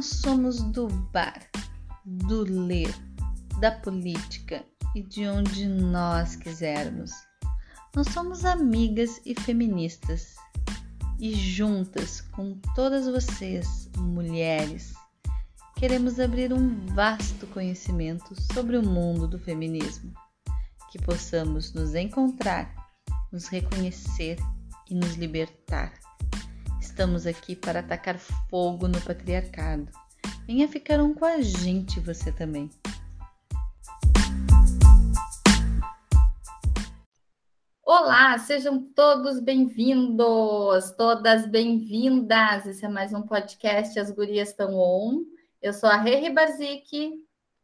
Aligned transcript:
nós 0.00 0.06
somos 0.06 0.62
do 0.62 0.88
bar, 0.88 1.46
do 2.06 2.40
ler, 2.44 2.88
da 3.60 3.70
política 3.70 4.64
e 4.94 5.02
de 5.02 5.26
onde 5.28 5.68
nós 5.68 6.36
quisermos. 6.36 7.10
Nós 7.94 8.06
somos 8.08 8.46
amigas 8.46 9.20
e 9.26 9.38
feministas. 9.38 10.36
E 11.18 11.34
juntas 11.34 12.22
com 12.22 12.58
todas 12.74 13.04
vocês, 13.04 13.90
mulheres, 13.98 14.94
queremos 15.76 16.18
abrir 16.18 16.50
um 16.50 16.86
vasto 16.94 17.46
conhecimento 17.48 18.34
sobre 18.54 18.78
o 18.78 18.82
mundo 18.82 19.28
do 19.28 19.38
feminismo, 19.38 20.14
que 20.90 20.98
possamos 20.98 21.74
nos 21.74 21.94
encontrar, 21.94 22.74
nos 23.30 23.48
reconhecer 23.48 24.38
e 24.88 24.94
nos 24.94 25.16
libertar. 25.16 25.92
Estamos 27.00 27.26
aqui 27.26 27.56
para 27.56 27.80
atacar 27.80 28.18
fogo 28.18 28.86
no 28.86 29.00
patriarcado. 29.00 29.88
Venha 30.46 30.68
ficar 30.68 31.00
um 31.00 31.14
com 31.14 31.24
a 31.24 31.40
gente, 31.40 31.98
você 31.98 32.30
também. 32.30 32.68
Olá, 37.82 38.36
sejam 38.36 38.82
todos 38.94 39.40
bem-vindos, 39.40 40.90
todas 40.90 41.46
bem-vindas. 41.46 42.66
Esse 42.66 42.84
é 42.84 42.88
mais 42.90 43.14
um 43.14 43.22
podcast 43.22 43.98
As 43.98 44.10
Gurias 44.10 44.50
Estão 44.50 44.74
On. 44.74 45.22
Eu 45.62 45.72
sou 45.72 45.88
a 45.88 45.96
Rê 45.96 46.28
Bazik. 46.28 47.14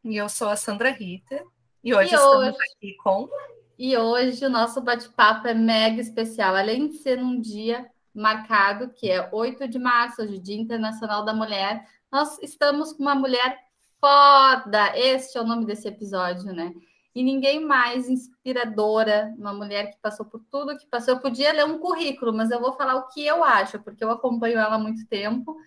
E 0.03 0.17
eu 0.17 0.27
sou 0.29 0.49
a 0.49 0.55
Sandra 0.55 0.89
Rita. 0.89 1.43
E 1.83 1.93
hoje 1.93 2.11
e 2.11 2.15
estamos 2.15 2.47
hoje... 2.47 2.57
aqui 2.73 2.97
com. 3.03 3.29
E 3.77 3.95
hoje 3.95 4.43
o 4.43 4.49
nosso 4.49 4.81
bate-papo 4.81 5.47
é 5.47 5.53
mega 5.53 6.01
especial. 6.01 6.55
Além 6.55 6.87
de 6.87 6.95
ser 6.95 7.19
um 7.19 7.39
dia 7.39 7.87
marcado, 8.19 8.89
que 8.89 9.09
é 9.09 9.29
8 9.31 9.67
de 9.67 9.79
março, 9.79 10.21
hoje, 10.21 10.39
Dia 10.39 10.59
Internacional 10.59 11.23
da 11.23 11.33
Mulher, 11.33 11.85
nós 12.11 12.37
estamos 12.41 12.93
com 12.93 13.03
uma 13.03 13.15
mulher 13.15 13.57
foda. 13.99 14.97
Este 14.97 15.37
é 15.37 15.41
o 15.41 15.45
nome 15.45 15.65
desse 15.65 15.87
episódio, 15.87 16.53
né? 16.53 16.73
E 17.13 17.23
ninguém 17.23 17.65
mais 17.65 18.09
inspiradora, 18.09 19.33
uma 19.37 19.53
mulher 19.53 19.91
que 19.91 19.97
passou 19.99 20.25
por 20.25 20.39
tudo 20.51 20.77
que 20.77 20.85
passou. 20.87 21.15
Eu 21.15 21.19
podia 21.19 21.51
ler 21.51 21.65
um 21.65 21.79
currículo, 21.79 22.31
mas 22.31 22.51
eu 22.51 22.59
vou 22.59 22.73
falar 22.73 22.95
o 22.95 23.07
que 23.07 23.25
eu 23.25 23.43
acho, 23.43 23.79
porque 23.79 24.03
eu 24.03 24.11
acompanho 24.11 24.59
ela 24.59 24.75
há 24.75 24.79
muito 24.79 25.05
tempo. 25.07 25.57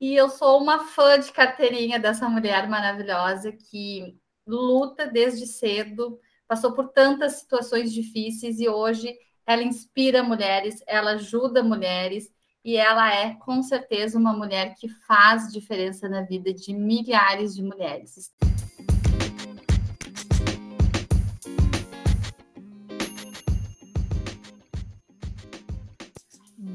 E 0.00 0.14
eu 0.14 0.28
sou 0.28 0.60
uma 0.60 0.80
fã 0.86 1.18
de 1.18 1.32
carteirinha 1.32 1.98
dessa 1.98 2.28
mulher 2.28 2.68
maravilhosa 2.68 3.52
que 3.52 4.18
luta 4.46 5.06
desde 5.06 5.46
cedo, 5.46 6.18
passou 6.46 6.72
por 6.72 6.88
tantas 6.88 7.34
situações 7.34 7.92
difíceis 7.92 8.60
e 8.60 8.68
hoje 8.68 9.16
ela 9.46 9.62
inspira 9.62 10.22
mulheres, 10.22 10.82
ela 10.86 11.12
ajuda 11.12 11.62
mulheres 11.62 12.32
e 12.64 12.76
ela 12.76 13.14
é 13.14 13.34
com 13.34 13.62
certeza 13.62 14.18
uma 14.18 14.32
mulher 14.32 14.74
que 14.74 14.88
faz 15.06 15.52
diferença 15.52 16.08
na 16.08 16.22
vida 16.22 16.52
de 16.52 16.72
milhares 16.72 17.54
de 17.54 17.62
mulheres. 17.62 18.32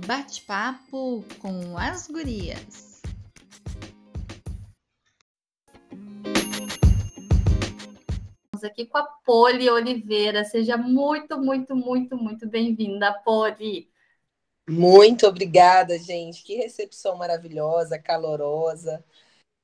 Bate-papo 0.05 1.23
com 1.39 1.77
as 1.77 2.07
gurias. 2.07 2.88
Estamos 8.59 8.63
aqui 8.63 8.85
com 8.85 8.97
a 8.97 9.03
Poli 9.03 9.69
Oliveira. 9.69 10.43
Seja 10.43 10.75
muito, 10.75 11.37
muito, 11.37 11.75
muito, 11.75 12.17
muito 12.17 12.45
bem-vinda, 12.47 13.13
Poli. 13.23 13.89
Muito 14.69 15.25
obrigada, 15.25 15.97
gente. 15.97 16.43
Que 16.43 16.55
recepção 16.55 17.15
maravilhosa, 17.17 17.97
calorosa. 17.97 19.03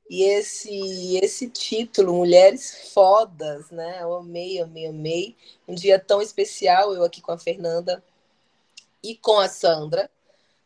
E 0.09 0.23
esse 0.23 1.17
esse 1.17 1.49
título, 1.49 2.13
Mulheres 2.13 2.93
Fodas, 2.93 3.69
né? 3.69 4.01
Eu 4.01 4.15
amei, 4.15 4.61
amei, 4.61 4.87
amei. 4.87 5.35
Um 5.67 5.75
dia 5.75 5.99
tão 5.99 6.21
especial, 6.21 6.93
eu 6.93 7.03
aqui 7.03 7.21
com 7.21 7.33
a 7.33 7.37
Fernanda 7.37 8.01
e 9.03 9.17
com 9.17 9.37
a 9.39 9.49
Sandra. 9.49 10.09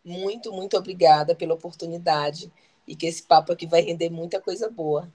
Muito, 0.06 0.52
muito 0.52 0.78
obrigada 0.78 1.34
pela 1.34 1.56
oportunidade 1.56 2.52
e 2.88 2.96
que 2.96 3.08
esse 3.08 3.24
papo 3.24 3.52
aqui 3.52 3.66
vai 3.66 3.82
render 3.82 4.10
muita 4.12 4.40
coisa 4.40 4.70
boa. 4.70 5.12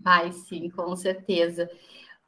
Vai 0.00 0.32
sim, 0.32 0.70
com 0.70 0.94
certeza. 0.96 1.68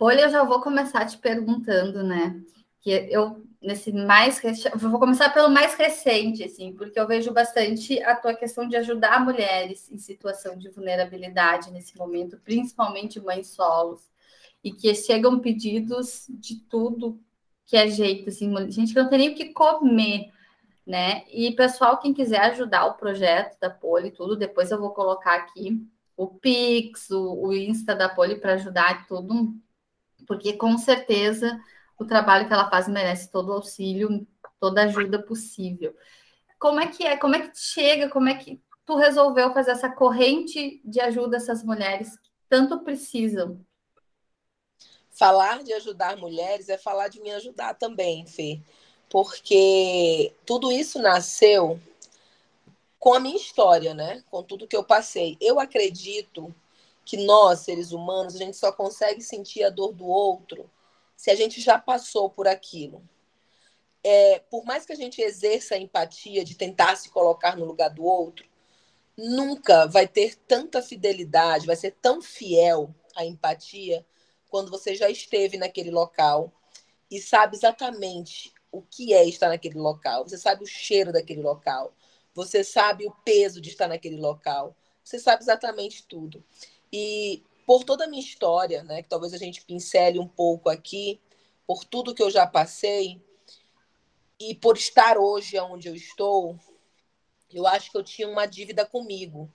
Olha, 0.03 0.22
eu 0.22 0.31
já 0.31 0.43
vou 0.44 0.62
começar 0.62 1.05
te 1.05 1.19
perguntando, 1.19 2.03
né? 2.03 2.41
Que 2.81 2.91
eu, 3.11 3.44
nesse 3.61 3.93
mais. 3.93 4.41
Vou 4.77 4.99
começar 4.99 5.28
pelo 5.28 5.50
mais 5.50 5.75
recente, 5.75 6.43
assim, 6.43 6.72
porque 6.72 6.99
eu 6.99 7.06
vejo 7.06 7.31
bastante 7.34 8.03
a 8.03 8.16
tua 8.16 8.34
questão 8.34 8.66
de 8.66 8.77
ajudar 8.77 9.22
mulheres 9.22 9.91
em 9.93 9.99
situação 9.99 10.56
de 10.56 10.71
vulnerabilidade 10.71 11.71
nesse 11.71 11.99
momento, 11.99 12.41
principalmente 12.43 13.21
mães 13.21 13.49
solos, 13.49 14.00
e 14.65 14.72
que 14.72 14.94
chegam 14.94 15.38
pedidos 15.38 16.25
de 16.31 16.56
tudo 16.56 17.21
que 17.67 17.77
é 17.77 17.87
jeito, 17.87 18.31
assim, 18.31 18.53
gente 18.71 18.94
que 18.94 19.00
não 19.00 19.11
tem 19.11 19.19
nem 19.19 19.32
o 19.32 19.34
que 19.34 19.53
comer, 19.53 20.32
né? 20.87 21.25
E 21.28 21.53
pessoal, 21.53 21.99
quem 21.99 22.15
quiser 22.15 22.41
ajudar 22.41 22.87
o 22.87 22.94
projeto 22.94 23.61
da 23.61 23.69
Poli, 23.69 24.11
tudo, 24.11 24.34
depois 24.34 24.71
eu 24.71 24.81
vou 24.81 24.91
colocar 24.93 25.34
aqui 25.34 25.87
o 26.17 26.27
Pix, 26.27 27.11
o, 27.11 27.49
o 27.49 27.53
Insta 27.53 27.94
da 27.94 28.09
Poli 28.09 28.37
para 28.41 28.55
ajudar 28.55 29.06
tudo 29.06 29.55
porque 30.31 30.53
com 30.53 30.79
certeza 30.79 31.61
o 31.99 32.05
trabalho 32.05 32.47
que 32.47 32.53
ela 32.53 32.71
faz 32.71 32.87
merece 32.87 33.33
todo 33.33 33.49
o 33.49 33.55
auxílio, 33.55 34.25
toda 34.61 34.81
a 34.81 34.85
ajuda 34.85 35.21
possível. 35.21 35.93
Como 36.57 36.79
é 36.79 36.87
que 36.87 37.05
é? 37.05 37.17
Como 37.17 37.35
é 37.35 37.49
que 37.49 37.59
chega? 37.59 38.09
Como 38.09 38.29
é 38.29 38.35
que 38.37 38.63
tu 38.87 38.95
resolveu 38.95 39.53
fazer 39.53 39.73
essa 39.73 39.91
corrente 39.91 40.81
de 40.85 41.01
ajuda 41.01 41.37
a 41.37 41.39
essas 41.39 41.65
mulheres 41.65 42.17
que 42.17 42.31
tanto 42.49 42.79
precisam? 42.85 43.61
Falar 45.11 45.65
de 45.65 45.73
ajudar 45.73 46.17
mulheres 46.17 46.69
é 46.69 46.79
falar 46.79 47.09
de 47.09 47.21
me 47.21 47.33
ajudar 47.33 47.75
também, 47.75 48.25
Fê. 48.25 48.61
Porque 49.09 50.33
tudo 50.47 50.71
isso 50.71 51.03
nasceu 51.03 51.81
com 53.01 53.15
a 53.15 53.19
minha 53.19 53.37
história, 53.37 53.95
né? 53.95 54.23
Com 54.31 54.45
tudo 54.45 54.69
que 54.69 54.77
eu 54.77 54.85
passei. 54.85 55.37
Eu 55.41 55.59
acredito 55.59 56.55
que 57.05 57.16
nós, 57.16 57.61
seres 57.61 57.93
humanos, 57.93 58.34
a 58.34 58.38
gente 58.38 58.56
só 58.56 58.71
consegue 58.72 59.22
sentir 59.22 59.65
a 59.65 59.71
dor 59.71 59.93
do 59.93 60.06
outro 60.06 60.71
se 61.16 61.31
a 61.31 61.34
gente 61.34 61.61
já 61.61 61.78
passou 61.78 62.31
por 62.31 62.49
aquilo. 62.49 63.03
É, 64.03 64.38
por 64.50 64.65
mais 64.65 64.87
que 64.87 64.93
a 64.93 64.97
gente 64.97 65.21
exerça 65.21 65.75
a 65.75 65.78
empatia 65.78 66.44
de 66.44 66.55
tentar 66.55 66.97
se 66.97 67.11
colocar 67.11 67.56
no 67.56 67.66
lugar 67.66 67.91
do 67.91 68.05
outro, 68.05 68.47
nunca 69.16 69.87
vai 69.87 70.09
ter 70.09 70.34
tanta 70.34 70.81
fidelidade, 70.83 71.66
vai 71.66 71.77
ser 71.77 71.94
tão 72.00 72.22
fiel 72.22 72.94
a 73.15 73.25
empatia 73.25 74.06
quando 74.49 74.71
você 74.71 74.94
já 74.94 75.11
esteve 75.11 75.59
naquele 75.59 75.91
local 75.91 76.53
e 77.11 77.21
sabe 77.21 77.56
exatamente 77.56 78.53
o 78.72 78.82
que 78.82 79.12
é 79.12 79.25
estar 79.28 79.49
naquele 79.49 79.78
local. 79.78 80.27
Você 80.27 80.38
sabe 80.38 80.62
o 80.62 80.67
cheiro 80.67 81.12
daquele 81.12 81.43
local. 81.43 81.93
Você 82.34 82.62
sabe 82.62 83.06
o 83.06 83.12
peso 83.25 83.61
de 83.61 83.71
estar 83.71 83.88
naquele 83.88 84.17
local. 84.17 84.77
Você 85.03 85.19
sabe 85.19 85.43
exatamente 85.43 86.06
tudo. 86.06 86.44
E 86.93 87.43
por 87.67 87.84
toda 87.84 88.05
a 88.05 88.09
minha 88.09 88.23
história, 88.23 88.83
né, 88.83 89.03
que 89.03 89.09
talvez 89.09 89.33
a 89.33 89.39
gente 89.39 89.65
pincele 89.65 90.19
um 90.19 90.27
pouco 90.27 90.69
aqui, 90.69 91.21
por 91.67 91.84
tudo 91.84 92.15
que 92.15 92.23
eu 92.23 92.31
já 92.31 92.47
passei, 92.47 93.23
e 94.41 94.55
por 94.55 94.77
estar 94.77 95.19
hoje 95.19 95.59
onde 95.61 95.87
eu 95.87 95.95
estou, 95.95 96.59
eu 97.53 97.67
acho 97.67 97.91
que 97.91 97.99
eu 97.99 98.03
tinha 98.03 98.27
uma 98.27 98.47
dívida 98.47 98.87
comigo. 98.87 99.53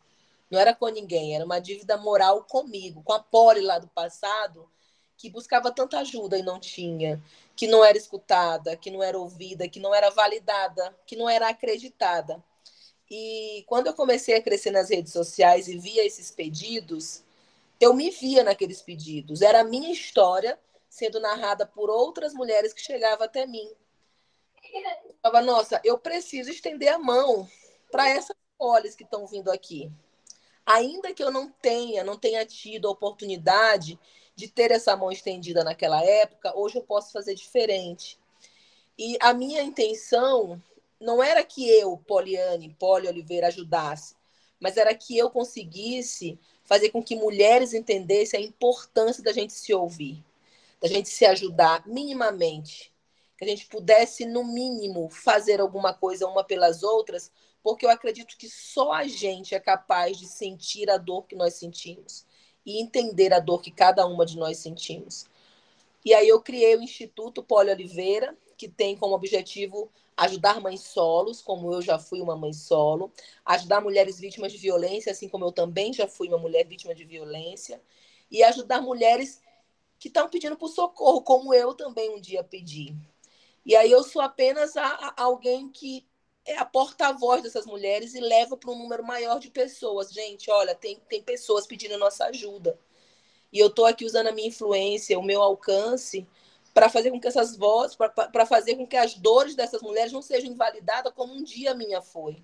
Não 0.50 0.60
era 0.60 0.76
com 0.76 0.88
ninguém, 0.88 1.36
era 1.36 1.44
uma 1.44 1.60
dívida 1.60 1.98
moral 1.98 2.44
comigo, 2.44 3.02
com 3.04 3.12
a 3.12 3.20
Poli 3.20 3.62
lá 3.62 3.80
do 3.80 3.88
passado, 3.88 4.70
que 5.18 5.30
buscava 5.30 5.72
tanta 5.72 6.00
ajuda 6.00 6.38
e 6.38 6.44
não 6.44 6.60
tinha, 6.60 7.22
que 7.56 7.68
não 7.68 7.84
era 7.84 7.98
escutada, 7.98 8.78
que 8.78 8.92
não 8.92 9.02
era 9.02 9.18
ouvida, 9.18 9.68
que 9.68 9.80
não 9.80 9.94
era 9.94 10.12
validada, 10.12 10.96
que 11.06 11.16
não 11.16 11.28
era 11.28 11.50
acreditada. 11.50 12.44
E 13.10 13.66
quando 13.68 13.88
eu 13.88 13.94
comecei 13.94 14.36
a 14.36 14.42
crescer 14.42 14.72
nas 14.72 14.90
redes 14.90 15.12
sociais 15.12 15.68
e 15.68 15.78
via 15.78 16.06
esses 16.06 16.32
pedidos, 16.32 17.25
eu 17.80 17.94
me 17.94 18.10
via 18.10 18.44
naqueles 18.44 18.82
pedidos. 18.82 19.42
Era 19.42 19.62
a 19.62 19.64
minha 19.64 19.92
história 19.92 20.60
sendo 20.90 21.20
narrada 21.20 21.66
por 21.66 21.90
outras 21.90 22.34
mulheres 22.34 22.74
que 22.74 22.82
chegavam 22.82 23.26
até 23.26 23.46
mim. 23.46 23.70
Eu 24.74 25.16
falava, 25.22 25.42
nossa, 25.46 25.82
eu 25.84 25.98
preciso 25.98 26.50
estender 26.50 26.94
a 26.94 26.98
mão 26.98 27.48
para 27.92 28.10
essas 28.10 28.36
mulheres 28.60 28.96
que 28.96 29.04
estão 29.04 29.28
vindo 29.28 29.52
aqui. 29.52 29.92
Ainda 30.66 31.14
que 31.14 31.24
eu 31.24 31.32
não 31.32 31.50
tenha, 31.50 32.04
não 32.04 32.18
tenha 32.18 32.46
tido 32.46 32.88
a 32.88 32.92
oportunidade 32.92 34.00
de 34.36 34.48
ter 34.48 34.72
essa 34.72 34.96
mão 34.96 35.12
estendida 35.12 35.64
naquela 35.64 36.04
época, 36.04 36.58
hoje 36.58 36.78
eu 36.78 36.82
posso 36.82 37.12
fazer 37.12 37.36
diferente. 37.36 38.20
E 38.98 39.18
a 39.22 39.34
minha 39.34 39.62
intenção 39.62 40.62
não 41.00 41.22
era 41.22 41.44
que 41.44 41.70
eu, 41.70 41.98
Poliane, 41.98 42.76
Poli 42.80 43.08
Oliveira, 43.08 43.48
ajudasse, 43.48 44.16
mas 44.60 44.78
era 44.78 44.96
que 44.96 45.18
eu 45.18 45.30
conseguisse 45.30 46.40
fazer 46.66 46.90
com 46.90 47.02
que 47.02 47.16
mulheres 47.16 47.74
entendessem 47.74 48.40
a 48.40 48.44
importância 48.44 49.24
da 49.24 49.32
gente 49.32 49.54
se 49.54 49.74
ouvir, 49.74 50.24
da 50.82 50.88
gente 50.88 51.10
se 51.10 51.26
ajudar 51.26 51.88
minimamente, 51.88 52.92
que 53.38 53.46
a 53.46 53.48
gente 53.48 53.68
pudesse, 53.68 54.26
no 54.26 54.44
mínimo, 54.44 55.10
fazer 55.10 55.62
alguma 55.62 55.94
coisa 55.94 56.28
uma 56.28 56.44
pelas 56.44 56.84
outras, 56.84 57.32
porque 57.62 57.86
eu 57.86 57.90
acredito 57.90 58.38
que 58.38 58.50
só 58.50 58.92
a 58.94 59.08
gente 59.08 59.56
é 59.56 59.60
capaz 59.60 60.18
de 60.18 60.28
sentir 60.28 60.90
a 60.90 60.98
dor 60.98 61.26
que 61.26 61.36
nós 61.36 61.56
sentimos 61.56 62.26
e 62.66 62.82
entender 62.82 63.34
a 63.34 63.40
dor 63.40 63.62
que 63.62 63.72
cada 63.72 64.06
uma 64.08 64.26
de 64.26 64.38
nós 64.38 64.58
sentimos. 64.58 65.26
E 66.04 66.14
aí 66.14 66.28
eu 66.28 66.42
criei 66.42 66.76
o 66.76 66.82
Instituto 66.82 67.44
Poli 67.44 67.72
Oliveira, 67.72 68.36
que 68.58 68.68
tem 68.68 68.96
como 68.96 69.16
objetivo 69.16 69.92
ajudar 70.18 70.62
mães 70.62 70.82
solos, 70.82 71.42
como 71.42 71.74
eu 71.74 71.82
já 71.82 72.00
fui 72.00 72.22
uma 72.22 72.36
mãe 72.36 72.54
solo, 72.54 73.12
ajudar 73.46 73.82
mulheres 73.82 74.20
vítimas 74.20 74.52
de 74.52 74.58
violência, 74.58 75.12
assim 75.12 75.28
como 75.28 75.46
eu 75.46 75.52
também 75.52 75.92
já 75.94 76.08
fui 76.08 76.28
uma 76.28 76.38
mulher 76.38 76.66
vítima 76.66 76.96
de 76.96 77.04
violência, 77.04 77.82
e 78.32 78.44
ajudar 78.44 78.82
mulheres 78.82 79.42
que 80.00 80.08
estão 80.08 80.30
pedindo 80.30 80.58
por 80.58 80.70
socorro, 80.70 81.22
como 81.22 81.54
eu 81.54 81.74
também 81.74 82.10
um 82.10 82.20
dia 82.20 82.44
pedi. 82.44 82.96
E 83.66 83.76
aí 83.76 83.92
eu 83.92 84.04
sou 84.04 84.22
apenas 84.22 84.78
a, 84.78 84.86
a 84.86 85.24
alguém 85.24 85.70
que 85.70 86.06
é 86.46 86.58
a 86.58 86.66
porta-voz 86.66 87.42
dessas 87.42 87.66
mulheres 87.66 88.14
e 88.14 88.20
leva 88.20 88.56
para 88.56 88.70
um 88.70 88.78
número 88.78 89.04
maior 89.04 89.40
de 89.40 89.50
pessoas. 89.50 90.12
Gente, 90.12 90.52
olha, 90.52 90.76
tem, 90.76 91.02
tem 91.10 91.24
pessoas 91.24 91.66
pedindo 91.66 91.98
nossa 91.98 92.26
ajuda. 92.26 92.80
E 93.52 93.58
eu 93.60 93.68
estou 93.68 93.86
aqui 93.86 94.06
usando 94.06 94.28
a 94.28 94.32
minha 94.32 94.50
influência, 94.50 95.18
o 95.18 95.24
meu 95.24 95.42
alcance, 95.42 96.28
para 96.76 96.90
fazer 96.90 97.10
com 97.10 97.22
que 97.22 97.28
essas 97.30 97.56
vozes, 97.56 97.96
para 97.96 98.46
fazer 98.46 98.76
com 98.76 98.86
que 98.86 98.98
as 98.98 99.14
dores 99.14 99.56
dessas 99.56 99.82
mulheres 99.82 100.12
não 100.12 100.22
sejam 100.22 100.52
invalidadas 100.52 101.14
como 101.14 101.34
um 101.34 101.42
dia 101.42 101.74
minha 101.74 102.02
foi. 102.02 102.44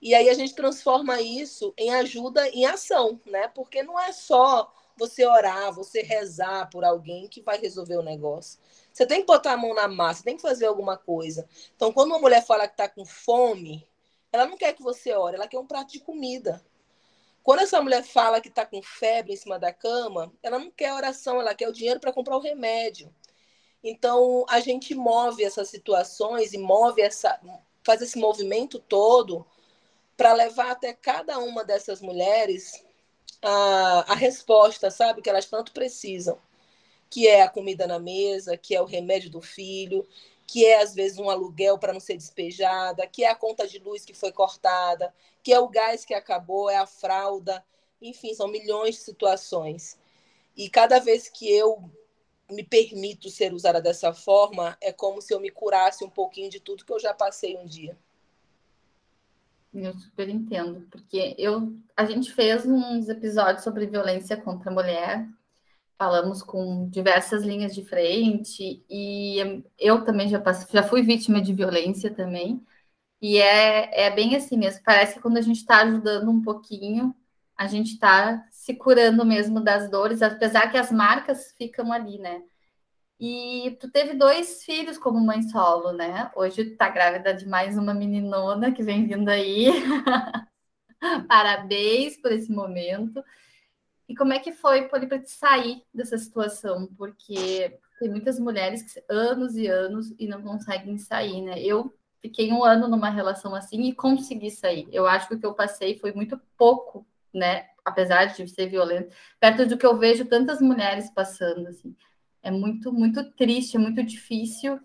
E 0.00 0.14
aí 0.14 0.30
a 0.30 0.34
gente 0.34 0.54
transforma 0.54 1.20
isso 1.20 1.74
em 1.76 1.92
ajuda 1.94 2.48
em 2.48 2.64
ação, 2.64 3.20
né? 3.26 3.46
Porque 3.48 3.82
não 3.82 4.00
é 4.00 4.12
só 4.12 4.72
você 4.96 5.26
orar, 5.26 5.74
você 5.74 6.00
rezar 6.00 6.70
por 6.70 6.82
alguém 6.82 7.28
que 7.28 7.42
vai 7.42 7.58
resolver 7.58 7.98
o 7.98 8.02
negócio. 8.02 8.58
Você 8.90 9.04
tem 9.04 9.20
que 9.20 9.26
botar 9.26 9.52
a 9.52 9.56
mão 9.58 9.74
na 9.74 9.86
massa, 9.86 10.24
tem 10.24 10.36
que 10.36 10.42
fazer 10.42 10.64
alguma 10.64 10.96
coisa. 10.96 11.46
Então, 11.76 11.92
quando 11.92 12.08
uma 12.08 12.18
mulher 12.18 12.42
fala 12.46 12.66
que 12.66 12.72
está 12.72 12.88
com 12.88 13.04
fome, 13.04 13.86
ela 14.32 14.46
não 14.46 14.56
quer 14.56 14.72
que 14.72 14.82
você 14.82 15.12
ore, 15.12 15.36
ela 15.36 15.46
quer 15.46 15.58
um 15.58 15.66
prato 15.66 15.92
de 15.92 16.00
comida. 16.00 16.64
Quando 17.48 17.60
essa 17.60 17.80
mulher 17.80 18.04
fala 18.04 18.42
que 18.42 18.50
está 18.50 18.66
com 18.66 18.82
febre 18.82 19.32
em 19.32 19.36
cima 19.36 19.58
da 19.58 19.72
cama, 19.72 20.30
ela 20.42 20.58
não 20.58 20.70
quer 20.70 20.92
oração, 20.92 21.40
ela 21.40 21.54
quer 21.54 21.66
o 21.66 21.72
dinheiro 21.72 21.98
para 21.98 22.12
comprar 22.12 22.36
o 22.36 22.42
remédio. 22.42 23.10
Então, 23.82 24.44
a 24.50 24.60
gente 24.60 24.94
move 24.94 25.42
essas 25.42 25.70
situações 25.70 26.52
e 26.52 26.58
move 26.58 27.00
essa, 27.00 27.40
faz 27.82 28.02
esse 28.02 28.18
movimento 28.18 28.78
todo 28.78 29.46
para 30.14 30.34
levar 30.34 30.72
até 30.72 30.92
cada 30.92 31.38
uma 31.38 31.64
dessas 31.64 32.02
mulheres 32.02 32.84
a, 33.40 34.12
a 34.12 34.14
resposta, 34.14 34.90
sabe, 34.90 35.22
que 35.22 35.30
elas 35.30 35.46
tanto 35.46 35.72
precisam, 35.72 36.38
que 37.08 37.26
é 37.26 37.40
a 37.40 37.48
comida 37.48 37.86
na 37.86 37.98
mesa, 37.98 38.58
que 38.58 38.74
é 38.74 38.82
o 38.82 38.84
remédio 38.84 39.30
do 39.30 39.40
filho, 39.40 40.06
que 40.48 40.64
é 40.64 40.80
às 40.80 40.94
vezes 40.94 41.18
um 41.18 41.28
aluguel 41.28 41.78
para 41.78 41.92
não 41.92 42.00
ser 42.00 42.16
despejada, 42.16 43.06
que 43.06 43.22
é 43.22 43.30
a 43.30 43.34
conta 43.34 43.68
de 43.68 43.78
luz 43.78 44.02
que 44.02 44.14
foi 44.14 44.32
cortada, 44.32 45.14
que 45.42 45.52
é 45.52 45.60
o 45.60 45.68
gás 45.68 46.06
que 46.06 46.14
acabou, 46.14 46.70
é 46.70 46.78
a 46.78 46.86
fralda, 46.86 47.62
enfim, 48.00 48.32
são 48.32 48.48
milhões 48.48 48.94
de 48.94 49.02
situações. 49.02 50.00
E 50.56 50.70
cada 50.70 50.98
vez 51.00 51.28
que 51.28 51.52
eu 51.52 51.90
me 52.50 52.64
permito 52.64 53.28
ser 53.28 53.52
usada 53.52 53.78
dessa 53.78 54.14
forma, 54.14 54.74
é 54.80 54.90
como 54.90 55.20
se 55.20 55.34
eu 55.34 55.38
me 55.38 55.50
curasse 55.50 56.02
um 56.02 56.08
pouquinho 56.08 56.48
de 56.48 56.60
tudo 56.60 56.82
que 56.82 56.92
eu 56.94 56.98
já 56.98 57.12
passei 57.12 57.54
um 57.58 57.66
dia. 57.66 57.94
Eu 59.74 59.92
super 59.92 60.30
entendo, 60.30 60.88
porque 60.90 61.34
eu, 61.36 61.76
a 61.94 62.06
gente 62.06 62.32
fez 62.32 62.64
uns 62.64 63.10
episódios 63.10 63.62
sobre 63.62 63.86
violência 63.86 64.34
contra 64.34 64.70
a 64.70 64.74
mulher, 64.74 65.28
falamos 65.98 66.42
com 66.42 66.88
diversas 66.88 67.42
linhas 67.44 67.74
de 67.74 67.84
frente, 67.84 68.84
e 68.88 69.62
eu 69.78 70.04
também 70.04 70.28
já, 70.28 70.40
passei, 70.40 70.68
já 70.72 70.82
fui 70.82 71.02
vítima 71.02 71.40
de 71.42 71.52
violência 71.52 72.14
também, 72.14 72.64
e 73.20 73.38
é, 73.38 74.06
é 74.06 74.10
bem 74.10 74.36
assim 74.36 74.56
mesmo, 74.58 74.82
parece 74.84 75.14
que 75.14 75.20
quando 75.20 75.38
a 75.38 75.42
gente 75.42 75.58
está 75.58 75.82
ajudando 75.82 76.30
um 76.30 76.42
pouquinho, 76.42 77.14
a 77.56 77.66
gente 77.66 77.94
está 77.94 78.46
se 78.50 78.74
curando 78.74 79.24
mesmo 79.26 79.60
das 79.60 79.90
dores, 79.90 80.22
apesar 80.22 80.70
que 80.70 80.76
as 80.78 80.92
marcas 80.92 81.52
ficam 81.58 81.92
ali, 81.92 82.18
né? 82.18 82.42
E 83.20 83.76
tu 83.80 83.90
teve 83.90 84.14
dois 84.14 84.62
filhos 84.64 84.96
como 84.96 85.20
mãe 85.20 85.42
solo, 85.42 85.92
né? 85.92 86.30
Hoje 86.36 86.76
tá 86.76 86.88
grávida 86.88 87.34
de 87.34 87.46
mais 87.48 87.76
uma 87.76 87.92
meninona 87.92 88.70
que 88.72 88.82
vem 88.82 89.06
vindo 89.08 89.28
aí. 89.28 89.66
Parabéns 91.28 92.16
por 92.16 92.30
esse 92.32 92.50
momento. 92.52 93.22
E 94.08 94.14
como 94.14 94.32
é 94.32 94.38
que 94.38 94.52
foi 94.52 94.88
para 94.88 95.18
te 95.18 95.30
sair 95.30 95.82
dessa 95.92 96.16
situação? 96.16 96.88
Porque 96.96 97.78
tem 97.98 98.08
muitas 98.08 98.38
mulheres 98.38 98.82
que 98.82 99.02
anos 99.08 99.56
e 99.56 99.66
anos 99.66 100.14
e 100.18 100.26
não 100.26 100.42
conseguem 100.42 100.96
sair, 100.98 101.42
né? 101.42 101.60
Eu 101.60 101.94
fiquei 102.20 102.50
um 102.52 102.64
ano 102.64 102.88
numa 102.88 103.10
relação 103.10 103.54
assim 103.54 103.82
e 103.82 103.94
consegui 103.94 104.50
sair. 104.50 104.88
Eu 104.90 105.06
acho 105.06 105.28
que 105.28 105.34
o 105.34 105.38
que 105.38 105.46
eu 105.46 105.54
passei 105.54 105.98
foi 105.98 106.12
muito 106.12 106.40
pouco, 106.56 107.06
né? 107.34 107.66
Apesar 107.84 108.26
de 108.26 108.48
ser 108.48 108.68
violento, 108.68 109.14
perto 109.38 109.66
do 109.66 109.76
que 109.76 109.86
eu 109.86 109.96
vejo 109.98 110.24
tantas 110.24 110.60
mulheres 110.60 111.10
passando, 111.10 111.68
assim 111.68 111.94
é 112.42 112.50
muito, 112.50 112.92
muito 112.92 113.22
triste, 113.32 113.76
é 113.76 113.80
muito 113.80 114.02
difícil 114.02 114.80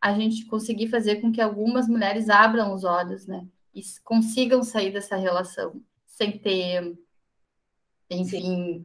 a 0.00 0.12
gente 0.14 0.46
conseguir 0.46 0.88
fazer 0.88 1.16
com 1.16 1.30
que 1.30 1.40
algumas 1.40 1.88
mulheres 1.88 2.28
abram 2.28 2.74
os 2.74 2.84
olhos, 2.84 3.26
né? 3.26 3.46
E 3.74 3.80
consigam 4.02 4.62
sair 4.62 4.92
dessa 4.92 5.16
relação 5.16 5.80
sem 6.06 6.38
ter, 6.38 6.98
enfim. 8.10 8.84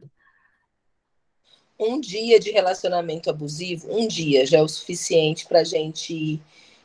Um 1.78 2.00
dia 2.00 2.40
de 2.40 2.50
relacionamento 2.50 3.28
abusivo, 3.28 3.92
um 3.92 4.06
dia 4.06 4.46
já 4.46 4.58
é 4.58 4.62
o 4.62 4.68
suficiente 4.68 5.46
para 5.46 5.60
a 5.60 5.64
gente 5.64 6.40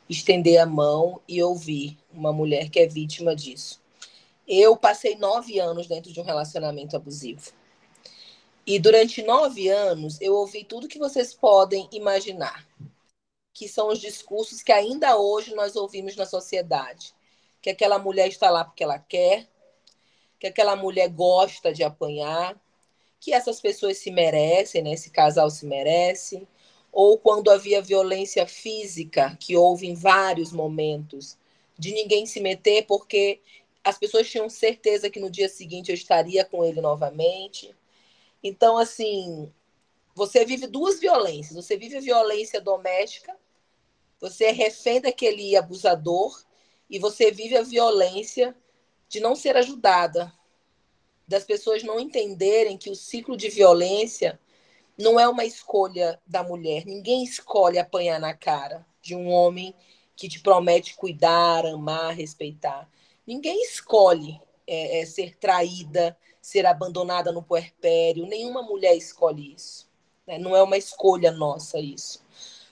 estender 0.08 0.58
a 0.58 0.66
mão 0.66 1.20
e 1.26 1.42
ouvir 1.42 1.96
uma 2.12 2.32
mulher 2.32 2.68
que 2.68 2.78
é 2.78 2.86
vítima 2.86 3.34
disso. 3.34 3.80
Eu 4.46 4.76
passei 4.76 5.16
nove 5.16 5.58
anos 5.58 5.86
dentro 5.86 6.12
de 6.12 6.20
um 6.20 6.24
relacionamento 6.24 6.94
abusivo. 6.94 7.52
E 8.66 8.78
durante 8.78 9.22
nove 9.22 9.68
anos 9.68 10.20
eu 10.20 10.34
ouvi 10.34 10.62
tudo 10.62 10.88
que 10.88 10.98
vocês 10.98 11.32
podem 11.32 11.88
imaginar, 11.90 12.66
que 13.54 13.68
são 13.68 13.88
os 13.88 13.98
discursos 13.98 14.62
que 14.62 14.72
ainda 14.72 15.16
hoje 15.16 15.54
nós 15.54 15.74
ouvimos 15.74 16.16
na 16.16 16.26
sociedade. 16.26 17.14
Que 17.62 17.70
aquela 17.70 17.98
mulher 17.98 18.28
está 18.28 18.50
lá 18.50 18.64
porque 18.64 18.82
ela 18.84 18.98
quer, 18.98 19.48
que 20.42 20.46
aquela 20.48 20.76
mulher 20.76 21.08
gosta 21.08 21.72
de 21.72 21.84
apanhar, 21.84 22.60
que 23.20 23.32
essas 23.32 23.60
pessoas 23.60 23.98
se 23.98 24.10
merecem, 24.10 24.82
né? 24.82 24.92
esse 24.92 25.10
casal 25.10 25.48
se 25.48 25.64
merece. 25.64 26.46
Ou 26.90 27.16
quando 27.16 27.50
havia 27.50 27.80
violência 27.80 28.46
física, 28.46 29.36
que 29.38 29.56
houve 29.56 29.86
em 29.86 29.94
vários 29.94 30.52
momentos, 30.52 31.38
de 31.78 31.92
ninguém 31.92 32.26
se 32.26 32.40
meter 32.40 32.86
porque 32.86 33.40
as 33.84 33.98
pessoas 33.98 34.28
tinham 34.28 34.48
certeza 34.48 35.08
que 35.08 35.20
no 35.20 35.30
dia 35.30 35.48
seguinte 35.48 35.90
eu 35.90 35.94
estaria 35.94 36.44
com 36.44 36.64
ele 36.64 36.80
novamente 36.80 37.74
então, 38.42 38.76
assim, 38.76 39.52
você 40.14 40.44
vive 40.44 40.66
duas 40.66 40.98
violências. 40.98 41.54
Você 41.54 41.76
vive 41.76 41.96
a 41.96 42.00
violência 42.00 42.60
doméstica, 42.60 43.36
você 44.20 44.46
é 44.46 44.52
refém 44.52 45.00
daquele 45.00 45.56
abusador, 45.56 46.42
e 46.90 46.98
você 46.98 47.30
vive 47.30 47.56
a 47.56 47.62
violência 47.62 48.54
de 49.12 49.20
não 49.20 49.36
ser 49.36 49.58
ajudada, 49.58 50.32
das 51.28 51.44
pessoas 51.44 51.82
não 51.82 52.00
entenderem 52.00 52.78
que 52.78 52.88
o 52.88 52.96
ciclo 52.96 53.36
de 53.36 53.50
violência 53.50 54.40
não 54.98 55.20
é 55.20 55.28
uma 55.28 55.44
escolha 55.44 56.18
da 56.26 56.42
mulher. 56.42 56.86
Ninguém 56.86 57.22
escolhe 57.22 57.78
apanhar 57.78 58.18
na 58.18 58.32
cara 58.32 58.86
de 59.02 59.14
um 59.14 59.28
homem 59.28 59.74
que 60.16 60.30
te 60.30 60.40
promete 60.40 60.96
cuidar, 60.96 61.66
amar, 61.66 62.14
respeitar. 62.14 62.88
Ninguém 63.26 63.62
escolhe 63.62 64.40
é, 64.66 65.00
é, 65.00 65.04
ser 65.04 65.36
traída, 65.36 66.16
ser 66.40 66.64
abandonada 66.64 67.30
no 67.30 67.42
puerpério. 67.42 68.24
Nenhuma 68.24 68.62
mulher 68.62 68.96
escolhe 68.96 69.52
isso. 69.54 69.90
Né? 70.26 70.38
Não 70.38 70.56
é 70.56 70.62
uma 70.62 70.78
escolha 70.78 71.30
nossa 71.30 71.78
isso. 71.78 72.24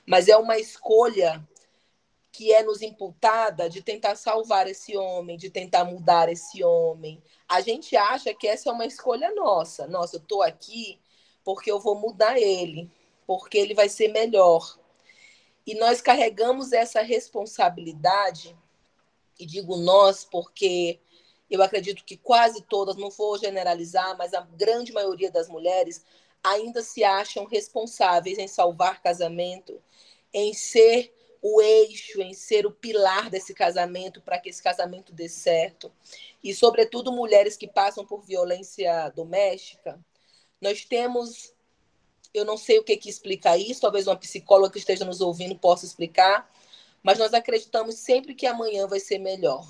Mas 0.07 0.27
é 0.27 0.39
uma 0.39 0.57
escolha 0.57 1.47
que 2.33 2.53
é 2.53 2.63
nos 2.63 2.81
imputada 2.81 3.69
de 3.69 3.83
tentar 3.83 4.15
salvar 4.15 4.69
esse 4.69 4.97
homem, 4.97 5.37
de 5.37 5.51
tentar 5.51 5.85
mudar 5.85 6.29
esse 6.29 6.63
homem. 6.63 7.23
A 7.49 7.61
gente 7.61 7.97
acha 7.97 8.33
que 8.33 8.47
essa 8.47 8.71
é 8.71 8.73
uma 8.73 8.87
escolha 8.87 9.35
nossa. 9.35 9.87
Nossa, 9.87 10.17
eu 10.17 10.21
estou 10.21 10.43
aqui 10.43 11.01
porque 11.45 11.71
eu 11.71 11.81
vou 11.81 11.97
mudar 11.97 12.39
ele, 12.39 12.91
porque 13.27 13.59
ele 13.59 13.75
vai 13.75 13.89
ser 13.89 14.09
melhor. 14.09 14.79
E 15.67 15.75
nós 15.75 16.01
carregamos 16.01 16.73
essa 16.73 17.03
responsabilidade, 17.03 18.57
e 19.39 19.47
digo 19.47 19.77
nós 19.77 20.25
porque 20.25 21.01
eu 21.51 21.63
acredito 21.63 22.05
que 22.05 22.17
quase 22.17 22.63
todas, 22.63 22.97
não 22.97 23.11
vou 23.11 23.37
generalizar, 23.37 24.17
mas 24.17 24.33
a 24.35 24.41
grande 24.41 24.93
maioria 24.93 25.31
das 25.31 25.49
mulheres 25.49 26.05
ainda 26.43 26.83
se 26.83 27.03
acham 27.03 27.45
responsáveis 27.45 28.39
em 28.39 28.47
salvar 28.47 29.03
casamento, 29.03 29.81
em 30.33 30.55
ser 30.55 31.13
o 31.43 31.61
eixo, 31.61 32.21
em 32.21 32.35
ser 32.35 32.67
o 32.67 32.71
pilar 32.71 33.31
desse 33.31 33.55
casamento 33.55 34.21
para 34.21 34.39
que 34.39 34.49
esse 34.49 34.63
casamento 34.63 35.13
dê 35.13 35.29
certo. 35.29 35.91
E, 36.43 36.55
sobretudo, 36.55 37.13
mulheres 37.13 37.57
que 37.57 37.67
passam 37.67 38.05
por 38.05 38.23
violência 38.23 39.09
doméstica. 39.11 39.99
Nós 40.61 40.85
temos, 40.85 41.55
eu 42.35 42.45
não 42.45 42.57
sei 42.57 42.79
o 42.79 42.85
que, 42.85 42.97
que 42.97 43.09
explica 43.09 43.57
isso, 43.57 43.81
talvez 43.81 44.07
uma 44.07 44.17
psicóloga 44.17 44.73
que 44.73 44.79
esteja 44.79 45.05
nos 45.05 45.21
ouvindo 45.21 45.59
possa 45.59 45.87
explicar, 45.87 46.51
mas 47.03 47.19
nós 47.19 47.33
acreditamos 47.33 47.95
sempre 47.95 48.35
que 48.35 48.47
amanhã 48.47 48.87
vai 48.87 49.01
ser 49.01 49.19
melhor 49.19 49.67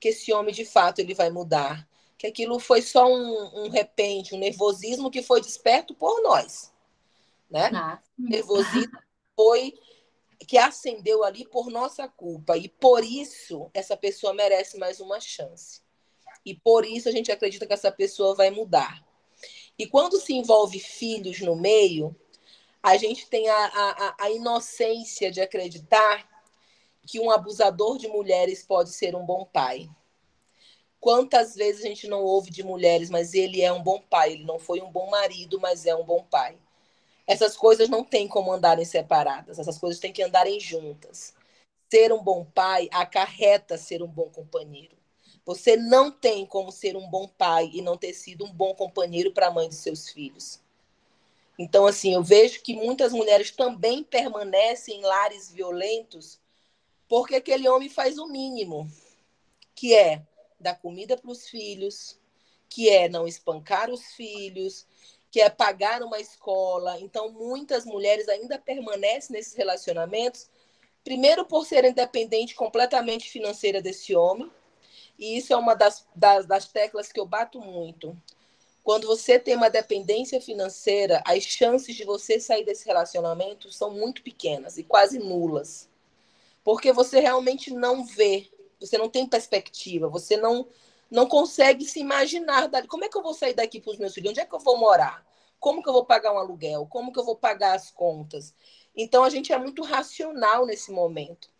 que 0.00 0.08
esse 0.08 0.32
homem 0.32 0.54
de 0.54 0.64
fato 0.64 0.98
ele 0.98 1.14
vai 1.14 1.30
mudar, 1.30 1.86
que 2.16 2.26
aquilo 2.26 2.58
foi 2.58 2.80
só 2.80 3.06
um, 3.06 3.64
um 3.64 3.68
repente, 3.68 4.34
um 4.34 4.38
nervosismo 4.38 5.10
que 5.10 5.22
foi 5.22 5.40
desperto 5.42 5.94
por 5.94 6.22
nós, 6.22 6.72
né? 7.50 7.70
Ah. 7.74 7.98
Nervosismo 8.18 8.98
foi 9.36 9.74
que 10.46 10.58
acendeu 10.58 11.22
ali 11.22 11.46
por 11.46 11.70
nossa 11.70 12.08
culpa 12.08 12.56
e 12.56 12.68
por 12.68 13.04
isso 13.04 13.70
essa 13.74 13.96
pessoa 13.96 14.32
merece 14.32 14.78
mais 14.78 15.00
uma 15.00 15.20
chance. 15.20 15.82
E 16.44 16.54
por 16.54 16.84
isso 16.84 17.08
a 17.08 17.12
gente 17.12 17.30
acredita 17.30 17.66
que 17.66 17.72
essa 17.72 17.92
pessoa 17.92 18.34
vai 18.34 18.50
mudar. 18.50 19.04
E 19.78 19.86
quando 19.86 20.20
se 20.20 20.32
envolve 20.32 20.78
filhos 20.78 21.40
no 21.40 21.56
meio, 21.56 22.16
a 22.82 22.96
gente 22.96 23.26
tem 23.28 23.48
a, 23.48 23.66
a, 23.66 24.16
a 24.24 24.30
inocência 24.30 25.30
de 25.30 25.40
acreditar 25.40 26.28
que 27.06 27.20
um 27.20 27.30
abusador 27.30 27.98
de 27.98 28.08
mulheres 28.08 28.62
pode 28.62 28.90
ser 28.90 29.14
um 29.14 29.24
bom 29.24 29.44
pai. 29.44 29.88
Quantas 30.98 31.54
vezes 31.54 31.84
a 31.84 31.88
gente 31.88 32.06
não 32.06 32.22
ouve 32.22 32.50
de 32.50 32.62
mulheres, 32.62 33.08
mas 33.08 33.32
ele 33.32 33.62
é 33.62 33.72
um 33.72 33.82
bom 33.82 34.00
pai, 34.00 34.32
ele 34.32 34.44
não 34.44 34.58
foi 34.58 34.80
um 34.80 34.90
bom 34.90 35.08
marido, 35.10 35.58
mas 35.58 35.86
é 35.86 35.94
um 35.94 36.04
bom 36.04 36.22
pai. 36.24 36.58
Essas 37.26 37.56
coisas 37.56 37.88
não 37.88 38.04
têm 38.04 38.26
como 38.26 38.52
andarem 38.52 38.84
separadas, 38.84 39.58
essas 39.58 39.78
coisas 39.78 40.00
têm 40.00 40.12
que 40.12 40.22
andarem 40.22 40.58
juntas. 40.58 41.34
Ser 41.90 42.12
um 42.12 42.22
bom 42.22 42.44
pai 42.44 42.88
acarreta 42.92 43.76
ser 43.76 44.02
um 44.02 44.08
bom 44.08 44.30
companheiro. 44.30 44.96
Você 45.44 45.76
não 45.76 46.10
tem 46.10 46.46
como 46.46 46.70
ser 46.70 46.96
um 46.96 47.08
bom 47.08 47.26
pai 47.26 47.70
e 47.72 47.82
não 47.82 47.96
ter 47.96 48.12
sido 48.12 48.44
um 48.44 48.52
bom 48.52 48.74
companheiro 48.74 49.32
para 49.32 49.48
a 49.48 49.50
mãe 49.50 49.68
de 49.68 49.74
seus 49.74 50.08
filhos. 50.08 50.60
Então, 51.58 51.86
assim, 51.86 52.14
eu 52.14 52.22
vejo 52.22 52.62
que 52.62 52.74
muitas 52.74 53.12
mulheres 53.12 53.50
também 53.50 54.02
permanecem 54.02 55.00
em 55.00 55.02
lares 55.02 55.50
violentos 55.50 56.40
porque 57.10 57.34
aquele 57.34 57.68
homem 57.68 57.88
faz 57.88 58.18
o 58.18 58.28
mínimo, 58.28 58.88
que 59.74 59.92
é 59.92 60.24
dar 60.60 60.76
comida 60.76 61.16
para 61.16 61.32
os 61.32 61.48
filhos, 61.48 62.16
que 62.68 62.88
é 62.88 63.08
não 63.08 63.26
espancar 63.26 63.90
os 63.90 64.12
filhos, 64.12 64.86
que 65.30 65.40
é 65.40 65.48
pagar 65.48 66.02
uma 66.02 66.18
escola. 66.18 66.98
Então, 67.00 67.30
muitas 67.30 67.84
mulheres 67.84 68.28
ainda 68.28 68.58
permanecem 68.58 69.36
nesses 69.36 69.54
relacionamentos, 69.54 70.48
primeiro 71.04 71.44
por 71.44 71.64
serem 71.64 71.92
dependentes 71.92 72.56
completamente 72.56 73.30
financeira 73.30 73.80
desse 73.80 74.14
homem, 74.14 74.50
e 75.18 75.36
isso 75.36 75.52
é 75.52 75.56
uma 75.56 75.74
das, 75.74 76.06
das, 76.14 76.46
das 76.46 76.68
teclas 76.68 77.12
que 77.12 77.20
eu 77.20 77.26
bato 77.26 77.60
muito. 77.60 78.16
Quando 78.82 79.06
você 79.06 79.38
tem 79.38 79.54
uma 79.54 79.68
dependência 79.68 80.40
financeira, 80.40 81.22
as 81.26 81.44
chances 81.44 81.94
de 81.94 82.04
você 82.04 82.40
sair 82.40 82.64
desse 82.64 82.86
relacionamento 82.86 83.70
são 83.70 83.90
muito 83.90 84.22
pequenas 84.22 84.78
e 84.78 84.82
quase 84.82 85.18
nulas. 85.18 85.88
Porque 86.64 86.92
você 86.92 87.20
realmente 87.20 87.72
não 87.72 88.04
vê 88.04 88.50
você 88.80 88.96
não 88.96 89.08
tem 89.08 89.26
perspectiva, 89.26 90.08
você 90.08 90.36
não 90.36 90.66
não 91.10 91.26
consegue 91.26 91.84
se 91.84 91.98
imaginar 91.98 92.68
dali. 92.68 92.86
Como 92.86 93.04
é 93.04 93.08
que 93.08 93.16
eu 93.16 93.22
vou 93.22 93.34
sair 93.34 93.54
daqui 93.54 93.80
para 93.80 93.92
os 93.92 93.98
meus 93.98 94.14
filhos? 94.14 94.30
Onde 94.30 94.40
é 94.40 94.46
que 94.46 94.54
eu 94.54 94.60
vou 94.60 94.78
morar? 94.78 95.26
Como 95.58 95.82
que 95.82 95.88
eu 95.88 95.92
vou 95.92 96.04
pagar 96.04 96.32
um 96.32 96.38
aluguel? 96.38 96.86
Como 96.86 97.12
que 97.12 97.18
eu 97.18 97.24
vou 97.24 97.36
pagar 97.36 97.74
as 97.74 97.90
contas? 97.90 98.54
Então 98.96 99.24
a 99.24 99.30
gente 99.30 99.52
é 99.52 99.58
muito 99.58 99.82
racional 99.82 100.64
nesse 100.64 100.90
momento. 100.90 101.50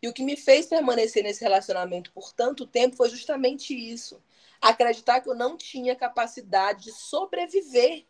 E 0.00 0.08
o 0.08 0.12
que 0.12 0.22
me 0.22 0.36
fez 0.36 0.66
permanecer 0.66 1.22
nesse 1.24 1.42
relacionamento 1.42 2.12
por 2.12 2.32
tanto 2.32 2.66
tempo 2.66 2.96
foi 2.96 3.08
justamente 3.08 3.74
isso. 3.74 4.22
Acreditar 4.60 5.20
que 5.20 5.28
eu 5.28 5.34
não 5.34 5.56
tinha 5.56 5.96
capacidade 5.96 6.84
de 6.84 6.92
sobreviver. 6.92 8.06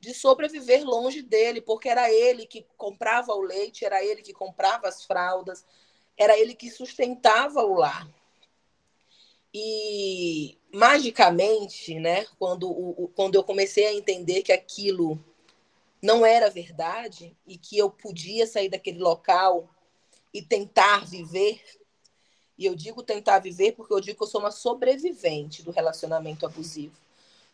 De 0.00 0.12
sobreviver 0.12 0.84
longe 0.84 1.22
dele, 1.22 1.60
porque 1.60 1.88
era 1.88 2.10
ele 2.10 2.46
que 2.46 2.66
comprava 2.76 3.32
o 3.32 3.40
leite, 3.40 3.84
era 3.84 4.04
ele 4.04 4.20
que 4.20 4.32
comprava 4.32 4.88
as 4.88 5.04
fraldas, 5.04 5.64
era 6.16 6.38
ele 6.38 6.54
que 6.54 6.70
sustentava 6.70 7.62
o 7.62 7.74
lar. 7.74 8.06
E 9.54 10.58
magicamente, 10.72 11.98
né, 12.00 12.26
quando, 12.38 12.68
o, 12.68 13.08
quando 13.14 13.36
eu 13.36 13.44
comecei 13.44 13.86
a 13.86 13.94
entender 13.94 14.42
que 14.42 14.52
aquilo 14.52 15.22
não 16.02 16.26
era 16.26 16.50
verdade 16.50 17.36
e 17.46 17.56
que 17.56 17.78
eu 17.78 17.88
podia 17.88 18.46
sair 18.46 18.68
daquele 18.68 18.98
local 18.98 19.70
e 20.32 20.42
tentar 20.42 21.06
viver, 21.06 21.62
e 22.58 22.66
eu 22.66 22.74
digo 22.74 23.02
tentar 23.02 23.38
viver 23.38 23.72
porque 23.72 23.94
eu 23.94 24.00
digo 24.00 24.18
que 24.18 24.24
eu 24.24 24.28
sou 24.28 24.40
uma 24.40 24.50
sobrevivente 24.50 25.62
do 25.62 25.70
relacionamento 25.70 26.44
abusivo. 26.44 26.96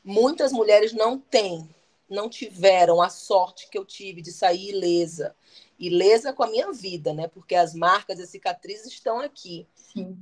Muitas 0.02 0.52
mulheres 0.52 0.94
não 0.94 1.18
têm, 1.18 1.68
não 2.08 2.30
tiveram 2.30 3.02
a 3.02 3.10
sorte 3.10 3.68
que 3.68 3.76
eu 3.76 3.84
tive 3.84 4.22
de 4.22 4.32
sair 4.32 4.70
ilesa 4.70 5.36
ilesa 5.80 6.32
com 6.32 6.42
a 6.42 6.50
minha 6.50 6.70
vida, 6.72 7.14
né? 7.14 7.26
Porque 7.26 7.54
as 7.54 7.74
marcas 7.74 8.18
e 8.18 8.26
cicatrizes 8.26 8.92
estão 8.92 9.18
aqui. 9.18 9.66
Sim. 9.74 10.18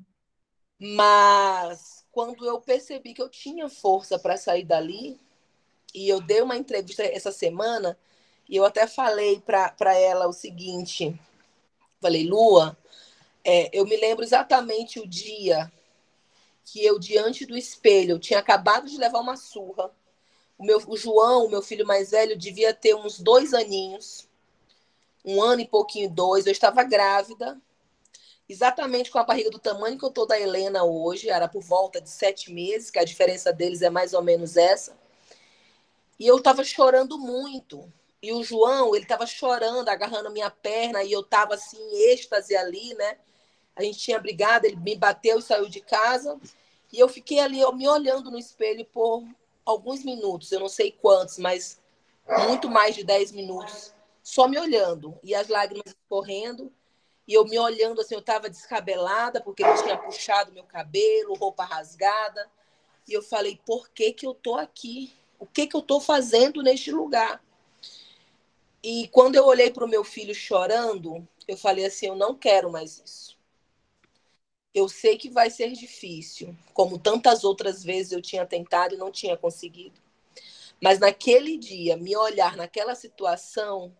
Mas 0.78 2.04
quando 2.12 2.46
eu 2.46 2.60
percebi 2.60 3.14
que 3.14 3.22
eu 3.22 3.28
tinha 3.28 3.68
força 3.68 4.18
para 4.18 4.36
sair 4.36 4.64
dali, 4.64 5.20
e 5.94 6.08
eu 6.08 6.20
dei 6.20 6.40
uma 6.42 6.56
entrevista 6.56 7.02
essa 7.02 7.32
semana, 7.32 7.98
e 8.48 8.56
eu 8.56 8.64
até 8.64 8.86
falei 8.86 9.40
para 9.40 9.94
ela 9.94 10.28
o 10.28 10.32
seguinte: 10.32 11.18
falei, 12.00 12.26
Lua, 12.26 12.76
é, 13.44 13.70
eu 13.72 13.84
me 13.84 13.96
lembro 13.96 14.24
exatamente 14.24 15.00
o 15.00 15.06
dia 15.06 15.70
que 16.64 16.84
eu, 16.84 16.98
diante 16.98 17.46
do 17.46 17.56
espelho, 17.56 18.18
tinha 18.18 18.38
acabado 18.38 18.86
de 18.88 18.98
levar 18.98 19.20
uma 19.20 19.36
surra. 19.36 19.90
O, 20.58 20.64
meu, 20.64 20.82
o 20.86 20.96
João, 20.96 21.46
o 21.46 21.50
meu 21.50 21.62
filho 21.62 21.86
mais 21.86 22.10
velho, 22.10 22.36
devia 22.36 22.74
ter 22.74 22.94
uns 22.94 23.18
dois 23.18 23.54
aninhos 23.54 24.28
um 25.24 25.42
ano 25.42 25.60
e 25.60 25.66
pouquinho, 25.66 26.08
dois, 26.08 26.46
eu 26.46 26.52
estava 26.52 26.82
grávida, 26.82 27.60
exatamente 28.48 29.10
com 29.10 29.18
a 29.18 29.24
barriga 29.24 29.50
do 29.50 29.58
tamanho 29.58 29.98
que 29.98 30.04
eu 30.04 30.10
tô 30.10 30.24
da 30.24 30.40
Helena 30.40 30.84
hoje, 30.84 31.28
era 31.28 31.46
por 31.46 31.62
volta 31.62 32.00
de 32.00 32.08
sete 32.08 32.52
meses, 32.52 32.90
que 32.90 32.98
a 32.98 33.04
diferença 33.04 33.52
deles 33.52 33.82
é 33.82 33.90
mais 33.90 34.14
ou 34.14 34.22
menos 34.22 34.56
essa. 34.56 34.96
E 36.18 36.26
eu 36.26 36.38
estava 36.38 36.64
chorando 36.64 37.18
muito. 37.18 37.92
E 38.22 38.32
o 38.32 38.42
João, 38.42 38.94
ele 38.94 39.04
estava 39.04 39.26
chorando, 39.26 39.88
agarrando 39.88 40.30
minha 40.30 40.50
perna, 40.50 41.04
e 41.04 41.12
eu 41.12 41.20
estava 41.20 41.54
assim, 41.54 41.78
em 41.78 42.12
êxtase 42.12 42.56
ali, 42.56 42.94
né? 42.94 43.18
A 43.76 43.82
gente 43.82 43.98
tinha 43.98 44.18
brigado, 44.18 44.66
ele 44.66 44.76
me 44.76 44.96
bateu 44.96 45.38
e 45.38 45.42
saiu 45.42 45.68
de 45.68 45.80
casa. 45.80 46.40
E 46.92 46.98
eu 46.98 47.08
fiquei 47.08 47.38
ali, 47.38 47.60
eu 47.60 47.72
me 47.72 47.86
olhando 47.86 48.30
no 48.30 48.38
espelho 48.38 48.84
por 48.86 49.24
alguns 49.64 50.02
minutos, 50.02 50.50
eu 50.50 50.60
não 50.60 50.68
sei 50.68 50.90
quantos, 50.90 51.38
mas 51.38 51.78
muito 52.46 52.70
mais 52.70 52.94
de 52.96 53.04
dez 53.04 53.30
minutos 53.30 53.92
só 54.22 54.46
me 54.46 54.58
olhando, 54.58 55.18
e 55.22 55.34
as 55.34 55.48
lágrimas 55.48 55.94
correndo, 56.06 56.70
e 57.28 57.34
eu 57.34 57.44
me 57.44 57.58
olhando 57.58 58.00
assim, 58.00 58.14
eu 58.14 58.20
estava 58.20 58.48
descabelada, 58.48 59.38
porque 59.38 59.62
ele 59.62 59.82
tinha 59.82 59.98
puxado 59.98 60.50
meu 60.50 60.64
cabelo, 60.64 61.34
roupa 61.34 61.62
rasgada, 61.62 62.50
e 63.06 63.12
eu 63.12 63.22
falei, 63.22 63.60
por 63.66 63.90
que 63.90 64.14
que 64.14 64.26
eu 64.26 64.32
tô 64.32 64.56
aqui? 64.56 65.12
O 65.38 65.44
que 65.44 65.66
que 65.66 65.76
eu 65.76 65.82
tô 65.82 66.00
fazendo 66.00 66.62
neste 66.62 66.90
lugar? 66.90 67.44
E 68.82 69.08
quando 69.08 69.34
eu 69.34 69.44
olhei 69.44 69.70
para 69.70 69.84
o 69.84 69.88
meu 69.88 70.02
filho 70.02 70.34
chorando, 70.34 71.28
eu 71.46 71.56
falei 71.56 71.84
assim, 71.84 72.06
eu 72.06 72.16
não 72.16 72.34
quero 72.34 72.72
mais 72.72 73.02
isso. 73.04 73.36
Eu 74.72 74.88
sei 74.88 75.18
que 75.18 75.28
vai 75.28 75.50
ser 75.50 75.72
difícil, 75.72 76.56
como 76.72 76.98
tantas 76.98 77.44
outras 77.44 77.84
vezes 77.84 78.12
eu 78.12 78.22
tinha 78.22 78.46
tentado 78.46 78.94
e 78.94 78.98
não 78.98 79.12
tinha 79.12 79.36
conseguido. 79.36 80.00
Mas 80.80 80.98
naquele 80.98 81.58
dia, 81.58 81.96
me 81.96 82.16
olhar 82.16 82.56
naquela 82.56 82.94
situação, 82.94 83.94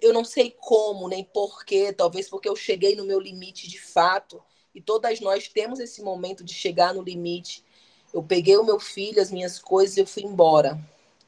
eu 0.00 0.12
não 0.12 0.24
sei 0.24 0.54
como, 0.60 1.08
nem 1.08 1.24
porquê, 1.24 1.92
talvez 1.92 2.28
porque 2.28 2.48
eu 2.48 2.56
cheguei 2.56 2.94
no 2.94 3.04
meu 3.04 3.18
limite 3.18 3.68
de 3.68 3.80
fato, 3.80 4.42
e 4.74 4.80
todas 4.80 5.20
nós 5.20 5.48
temos 5.48 5.80
esse 5.80 6.02
momento 6.02 6.44
de 6.44 6.54
chegar 6.54 6.94
no 6.94 7.02
limite. 7.02 7.64
Eu 8.12 8.22
peguei 8.22 8.56
o 8.56 8.64
meu 8.64 8.78
filho, 8.78 9.20
as 9.20 9.30
minhas 9.30 9.58
coisas 9.58 9.96
e 9.96 10.00
eu 10.00 10.06
fui 10.06 10.22
embora, 10.22 10.78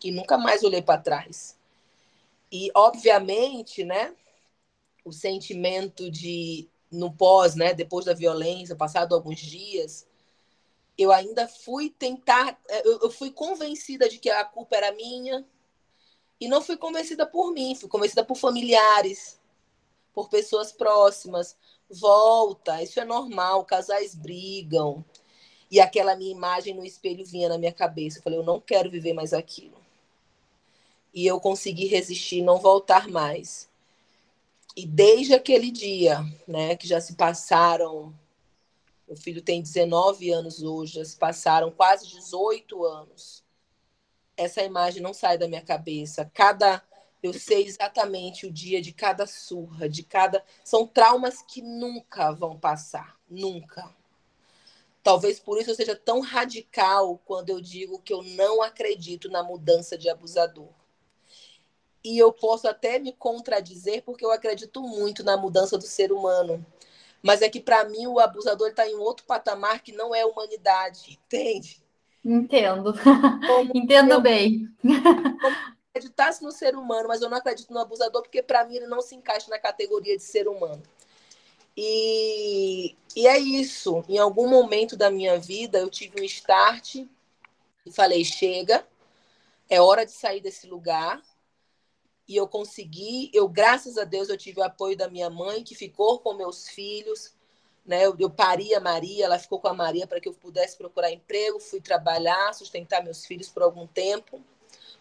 e 0.02 0.10
nunca 0.10 0.38
mais 0.38 0.62
olhei 0.62 0.82
para 0.82 1.00
trás. 1.00 1.58
E 2.50 2.70
obviamente, 2.74 3.84
né, 3.84 4.14
o 5.04 5.12
sentimento 5.12 6.10
de 6.10 6.68
no 6.90 7.12
pós, 7.12 7.54
né, 7.54 7.74
depois 7.74 8.06
da 8.06 8.14
violência, 8.14 8.74
passado 8.74 9.14
alguns 9.14 9.40
dias, 9.40 10.06
eu 10.96 11.12
ainda 11.12 11.46
fui 11.46 11.90
tentar, 11.90 12.58
eu, 12.84 13.10
fui 13.10 13.30
convencida 13.30 14.08
de 14.08 14.18
que 14.18 14.30
a 14.30 14.44
culpa 14.44 14.76
era 14.76 14.92
minha, 14.92 15.46
e 16.40 16.46
não 16.46 16.62
fui 16.62 16.76
convencida 16.76 17.26
por 17.26 17.52
mim, 17.52 17.74
fui 17.74 17.88
convencida 17.88 18.24
por 18.24 18.36
familiares, 18.36 19.40
por 20.12 20.28
pessoas 20.28 20.70
próximas. 20.70 21.56
Volta, 21.90 22.82
isso 22.82 23.00
é 23.00 23.04
normal, 23.04 23.64
casais 23.64 24.14
brigam. 24.14 25.04
E 25.70 25.80
aquela 25.80 26.16
minha 26.16 26.30
imagem 26.30 26.74
no 26.74 26.84
espelho 26.84 27.26
vinha 27.26 27.48
na 27.48 27.58
minha 27.58 27.72
cabeça. 27.72 28.18
Eu 28.18 28.22
falei, 28.22 28.38
eu 28.38 28.44
não 28.44 28.60
quero 28.60 28.90
viver 28.90 29.12
mais 29.12 29.32
aquilo. 29.32 29.76
E 31.12 31.26
eu 31.26 31.40
consegui 31.40 31.86
resistir, 31.86 32.42
não 32.42 32.58
voltar 32.58 33.08
mais. 33.08 33.68
E 34.76 34.86
desde 34.86 35.34
aquele 35.34 35.70
dia, 35.70 36.24
né, 36.46 36.76
que 36.76 36.86
já 36.86 37.00
se 37.00 37.16
passaram, 37.16 38.14
meu 39.06 39.16
filho 39.16 39.42
tem 39.42 39.60
19 39.60 40.30
anos 40.30 40.62
hoje, 40.62 40.94
já 40.94 41.04
se 41.04 41.16
passaram 41.16 41.70
quase 41.70 42.06
18 42.06 42.84
anos 42.84 43.42
essa 44.38 44.62
imagem 44.62 45.02
não 45.02 45.12
sai 45.12 45.36
da 45.36 45.48
minha 45.48 45.60
cabeça. 45.60 46.30
Cada 46.32 46.82
eu 47.20 47.32
sei 47.32 47.66
exatamente 47.66 48.46
o 48.46 48.52
dia 48.52 48.80
de 48.80 48.92
cada 48.92 49.26
surra, 49.26 49.88
de 49.88 50.04
cada 50.04 50.44
são 50.64 50.86
traumas 50.86 51.42
que 51.42 51.60
nunca 51.60 52.30
vão 52.30 52.56
passar, 52.56 53.18
nunca. 53.28 53.92
Talvez 55.02 55.40
por 55.40 55.60
isso 55.60 55.70
eu 55.70 55.74
seja 55.74 55.96
tão 55.96 56.20
radical 56.20 57.20
quando 57.24 57.50
eu 57.50 57.60
digo 57.60 58.00
que 58.00 58.12
eu 58.12 58.22
não 58.22 58.62
acredito 58.62 59.28
na 59.28 59.42
mudança 59.42 59.98
de 59.98 60.08
abusador. 60.08 60.68
E 62.04 62.16
eu 62.16 62.32
posso 62.32 62.68
até 62.68 63.00
me 63.00 63.12
contradizer 63.12 64.04
porque 64.04 64.24
eu 64.24 64.30
acredito 64.30 64.80
muito 64.80 65.24
na 65.24 65.36
mudança 65.36 65.76
do 65.76 65.84
ser 65.84 66.12
humano. 66.12 66.64
Mas 67.20 67.42
é 67.42 67.48
que 67.48 67.60
para 67.60 67.84
mim 67.84 68.06
o 68.06 68.20
abusador 68.20 68.68
está 68.68 68.88
em 68.88 68.94
outro 68.94 69.26
patamar 69.26 69.82
que 69.82 69.90
não 69.90 70.14
é 70.14 70.24
humanidade, 70.24 71.18
entende? 71.26 71.82
Entendo. 72.28 72.92
Entendo 73.74 74.12
eu, 74.12 74.20
bem. 74.20 74.68
acreditasse 75.88 76.42
no 76.42 76.52
ser 76.52 76.76
humano, 76.76 77.08
mas 77.08 77.22
eu 77.22 77.30
não 77.30 77.38
acredito 77.38 77.72
no 77.72 77.80
abusador 77.80 78.22
porque 78.22 78.42
para 78.42 78.64
mim 78.66 78.76
ele 78.76 78.86
não 78.86 79.00
se 79.00 79.14
encaixa 79.14 79.50
na 79.50 79.58
categoria 79.58 80.14
de 80.14 80.22
ser 80.22 80.46
humano. 80.46 80.82
E, 81.74 82.94
e 83.16 83.26
é 83.26 83.38
isso. 83.38 84.04
Em 84.08 84.18
algum 84.18 84.46
momento 84.46 84.94
da 84.94 85.10
minha 85.10 85.38
vida, 85.38 85.78
eu 85.78 85.88
tive 85.88 86.20
um 86.20 86.24
start 86.24 86.96
e 86.96 87.90
falei: 87.90 88.22
chega, 88.24 88.86
é 89.70 89.80
hora 89.80 90.04
de 90.04 90.12
sair 90.12 90.40
desse 90.40 90.66
lugar. 90.66 91.22
E 92.28 92.36
eu 92.36 92.46
consegui, 92.46 93.30
eu, 93.32 93.48
graças 93.48 93.96
a 93.96 94.04
Deus, 94.04 94.28
eu 94.28 94.36
tive 94.36 94.60
o 94.60 94.64
apoio 94.64 94.94
da 94.94 95.08
minha 95.08 95.30
mãe, 95.30 95.64
que 95.64 95.74
ficou 95.74 96.18
com 96.18 96.34
meus 96.34 96.68
filhos. 96.68 97.32
Né? 97.88 98.04
Eu, 98.04 98.14
eu 98.18 98.28
pari 98.28 98.74
a 98.74 98.80
Maria, 98.80 99.24
ela 99.24 99.38
ficou 99.38 99.58
com 99.58 99.66
a 99.66 99.72
Maria 99.72 100.06
para 100.06 100.20
que 100.20 100.28
eu 100.28 100.34
pudesse 100.34 100.76
procurar 100.76 101.10
emprego, 101.10 101.58
fui 101.58 101.80
trabalhar, 101.80 102.52
sustentar 102.52 103.02
meus 103.02 103.24
filhos 103.24 103.48
por 103.48 103.62
algum 103.62 103.86
tempo, 103.86 104.44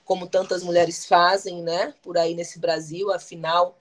como 0.06 0.26
tantas 0.26 0.64
mulheres 0.64 1.06
fazem, 1.06 1.62
né? 1.62 1.94
Por 2.02 2.18
aí 2.18 2.34
nesse 2.34 2.60
Brasil, 2.60 3.12
afinal, 3.12 3.78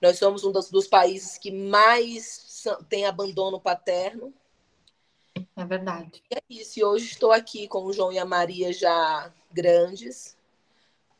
nós 0.00 0.18
somos 0.18 0.44
um 0.44 0.52
dos, 0.52 0.70
dos 0.70 0.86
países 0.86 1.36
que 1.36 1.50
mais 1.50 2.64
tem 2.88 3.06
abandono 3.06 3.60
paterno. 3.60 4.32
É 5.56 5.64
verdade. 5.64 6.22
E 6.30 6.36
é 6.36 6.42
isso. 6.48 6.78
E 6.78 6.84
hoje 6.84 7.06
estou 7.06 7.32
aqui 7.32 7.66
com 7.66 7.82
o 7.82 7.92
João 7.92 8.12
e 8.12 8.20
a 8.20 8.24
Maria 8.24 8.72
já 8.72 9.32
grandes, 9.52 10.36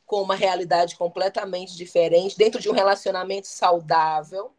com 0.06 0.22
uma 0.22 0.36
realidade 0.36 0.94
completamente 0.94 1.76
diferente, 1.76 2.38
dentro 2.38 2.60
de 2.60 2.70
um 2.70 2.72
relacionamento 2.72 3.48
saudável, 3.48 4.52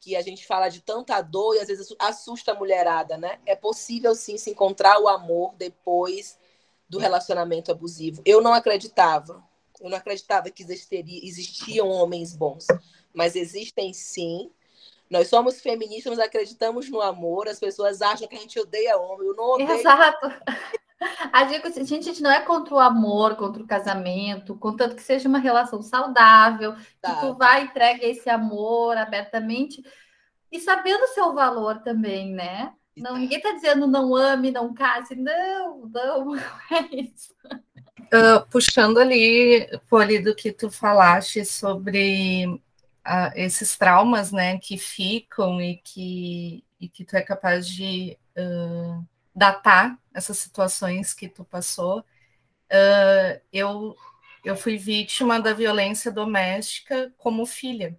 que 0.00 0.16
a 0.16 0.22
gente 0.22 0.46
fala 0.46 0.68
de 0.68 0.80
tanta 0.80 1.20
dor 1.20 1.56
e 1.56 1.60
às 1.60 1.68
vezes 1.68 1.94
assusta 1.98 2.52
a 2.52 2.54
mulherada, 2.54 3.16
né? 3.16 3.40
É 3.44 3.56
possível 3.56 4.14
sim 4.14 4.38
se 4.38 4.50
encontrar 4.50 5.00
o 5.00 5.08
amor 5.08 5.54
depois 5.56 6.38
do 6.88 6.98
relacionamento 6.98 7.70
abusivo. 7.70 8.22
Eu 8.24 8.40
não 8.40 8.54
acreditava. 8.54 9.42
Eu 9.80 9.90
não 9.90 9.98
acreditava 9.98 10.50
que 10.50 10.64
existiam 11.22 11.88
homens 11.88 12.34
bons 12.34 12.66
mas 13.18 13.34
existem 13.34 13.92
sim. 13.92 14.50
Nós 15.10 15.28
somos 15.28 15.60
feministas, 15.60 16.20
acreditamos 16.20 16.88
no 16.88 17.00
amor. 17.00 17.48
As 17.48 17.58
pessoas 17.58 18.00
acham 18.00 18.28
que 18.28 18.36
a 18.36 18.38
gente 18.38 18.60
odeia 18.60 18.96
homem. 18.96 19.26
Eu 19.26 19.34
não 19.34 19.44
odeio. 19.54 19.72
Exato. 19.72 20.26
A 21.32 21.44
gente, 21.44 21.84
gente 21.84 22.22
não 22.22 22.30
é 22.30 22.40
contra 22.40 22.74
o 22.74 22.78
amor, 22.78 23.36
contra 23.36 23.62
o 23.62 23.66
casamento, 23.66 24.56
contanto 24.56 24.96
que 24.96 25.02
seja 25.02 25.28
uma 25.28 25.38
relação 25.38 25.80
saudável, 25.80 26.74
tá. 27.00 27.14
que 27.14 27.20
tu 27.20 27.34
vai 27.34 27.64
entregue 27.64 28.04
esse 28.04 28.28
amor 28.28 28.96
abertamente 28.96 29.82
e 30.50 30.58
sabendo 30.58 31.04
o 31.04 31.08
seu 31.08 31.34
valor 31.34 31.80
também, 31.80 32.32
né? 32.32 32.72
Não, 32.96 33.16
ninguém 33.16 33.38
está 33.38 33.52
dizendo 33.52 33.86
não 33.86 34.16
ame, 34.16 34.50
não 34.50 34.74
case, 34.74 35.14
não, 35.14 35.86
não, 35.86 36.34
é 36.72 36.96
isso. 36.96 37.32
Uh, 38.12 38.44
puxando 38.50 38.98
ali, 38.98 39.68
Poli, 39.88 40.18
do 40.18 40.34
que 40.34 40.50
tu 40.50 40.70
falaste 40.70 41.44
sobre 41.44 42.46
uh, 42.46 43.32
esses 43.36 43.76
traumas, 43.76 44.32
né, 44.32 44.58
que 44.58 44.76
ficam 44.76 45.60
e 45.60 45.76
que, 45.76 46.64
e 46.80 46.88
que 46.88 47.04
tu 47.04 47.16
é 47.16 47.22
capaz 47.22 47.68
de 47.68 48.18
uh, 48.36 49.06
datar 49.34 49.96
essas 50.18 50.38
situações 50.38 51.14
que 51.14 51.28
tu 51.28 51.44
passou. 51.44 52.00
Uh, 52.70 53.40
eu, 53.52 53.96
eu 54.44 54.56
fui 54.56 54.76
vítima 54.76 55.40
da 55.40 55.54
violência 55.54 56.12
doméstica 56.12 57.12
como 57.18 57.46
filha. 57.46 57.98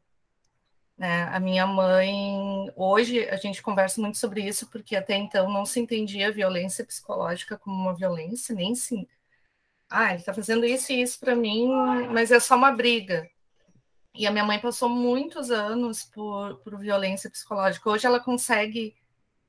Né? 0.98 1.24
A 1.32 1.40
minha 1.40 1.66
mãe, 1.66 2.72
hoje 2.76 3.28
a 3.30 3.38
gente 3.38 3.62
conversa 3.62 4.02
muito 4.02 4.18
sobre 4.18 4.42
isso, 4.48 4.68
porque 4.70 4.96
até 4.96 5.16
então 5.16 5.52
não 5.52 5.66
se 5.66 5.80
entendia 5.80 6.28
a 6.28 6.32
violência 6.32 6.86
psicológica 6.86 7.58
como 7.58 7.76
uma 7.76 7.96
violência, 7.96 8.54
nem 8.54 8.76
sim. 8.76 9.08
Ah, 9.90 10.10
ele 10.12 10.20
está 10.20 10.34
fazendo 10.34 10.66
isso 10.66 10.92
e 10.92 11.02
isso 11.02 11.20
para 11.20 11.36
mim, 11.36 11.70
mas 12.12 12.32
é 12.32 12.40
só 12.40 12.56
uma 12.56 12.72
briga. 12.72 13.30
E 14.14 14.28
a 14.28 14.32
minha 14.32 14.44
mãe 14.44 14.60
passou 14.60 14.90
muitos 14.90 15.52
anos 15.52 16.04
por, 16.04 16.58
por 16.58 16.78
violência 16.78 17.30
psicológica. 17.30 17.90
Hoje 17.90 18.06
ela 18.06 18.20
consegue 18.20 18.96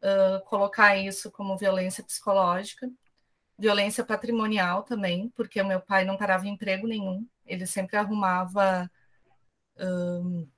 uh, 0.02 0.44
colocar 0.44 0.96
isso 0.96 1.30
como 1.30 1.56
violência 1.56 2.02
psicológica, 2.04 2.90
violência 3.58 4.04
patrimonial 4.04 4.82
também, 4.82 5.28
porque 5.36 5.60
o 5.60 5.66
meu 5.66 5.80
pai 5.80 6.04
não 6.04 6.16
parava 6.16 6.46
em 6.46 6.52
emprego 6.52 6.86
nenhum. 6.86 7.26
Ele 7.46 7.66
sempre 7.66 7.96
arrumava 7.96 8.90
um, 9.78 10.48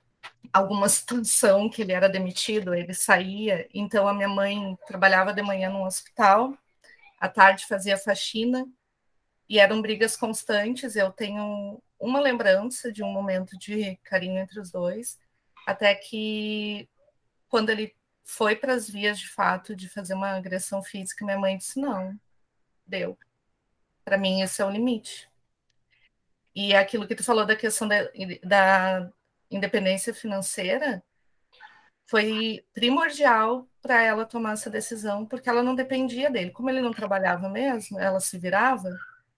alguma 0.52 0.88
situação 0.88 1.68
que 1.68 1.83
ele 1.83 1.92
era 1.92 2.09
demitido, 2.09 2.74
ele 2.74 2.94
saía. 2.94 3.68
Então 3.74 4.07
a 4.07 4.14
minha 4.14 4.28
mãe 4.28 4.76
trabalhava 4.87 5.33
de 5.33 5.42
manhã 5.42 5.70
no 5.70 5.85
hospital, 5.85 6.57
à 7.18 7.28
tarde 7.28 7.66
fazia 7.66 7.96
faxina 7.96 8.66
e 9.48 9.59
eram 9.59 9.83
brigas 9.83 10.16
constantes. 10.16 10.96
Eu 10.96 11.11
tenho 11.11 11.83
uma 11.98 12.20
lembrança 12.20 12.92
de 12.92 13.02
um 13.02 13.11
momento 13.12 13.59
de 13.59 13.96
carinho 14.05 14.38
entre 14.38 14.61
os 14.61 14.70
dois, 14.70 15.18
até 15.66 15.94
que 15.94 16.88
quando 17.48 17.70
ele 17.70 17.94
foi 18.22 18.56
para 18.56 18.74
as 18.74 18.88
vias 18.88 19.18
de 19.18 19.28
fato 19.28 19.74
de 19.74 19.88
fazer 19.88 20.14
uma 20.14 20.30
agressão 20.37 20.82
física, 20.82 21.24
minha 21.24 21.38
mãe 21.38 21.56
disse: 21.56 21.80
não, 21.80 22.18
deu. 22.87 23.18
Para 24.04 24.18
mim, 24.18 24.42
esse 24.42 24.61
é 24.62 24.64
o 24.64 24.70
limite. 24.70 25.28
E 26.54 26.74
aquilo 26.74 27.06
que 27.06 27.14
tu 27.14 27.24
falou 27.24 27.46
da 27.46 27.56
questão 27.56 27.88
da, 27.88 27.96
da 28.44 29.11
independência 29.50 30.14
financeira 30.14 31.02
foi 32.06 32.64
primordial 32.74 33.66
para 33.80 34.02
ela 34.02 34.26
tomar 34.26 34.52
essa 34.52 34.70
decisão, 34.70 35.26
porque 35.26 35.48
ela 35.48 35.62
não 35.62 35.74
dependia 35.74 36.30
dele. 36.30 36.50
Como 36.50 36.68
ele 36.70 36.82
não 36.82 36.92
trabalhava 36.92 37.48
mesmo, 37.48 37.98
ela 37.98 38.20
se 38.20 38.38
virava 38.38 38.90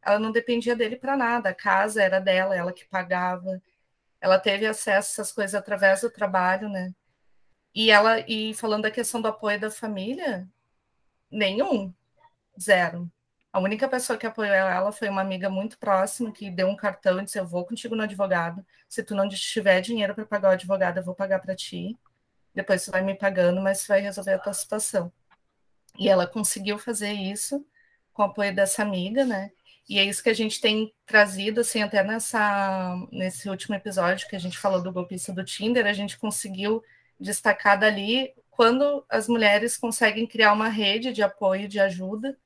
ela 0.04 0.18
não 0.18 0.30
dependia 0.30 0.76
dele 0.76 0.96
para 0.96 1.16
nada, 1.16 1.48
a 1.50 1.54
casa 1.54 2.02
era 2.02 2.20
dela, 2.20 2.54
ela 2.54 2.72
que 2.72 2.84
pagava. 2.84 3.60
Ela 4.20 4.38
teve 4.38 4.66
acesso 4.66 5.20
a 5.20 5.22
essas 5.22 5.32
coisas 5.32 5.54
através 5.54 6.02
do 6.02 6.10
trabalho, 6.10 6.68
né? 6.68 6.94
E 7.74 7.90
ela 7.90 8.20
e 8.28 8.54
falando 8.54 8.84
da 8.84 8.90
questão 8.90 9.20
do 9.20 9.28
apoio 9.28 9.60
da 9.60 9.70
família, 9.70 10.48
nenhum, 11.30 11.92
zero. 12.60 13.10
A 13.52 13.60
única 13.60 13.88
pessoa 13.88 14.18
que 14.18 14.26
apoiou 14.26 14.54
ela 14.54 14.92
foi 14.92 15.08
uma 15.08 15.20
amiga 15.22 15.48
muito 15.50 15.78
próxima 15.78 16.32
que 16.32 16.50
deu 16.50 16.68
um 16.68 16.76
cartão 16.76 17.20
e 17.20 17.24
disse: 17.24 17.38
"Eu 17.38 17.46
vou 17.46 17.64
contigo 17.66 17.96
no 17.96 18.02
advogado. 18.02 18.64
Se 18.88 19.02
tu 19.02 19.14
não 19.14 19.28
tiver 19.28 19.80
dinheiro 19.80 20.14
para 20.14 20.26
pagar 20.26 20.50
o 20.50 20.52
advogado, 20.52 20.98
eu 20.98 21.04
vou 21.04 21.14
pagar 21.14 21.40
para 21.40 21.54
ti. 21.56 21.98
Depois 22.54 22.84
tu 22.84 22.92
vai 22.92 23.02
me 23.02 23.14
pagando, 23.16 23.60
mas 23.60 23.82
tu 23.82 23.88
vai 23.88 24.00
resolver 24.00 24.34
a 24.34 24.38
tua 24.38 24.52
situação." 24.54 25.12
E 25.98 26.08
ela 26.08 26.26
conseguiu 26.26 26.78
fazer 26.78 27.12
isso 27.12 27.64
com 28.12 28.22
o 28.22 28.26
apoio 28.26 28.54
dessa 28.54 28.82
amiga, 28.82 29.24
né? 29.24 29.52
E 29.88 29.98
é 29.98 30.04
isso 30.04 30.22
que 30.22 30.30
a 30.30 30.34
gente 30.34 30.60
tem 30.60 30.92
trazido, 31.06 31.60
assim, 31.60 31.82
até 31.82 32.02
nessa, 32.02 32.96
nesse 33.12 33.48
último 33.50 33.74
episódio 33.74 34.28
que 34.28 34.36
a 34.36 34.38
gente 34.38 34.58
falou 34.58 34.82
do 34.82 34.92
golpista 34.92 35.32
do 35.32 35.44
Tinder, 35.44 35.86
a 35.86 35.92
gente 35.92 36.18
conseguiu 36.18 36.82
destacar 37.18 37.78
dali 37.78 38.32
quando 38.50 39.04
as 39.08 39.28
mulheres 39.28 39.76
conseguem 39.76 40.26
criar 40.26 40.52
uma 40.52 40.68
rede 40.68 41.12
de 41.12 41.22
apoio, 41.22 41.68
de 41.68 41.80
ajuda, 41.80 42.38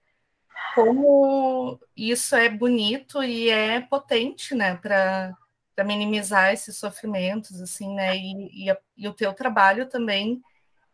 como 0.74 1.78
isso 1.96 2.34
é 2.34 2.48
bonito 2.48 3.22
e 3.22 3.50
é 3.50 3.80
potente, 3.80 4.54
né, 4.54 4.76
para 4.76 5.36
minimizar 5.84 6.52
esses 6.52 6.78
sofrimentos, 6.78 7.60
assim, 7.60 7.94
né, 7.94 8.16
e, 8.16 8.70
e, 8.70 8.76
e 8.96 9.08
o 9.08 9.12
teu 9.12 9.32
trabalho 9.32 9.88
também 9.88 10.40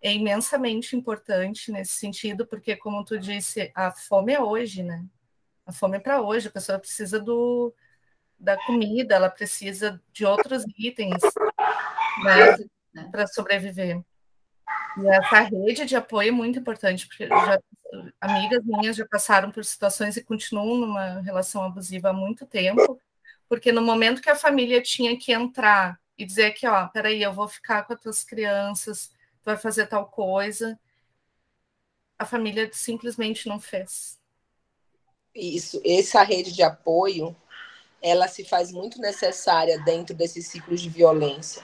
é 0.02 0.12
imensamente 0.12 0.96
importante 0.96 1.72
nesse 1.72 1.92
sentido, 1.92 2.46
porque, 2.46 2.76
como 2.76 3.04
tu 3.04 3.18
disse, 3.18 3.72
a 3.74 3.90
fome 3.90 4.34
é 4.34 4.40
hoje, 4.40 4.82
né? 4.82 5.02
A 5.64 5.72
fome 5.72 5.96
é 5.96 6.00
para 6.00 6.20
hoje, 6.20 6.48
a 6.48 6.50
pessoa 6.50 6.78
precisa 6.78 7.18
do, 7.18 7.74
da 8.38 8.54
comida, 8.66 9.14
ela 9.14 9.30
precisa 9.30 9.98
de 10.12 10.26
outros 10.26 10.62
itens 10.78 11.22
né, 12.22 12.56
para 13.10 13.26
sobreviver. 13.26 14.00
E 14.96 15.06
essa 15.08 15.40
rede 15.40 15.84
de 15.84 15.96
apoio 15.96 16.28
é 16.28 16.32
muito 16.32 16.58
importante, 16.58 17.06
porque 17.06 17.26
já, 17.26 17.58
amigas 18.20 18.64
minhas 18.64 18.96
já 18.96 19.06
passaram 19.06 19.50
por 19.50 19.64
situações 19.64 20.16
e 20.16 20.24
continuam 20.24 20.76
numa 20.76 21.20
relação 21.20 21.62
abusiva 21.62 22.10
há 22.10 22.12
muito 22.12 22.46
tempo, 22.46 23.00
porque 23.48 23.72
no 23.72 23.82
momento 23.82 24.22
que 24.22 24.30
a 24.30 24.36
família 24.36 24.80
tinha 24.82 25.18
que 25.18 25.32
entrar 25.32 25.98
e 26.16 26.24
dizer 26.24 26.52
que, 26.52 26.66
ó, 26.66 26.86
peraí, 26.88 27.22
eu 27.22 27.32
vou 27.32 27.48
ficar 27.48 27.82
com 27.82 27.92
as 27.92 28.00
tuas 28.00 28.24
crianças, 28.24 29.08
tu 29.42 29.46
vai 29.46 29.56
fazer 29.56 29.86
tal 29.86 30.06
coisa, 30.06 30.78
a 32.18 32.24
família 32.24 32.70
simplesmente 32.72 33.48
não 33.48 33.60
fez. 33.60 34.18
Isso, 35.34 35.82
essa 35.84 36.22
rede 36.22 36.52
de 36.52 36.62
apoio, 36.62 37.36
ela 38.00 38.28
se 38.28 38.44
faz 38.44 38.70
muito 38.70 39.00
necessária 39.00 39.80
dentro 39.80 40.14
desses 40.14 40.46
ciclos 40.46 40.80
de 40.80 40.88
violência. 40.88 41.62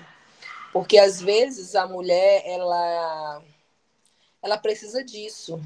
Porque 0.73 0.99
às 0.99 1.21
vezes 1.21 1.75
a 1.75 1.87
mulher, 1.87 2.43
ela 2.47 3.43
ela 4.43 4.57
precisa 4.57 5.05
disso. 5.05 5.61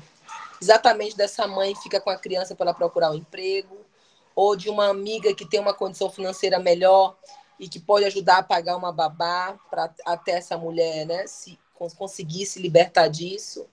exatamente 0.61 1.17
dessa 1.17 1.47
mãe 1.47 1.75
que 1.75 1.83
fica 1.83 2.01
com 2.01 2.11
a 2.11 2.19
criança 2.19 2.55
para 2.55 2.75
procurar 2.75 3.11
um 3.11 3.14
emprego, 3.14 3.85
ou 4.35 4.57
de 4.57 4.69
uma 4.69 4.88
amiga 4.88 5.35
que 5.35 5.47
tem 5.47 5.61
uma 5.61 5.75
condição 5.75 6.11
financeira 6.11 6.59
melhor 6.59 7.17
e 7.59 7.69
que 7.69 7.79
pode 7.79 8.05
ajudar 8.05 8.38
a 8.38 8.43
pagar 8.43 8.77
uma 8.77 8.93
babá 8.93 9.59
para 9.71 9.95
até 10.05 10.33
essa 10.33 10.59
mulher 10.59 11.07
né, 11.07 11.27
se, 11.27 11.59
conseguir 11.97 12.47
se 12.47 12.61
libertar 12.61 13.09
disso. 13.09 13.69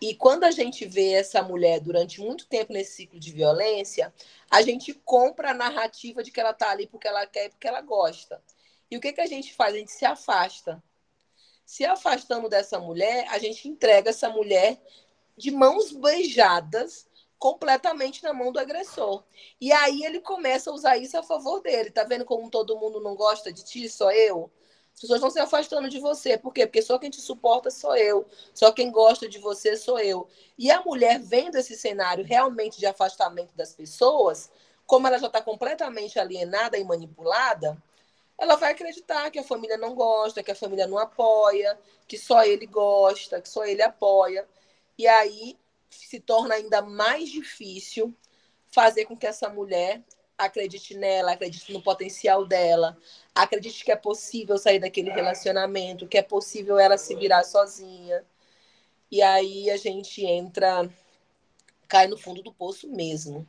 E 0.00 0.14
quando 0.14 0.44
a 0.44 0.50
gente 0.50 0.84
vê 0.84 1.14
essa 1.14 1.42
mulher 1.42 1.80
durante 1.80 2.20
muito 2.20 2.46
tempo 2.46 2.72
nesse 2.72 2.92
ciclo 2.92 3.18
de 3.18 3.32
violência, 3.32 4.12
a 4.50 4.60
gente 4.62 4.92
compra 4.92 5.50
a 5.50 5.54
narrativa 5.54 6.22
de 6.22 6.30
que 6.30 6.38
ela 6.38 6.50
está 6.50 6.70
ali 6.70 6.86
porque 6.86 7.08
ela 7.08 7.26
quer 7.26 7.48
porque 7.48 7.66
ela 7.66 7.80
gosta. 7.80 8.40
E 8.90 8.96
o 8.96 9.00
que, 9.00 9.12
que 9.12 9.20
a 9.20 9.26
gente 9.26 9.52
faz? 9.54 9.74
A 9.74 9.78
gente 9.78 9.92
se 9.92 10.04
afasta. 10.04 10.82
Se 11.64 11.84
afastando 11.84 12.48
dessa 12.48 12.78
mulher, 12.78 13.26
a 13.28 13.38
gente 13.38 13.68
entrega 13.68 14.10
essa 14.10 14.28
mulher 14.28 14.80
de 15.36 15.50
mãos 15.50 15.92
beijadas 15.92 17.06
completamente 17.38 18.22
na 18.22 18.32
mão 18.32 18.52
do 18.52 18.58
agressor. 18.58 19.24
E 19.60 19.72
aí 19.72 20.04
ele 20.04 20.20
começa 20.20 20.70
a 20.70 20.74
usar 20.74 20.96
isso 20.96 21.18
a 21.18 21.22
favor 21.22 21.60
dele. 21.60 21.90
Tá 21.90 22.04
vendo 22.04 22.24
como 22.24 22.50
todo 22.50 22.78
mundo 22.78 23.00
não 23.00 23.14
gosta 23.14 23.52
de 23.52 23.64
ti, 23.64 23.88
só 23.88 24.10
eu? 24.12 24.50
As 24.94 25.00
pessoas 25.00 25.18
estão 25.18 25.30
se 25.30 25.38
afastando 25.38 25.90
de 25.90 26.00
você. 26.00 26.38
Por 26.38 26.54
quê? 26.54 26.66
Porque 26.66 26.80
só 26.80 26.98
quem 26.98 27.10
te 27.10 27.20
suporta 27.20 27.70
sou 27.70 27.94
eu. 27.96 28.26
Só 28.54 28.72
quem 28.72 28.90
gosta 28.90 29.28
de 29.28 29.38
você 29.38 29.76
sou 29.76 29.98
eu. 29.98 30.26
E 30.56 30.70
a 30.70 30.80
mulher 30.82 31.20
vendo 31.20 31.56
esse 31.56 31.76
cenário 31.76 32.24
realmente 32.24 32.78
de 32.78 32.86
afastamento 32.86 33.54
das 33.54 33.74
pessoas, 33.74 34.50
como 34.86 35.06
ela 35.06 35.18
já 35.18 35.26
está 35.26 35.42
completamente 35.42 36.18
alienada 36.18 36.78
e 36.78 36.84
manipulada, 36.84 37.76
ela 38.38 38.56
vai 38.56 38.72
acreditar 38.72 39.30
que 39.30 39.38
a 39.38 39.44
família 39.44 39.76
não 39.78 39.94
gosta, 39.94 40.42
que 40.42 40.50
a 40.50 40.54
família 40.54 40.86
não 40.86 40.98
apoia, 40.98 41.78
que 42.06 42.18
só 42.18 42.44
ele 42.44 42.66
gosta, 42.66 43.40
que 43.40 43.48
só 43.48 43.64
ele 43.64 43.82
apoia. 43.82 44.46
E 44.98 45.06
aí 45.06 45.58
se 45.90 46.20
torna 46.20 46.54
ainda 46.54 46.82
mais 46.82 47.30
difícil 47.30 48.14
fazer 48.68 49.06
com 49.06 49.16
que 49.16 49.26
essa 49.26 49.48
mulher 49.48 50.02
acredite 50.36 50.94
nela, 50.94 51.32
acredite 51.32 51.72
no 51.72 51.82
potencial 51.82 52.44
dela, 52.44 52.96
acredite 53.34 53.84
que 53.84 53.90
é 53.92 53.96
possível 53.96 54.58
sair 54.58 54.78
daquele 54.78 55.10
relacionamento, 55.10 56.06
que 56.06 56.18
é 56.18 56.22
possível 56.22 56.78
ela 56.78 56.98
se 56.98 57.14
virar 57.14 57.42
sozinha. 57.42 58.22
E 59.10 59.22
aí 59.22 59.70
a 59.70 59.76
gente 59.76 60.24
entra, 60.24 60.90
cai 61.88 62.06
no 62.06 62.18
fundo 62.18 62.42
do 62.42 62.52
poço 62.52 62.88
mesmo. 62.88 63.46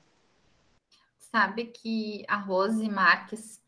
Sabe 1.20 1.66
que 1.66 2.24
a 2.28 2.38
Rose 2.38 2.88
Marques, 2.88 3.62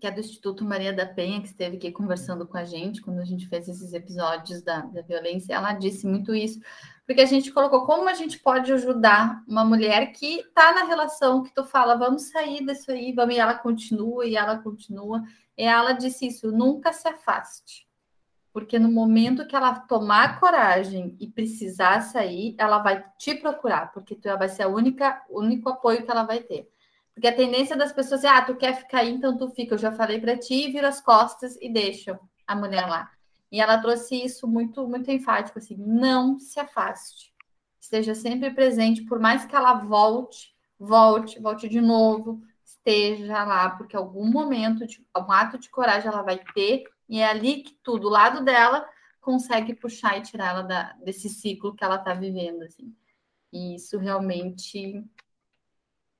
que 0.00 0.06
é 0.06 0.10
do 0.10 0.20
Instituto 0.20 0.64
Maria 0.64 0.92
da 0.92 1.06
Penha, 1.06 1.40
que 1.40 1.48
esteve 1.48 1.76
aqui 1.76 1.90
conversando 1.90 2.46
com 2.46 2.56
a 2.56 2.64
gente 2.64 3.02
quando 3.02 3.18
a 3.18 3.24
gente 3.24 3.48
fez 3.48 3.68
esses 3.68 3.92
episódios 3.92 4.62
da, 4.62 4.80
da 4.82 5.02
violência, 5.02 5.54
ela 5.54 5.72
disse 5.72 6.06
muito 6.06 6.34
isso 6.34 6.60
porque 7.08 7.22
a 7.22 7.26
gente 7.26 7.50
colocou 7.50 7.86
como 7.86 8.06
a 8.06 8.12
gente 8.12 8.38
pode 8.38 8.70
ajudar 8.70 9.42
uma 9.48 9.64
mulher 9.64 10.12
que 10.12 10.40
está 10.40 10.74
na 10.74 10.84
relação 10.84 11.42
que 11.42 11.54
tu 11.54 11.64
fala, 11.64 11.96
vamos 11.96 12.28
sair 12.28 12.62
disso 12.66 12.92
aí, 12.92 13.14
vamos, 13.14 13.34
e 13.34 13.38
ela 13.38 13.54
continua, 13.54 14.26
e 14.26 14.36
ela 14.36 14.58
continua. 14.58 15.22
E 15.56 15.64
ela 15.64 15.94
disse 15.94 16.26
isso: 16.26 16.52
nunca 16.52 16.92
se 16.92 17.08
afaste. 17.08 17.88
Porque 18.52 18.78
no 18.78 18.92
momento 18.92 19.46
que 19.46 19.56
ela 19.56 19.80
tomar 19.80 20.38
coragem 20.38 21.16
e 21.18 21.26
precisar 21.26 22.02
sair, 22.02 22.54
ela 22.58 22.80
vai 22.80 23.02
te 23.16 23.34
procurar, 23.34 23.90
porque 23.90 24.14
tu 24.14 24.28
vai 24.36 24.48
ser 24.50 24.66
o 24.66 24.74
único 24.74 25.68
apoio 25.70 26.04
que 26.04 26.10
ela 26.10 26.24
vai 26.24 26.40
ter. 26.40 26.68
Porque 27.18 27.26
a 27.26 27.34
tendência 27.34 27.76
das 27.76 27.92
pessoas 27.92 28.22
é, 28.22 28.28
ah, 28.28 28.42
tu 28.42 28.54
quer 28.54 28.76
ficar 28.76 28.98
aí, 28.98 29.10
então 29.10 29.36
tu 29.36 29.50
fica. 29.50 29.74
Eu 29.74 29.78
já 29.78 29.90
falei 29.90 30.20
para 30.20 30.38
ti, 30.38 30.70
vira 30.70 30.86
as 30.86 31.00
costas 31.00 31.58
e 31.60 31.68
deixa 31.68 32.16
a 32.46 32.54
mulher 32.54 32.86
lá. 32.86 33.10
E 33.50 33.60
ela 33.60 33.76
trouxe 33.78 34.24
isso 34.24 34.46
muito, 34.46 34.86
muito 34.86 35.10
enfático, 35.10 35.58
assim, 35.58 35.74
não 35.76 36.38
se 36.38 36.60
afaste. 36.60 37.34
Esteja 37.80 38.14
sempre 38.14 38.52
presente, 38.52 39.02
por 39.02 39.18
mais 39.18 39.44
que 39.44 39.56
ela 39.56 39.74
volte, 39.74 40.54
volte, 40.78 41.40
volte 41.40 41.68
de 41.68 41.80
novo, 41.80 42.40
esteja 42.64 43.42
lá, 43.42 43.70
porque 43.70 43.96
algum 43.96 44.30
momento, 44.30 44.86
de, 44.86 45.04
um 45.16 45.32
ato 45.32 45.58
de 45.58 45.68
coragem 45.70 46.06
ela 46.08 46.22
vai 46.22 46.38
ter, 46.54 46.84
e 47.08 47.18
é 47.18 47.26
ali 47.26 47.62
que 47.64 47.76
tu, 47.82 47.98
do 47.98 48.08
lado 48.08 48.44
dela, 48.44 48.88
consegue 49.20 49.74
puxar 49.74 50.18
e 50.18 50.22
tirar 50.22 50.50
ela 50.50 50.62
da, 50.62 50.92
desse 51.04 51.28
ciclo 51.28 51.74
que 51.74 51.82
ela 51.82 51.96
está 51.96 52.14
vivendo, 52.14 52.62
assim. 52.62 52.94
E 53.52 53.74
isso 53.74 53.98
realmente 53.98 55.04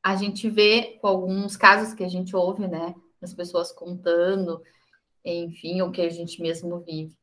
a 0.08 0.16
gente 0.16 0.48
vê 0.48 0.98
com 1.02 1.06
alguns 1.06 1.54
casos 1.54 1.92
que 1.92 2.02
a 2.02 2.08
gente 2.08 2.34
ouve, 2.34 2.66
né? 2.66 2.94
As 3.20 3.34
pessoas 3.34 3.70
contando, 3.70 4.62
enfim, 5.22 5.82
o 5.82 5.90
que 5.90 6.00
a 6.00 6.08
gente 6.08 6.40
mesmo 6.40 6.80
vive. 6.80 7.14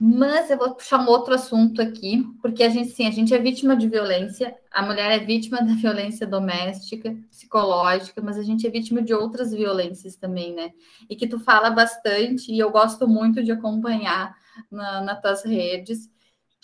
Mas 0.00 0.50
eu 0.50 0.56
vou 0.56 0.74
puxar 0.74 0.98
um 0.98 1.08
outro 1.08 1.34
assunto 1.34 1.82
aqui, 1.82 2.24
porque 2.40 2.62
a 2.64 2.70
gente, 2.70 2.88
sim, 2.88 3.06
a 3.06 3.10
gente 3.10 3.34
é 3.34 3.38
vítima 3.38 3.76
de 3.76 3.86
violência, 3.86 4.56
a 4.70 4.82
mulher 4.82 5.10
é 5.12 5.22
vítima 5.22 5.58
da 5.62 5.74
violência 5.74 6.26
doméstica, 6.26 7.14
psicológica, 7.28 8.22
mas 8.22 8.38
a 8.38 8.42
gente 8.42 8.66
é 8.66 8.70
vítima 8.70 9.02
de 9.02 9.12
outras 9.12 9.52
violências 9.52 10.16
também, 10.16 10.54
né? 10.54 10.72
E 11.08 11.14
que 11.14 11.26
tu 11.26 11.38
fala 11.38 11.68
bastante, 11.68 12.50
e 12.50 12.58
eu 12.58 12.70
gosto 12.70 13.06
muito 13.06 13.44
de 13.44 13.52
acompanhar 13.52 14.34
na, 14.70 15.02
nas 15.02 15.20
tuas 15.20 15.44
redes, 15.44 16.08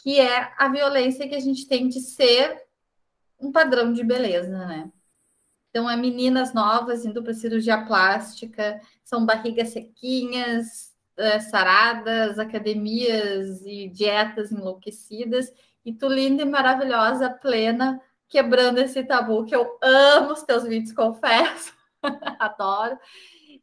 que 0.02 0.18
é 0.18 0.50
a 0.56 0.68
violência 0.68 1.28
que 1.28 1.34
a 1.34 1.40
gente 1.40 1.68
tem 1.68 1.88
de 1.88 2.00
ser 2.00 2.69
um 3.40 3.50
padrão 3.50 3.92
de 3.92 4.04
beleza, 4.04 4.66
né? 4.66 4.90
Então, 5.70 5.88
é 5.88 5.96
meninas 5.96 6.52
novas 6.52 7.04
indo 7.04 7.22
para 7.22 7.32
cirurgia 7.32 7.84
plástica, 7.84 8.80
são 9.04 9.24
barrigas 9.24 9.68
sequinhas, 9.68 10.92
é, 11.16 11.38
saradas, 11.38 12.38
academias 12.38 13.62
e 13.64 13.88
dietas 13.88 14.50
enlouquecidas, 14.50 15.52
e 15.84 15.92
tu 15.92 16.08
linda 16.08 16.42
e 16.42 16.46
maravilhosa, 16.46 17.30
plena, 17.30 18.00
quebrando 18.28 18.78
esse 18.78 19.04
tabu, 19.04 19.44
que 19.44 19.54
eu 19.54 19.78
amo 19.80 20.32
os 20.32 20.42
teus 20.42 20.64
vídeos, 20.64 20.92
confesso, 20.94 21.72
adoro, 22.38 22.98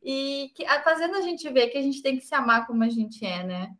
e 0.02 0.52
que, 0.56 0.66
fazendo 0.84 1.18
a 1.18 1.22
gente 1.22 1.50
ver 1.50 1.68
que 1.68 1.78
a 1.78 1.82
gente 1.82 2.02
tem 2.02 2.18
que 2.18 2.26
se 2.26 2.34
amar 2.34 2.66
como 2.66 2.84
a 2.84 2.90
gente 2.90 3.26
é, 3.26 3.44
né? 3.44 3.76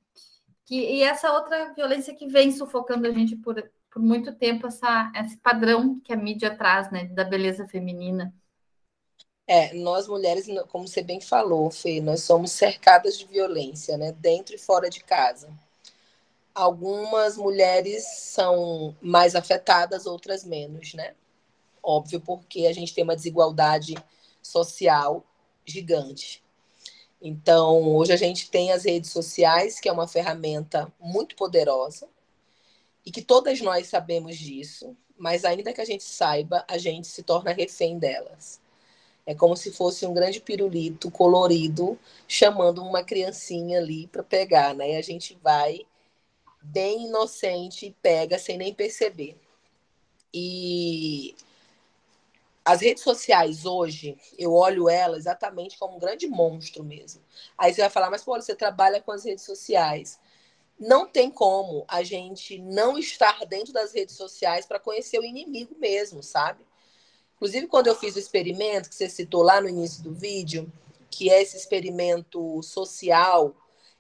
Que, 0.66 0.76
e 0.76 1.02
essa 1.02 1.32
outra 1.32 1.74
violência 1.74 2.14
que 2.14 2.28
vem 2.28 2.52
sufocando 2.52 3.08
a 3.08 3.12
gente 3.12 3.38
por, 3.38 3.56
por 3.92 4.02
muito 4.02 4.36
tempo 4.36 4.68
essa, 4.68 5.12
esse 5.16 5.38
padrão 5.38 6.00
que 6.02 6.14
a 6.14 6.18
mídia 6.18 6.56
traz, 6.58 6.92
né, 6.92 7.06
da 7.06 7.24
beleza 7.24 7.68
feminina. 7.68 8.34
É, 9.46 9.74
nós 9.74 10.08
mulheres, 10.08 10.46
como 10.70 10.88
você 10.88 11.02
bem 11.02 11.22
falou, 11.22 11.72
Fê, 11.72 12.02
nós 12.02 12.22
somos 12.24 12.52
cercadas 12.52 13.18
de 13.18 13.26
violência, 13.26 13.98
né, 13.98 14.12
dentro 14.12 14.56
e 14.56 14.58
fora 14.60 14.90
de 14.90 15.02
casa. 15.04 15.50
Algumas 16.54 17.38
mulheres 17.38 18.04
são 18.06 18.96
mais 19.02 19.36
afetadas, 19.36 20.06
outras 20.06 20.44
menos, 20.44 20.94
né? 20.96 21.14
Óbvio, 21.84 22.20
porque 22.22 22.68
a 22.68 22.74
gente 22.74 22.94
tem 22.94 23.04
uma 23.04 23.16
desigualdade 23.16 23.96
social 24.42 25.24
gigante. 25.66 26.44
Então, 27.22 27.96
hoje 27.96 28.14
a 28.14 28.18
gente 28.18 28.50
tem 28.52 28.72
as 28.72 28.86
redes 28.86 29.12
sociais, 29.12 29.80
que 29.80 29.90
é 29.90 29.92
uma 29.92 30.08
ferramenta 30.08 30.92
muito 31.00 31.36
poderosa, 31.36 32.08
e 33.08 33.12
que 33.12 33.22
todas 33.22 33.62
nós 33.62 33.88
sabemos 33.88 34.36
disso, 34.36 34.94
mas 35.18 35.46
ainda 35.46 35.72
que 35.72 35.80
a 35.80 35.86
gente 35.86 36.04
saiba, 36.04 36.66
a 36.68 36.78
gente 36.78 37.08
se 37.08 37.24
torna 37.24 37.54
refém 37.54 37.98
delas. 37.98 38.60
É 39.26 39.34
como 39.34 39.56
se 39.56 39.72
fosse 39.72 40.06
um 40.06 40.14
grande 40.14 40.42
pirulito 40.42 41.10
colorido 41.10 41.98
chamando 42.28 42.84
uma 42.84 43.06
criancinha 43.06 43.80
ali 43.80 44.08
para 44.08 44.24
pegar, 44.24 44.76
né? 44.76 44.92
E 44.92 44.96
a 44.98 45.02
gente 45.02 45.40
vai 45.42 45.86
bem 46.62 47.08
inocente 47.08 47.86
e 47.86 47.96
pega 48.02 48.38
sem 48.38 48.58
nem 48.58 48.74
perceber. 48.74 49.40
E 50.34 51.34
as 52.66 52.82
redes 52.82 53.04
sociais 53.04 53.66
hoje, 53.66 54.18
eu 54.38 54.54
olho 54.54 54.90
elas 54.90 55.20
exatamente 55.20 55.78
como 55.78 55.96
um 55.96 56.00
grande 56.00 56.28
monstro 56.28 56.84
mesmo. 56.84 57.22
Aí 57.58 57.74
você 57.74 57.80
vai 57.80 57.90
falar, 57.90 58.10
mas 58.10 58.22
pô, 58.22 58.36
você 58.36 58.54
trabalha 58.54 59.02
com 59.02 59.14
as 59.14 59.24
redes 59.24 59.46
sociais 59.46 60.20
não 60.80 61.08
tem 61.08 61.30
como 61.32 61.86
a 61.88 62.04
gente 62.04 62.60
não 62.60 62.98
estar 62.98 63.46
dentro 63.46 63.74
das 63.74 63.94
redes 63.94 64.16
sociais 64.16 64.66
para 64.66 64.80
conhecer 64.80 65.20
o 65.20 65.26
inimigo 65.26 65.76
mesmo, 65.80 66.22
sabe? 66.22 66.64
Inclusive, 67.36 67.68
quando 67.68 67.88
eu 67.88 67.96
fiz 67.96 68.16
o 68.16 68.20
experimento 68.20 68.90
que 68.90 68.96
você 68.96 69.10
citou 69.10 69.44
lá 69.44 69.62
no 69.62 69.70
início 69.70 70.04
do 70.04 70.14
vídeo, 70.14 70.72
que 71.10 71.30
é 71.30 71.42
esse 71.42 71.58
experimento 71.58 72.62
social, 72.62 73.56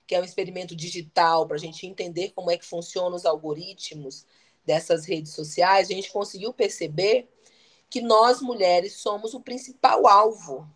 que 0.05 0.15
é 0.15 0.21
um 0.21 0.23
experimento 0.23 0.75
digital 0.75 1.45
para 1.45 1.57
a 1.57 1.59
gente 1.59 1.85
entender 1.85 2.31
como 2.35 2.49
é 2.49 2.57
que 2.57 2.65
funcionam 2.65 3.15
os 3.15 3.25
algoritmos 3.25 4.25
dessas 4.65 5.05
redes 5.05 5.33
sociais, 5.33 5.89
a 5.89 5.93
gente 5.93 6.11
conseguiu 6.11 6.53
perceber 6.53 7.29
que 7.89 8.01
nós 8.01 8.41
mulheres 8.41 8.97
somos 8.97 9.33
o 9.33 9.39
principal 9.39 10.07
alvo. 10.07 10.67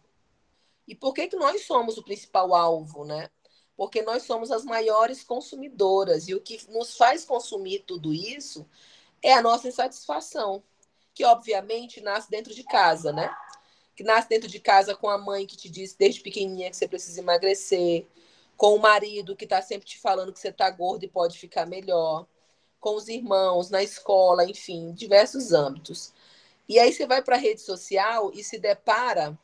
E 0.87 0.95
por 0.95 1.13
que, 1.13 1.27
que 1.27 1.35
nós 1.35 1.65
somos 1.65 1.97
o 1.97 2.03
principal 2.03 2.53
alvo, 2.53 3.05
né? 3.05 3.29
Porque 3.81 4.03
nós 4.03 4.21
somos 4.21 4.51
as 4.51 4.63
maiores 4.63 5.23
consumidoras 5.23 6.27
e 6.27 6.35
o 6.35 6.39
que 6.39 6.61
nos 6.69 6.95
faz 6.95 7.25
consumir 7.25 7.79
tudo 7.79 8.13
isso 8.13 8.63
é 9.23 9.33
a 9.33 9.41
nossa 9.41 9.67
insatisfação, 9.67 10.61
que 11.15 11.25
obviamente 11.25 11.99
nasce 11.99 12.29
dentro 12.29 12.53
de 12.53 12.63
casa, 12.63 13.11
né? 13.11 13.35
Que 13.95 14.03
nasce 14.03 14.29
dentro 14.29 14.47
de 14.47 14.59
casa 14.59 14.93
com 14.93 15.09
a 15.09 15.17
mãe 15.17 15.47
que 15.47 15.57
te 15.57 15.67
diz 15.67 15.95
desde 15.95 16.21
pequenininha 16.21 16.69
que 16.69 16.77
você 16.77 16.87
precisa 16.87 17.21
emagrecer, 17.21 18.05
com 18.55 18.75
o 18.75 18.79
marido 18.79 19.35
que 19.35 19.45
está 19.45 19.63
sempre 19.63 19.87
te 19.87 19.97
falando 19.97 20.31
que 20.31 20.39
você 20.39 20.49
está 20.49 20.69
gordo 20.69 21.03
e 21.03 21.09
pode 21.09 21.39
ficar 21.39 21.65
melhor, 21.65 22.27
com 22.79 22.95
os 22.95 23.07
irmãos, 23.07 23.71
na 23.71 23.81
escola, 23.81 24.45
enfim, 24.47 24.91
diversos 24.93 25.53
âmbitos. 25.53 26.13
E 26.69 26.77
aí 26.77 26.93
você 26.93 27.07
vai 27.07 27.23
para 27.23 27.35
a 27.35 27.39
rede 27.39 27.61
social 27.61 28.29
e 28.31 28.43
se 28.43 28.59
depara 28.59 29.35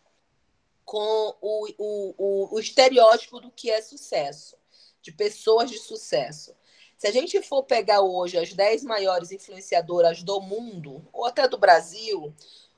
com 0.87 1.35
o, 1.41 1.67
o, 1.77 2.55
o, 2.55 2.59
estereótipo 2.61 3.41
do 3.41 3.51
que 3.51 3.69
é 3.69 3.81
sucesso, 3.81 4.55
de 5.01 5.11
pessoas 5.11 5.69
de 5.69 5.77
sucesso. 5.77 6.55
Se 6.97 7.05
a 7.05 7.11
gente 7.11 7.41
for 7.41 7.63
pegar 7.63 7.99
hoje 7.99 8.37
as 8.37 8.53
10 8.53 8.85
maiores 8.85 9.33
influenciadoras 9.33 10.23
do 10.23 10.39
mundo, 10.39 11.05
ou 11.11 11.25
até 11.25 11.45
do 11.45 11.57
Brasil, 11.57 12.33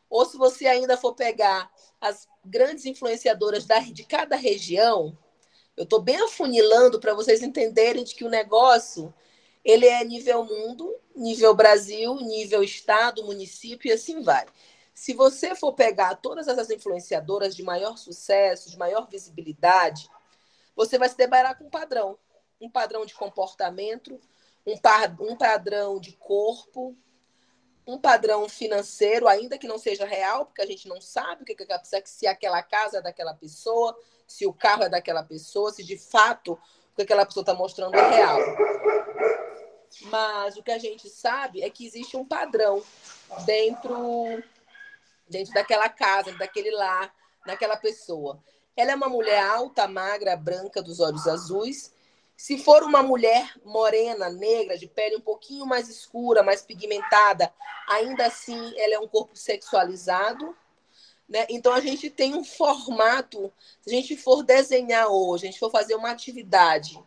ou 0.10 0.26
se 0.26 0.38
você 0.38 0.66
ainda 0.66 0.98
for 0.98 1.14
pegar 1.14 1.72
as 2.02 2.28
grandes 2.44 2.88
influenciadoras 2.88 3.66
da, 3.66 3.78
de 3.78 4.04
cada 4.04 4.36
região, 4.36 5.16
eu 5.78 5.84
estou 5.84 6.02
bem 6.02 6.20
afunilando 6.20 7.00
para 7.00 7.14
vocês 7.14 7.44
entenderem 7.44 8.04
de 8.04 8.16
que 8.16 8.26
o 8.26 8.30
negócio 8.30 9.14
ele 9.64 9.86
é 9.86 10.04
nível 10.04 10.44
mundo, 10.44 10.96
nível 11.16 11.54
Brasil, 11.54 12.16
nível 12.16 12.64
estado, 12.64 13.24
município 13.24 13.90
e 13.90 13.94
assim 13.94 14.24
vai. 14.24 14.48
Se 15.00 15.14
você 15.14 15.56
for 15.56 15.72
pegar 15.72 16.16
todas 16.16 16.50
essas 16.50 16.70
influenciadoras 16.70 17.56
de 17.56 17.64
maior 17.64 17.98
sucesso, 17.98 18.70
de 18.70 18.78
maior 18.78 19.08
visibilidade, 19.08 20.10
você 20.76 20.98
vai 20.98 21.08
se 21.08 21.16
deparar 21.16 21.58
com 21.58 21.64
um 21.64 21.70
padrão. 21.70 22.20
Um 22.60 22.70
padrão 22.70 23.06
de 23.06 23.14
comportamento, 23.14 24.20
um, 24.68 24.78
par, 24.78 25.16
um 25.22 25.38
padrão 25.38 26.02
de 26.02 26.12
corpo, 26.18 26.98
um 27.88 27.98
padrão 27.98 28.50
financeiro, 28.50 29.26
ainda 29.26 29.58
que 29.58 29.70
não 29.70 29.78
seja 29.78 30.04
real, 30.04 30.48
porque 30.48 30.62
a 30.62 30.66
gente 30.66 30.86
não 30.90 31.00
sabe 31.00 31.44
o 31.44 31.46
que, 31.46 31.56
que 31.56 31.66
se 32.04 32.28
aquela 32.28 32.62
casa 32.62 32.98
é 32.98 33.02
daquela 33.02 33.34
pessoa, 33.34 33.98
se 34.28 34.46
o 34.46 34.52
carro 34.52 34.84
é 34.84 34.90
daquela 34.90 35.24
pessoa, 35.24 35.72
se 35.72 35.82
de 35.82 35.98
fato 35.98 36.60
o 36.92 36.96
que 36.98 37.04
aquela 37.04 37.26
pessoa 37.26 37.44
está 37.44 37.54
mostrando 37.54 37.96
é 37.96 38.10
real. 38.10 38.40
Mas 40.12 40.58
o 40.58 40.64
que 40.64 40.72
a 40.72 40.78
gente 40.78 41.10
sabe 41.10 41.62
é 41.62 41.70
que 41.70 41.86
existe 41.86 42.18
um 42.18 42.26
padrão 42.26 42.84
dentro, 43.46 44.44
dentro 45.30 45.54
daquela 45.54 45.88
casa, 45.88 46.32
daquele 46.34 46.72
lar, 46.72 47.14
daquela 47.46 47.78
pessoa. 47.78 48.44
Ela 48.76 48.92
é 48.92 48.96
uma 48.96 49.10
mulher 49.10 49.42
alta, 49.44 49.88
magra, 49.88 50.36
branca, 50.36 50.82
dos 50.82 51.00
olhos 51.00 51.28
azuis. 51.28 51.94
Se 52.36 52.58
for 52.58 52.84
uma 52.84 53.04
mulher 53.04 53.54
morena, 53.66 54.30
negra, 54.30 54.78
de 54.78 54.88
pele 54.88 55.18
um 55.18 55.22
pouquinho 55.22 55.66
mais 55.66 55.90
escura, 55.90 56.42
mais 56.42 56.62
pigmentada, 56.62 57.54
ainda 57.88 58.26
assim 58.26 58.74
ela 58.78 58.96
é 58.96 59.00
um 59.00 59.08
corpo 59.08 59.36
sexualizado. 59.36 60.56
Né? 61.28 61.46
Então 61.50 61.74
a 61.74 61.82
gente 61.82 62.10
tem 62.10 62.34
um 62.34 62.44
formato. 62.44 63.52
Se 63.82 63.90
a 63.90 63.94
gente 63.94 64.16
for 64.16 64.44
desenhar 64.44 65.08
hoje, 65.10 65.46
a 65.46 65.52
gente 65.52 65.60
for 65.60 65.70
fazer 65.70 65.96
uma 65.96 66.12
atividade 66.12 66.98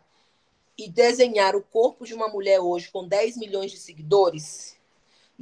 e 0.77 0.89
desenhar 0.89 1.57
o 1.57 1.63
corpo 1.63 2.05
de 2.05 2.15
uma 2.15 2.29
mulher 2.29 2.61
hoje 2.61 2.91
com 2.91 3.07
10 3.07 3.37
milhões 3.37 3.71
de 3.71 3.79
seguidores, 3.79 4.77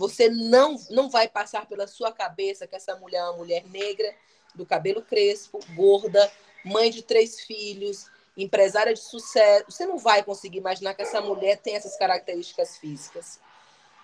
você 0.00 0.30
não, 0.30 0.76
não 0.88 1.10
vai 1.10 1.28
passar 1.28 1.66
pela 1.66 1.86
sua 1.86 2.10
cabeça 2.10 2.66
que 2.66 2.74
essa 2.74 2.96
mulher 2.96 3.18
é 3.18 3.24
uma 3.24 3.36
mulher 3.36 3.66
negra, 3.66 4.14
do 4.54 4.64
cabelo 4.64 5.02
crespo, 5.02 5.60
gorda, 5.74 6.32
mãe 6.64 6.90
de 6.90 7.02
três 7.02 7.40
filhos, 7.40 8.06
empresária 8.34 8.94
de 8.94 9.00
sucesso. 9.00 9.66
Você 9.68 9.84
não 9.84 9.98
vai 9.98 10.22
conseguir 10.24 10.56
imaginar 10.56 10.94
que 10.94 11.02
essa 11.02 11.20
mulher 11.20 11.58
tem 11.58 11.76
essas 11.76 11.98
características 11.98 12.78
físicas. 12.78 13.38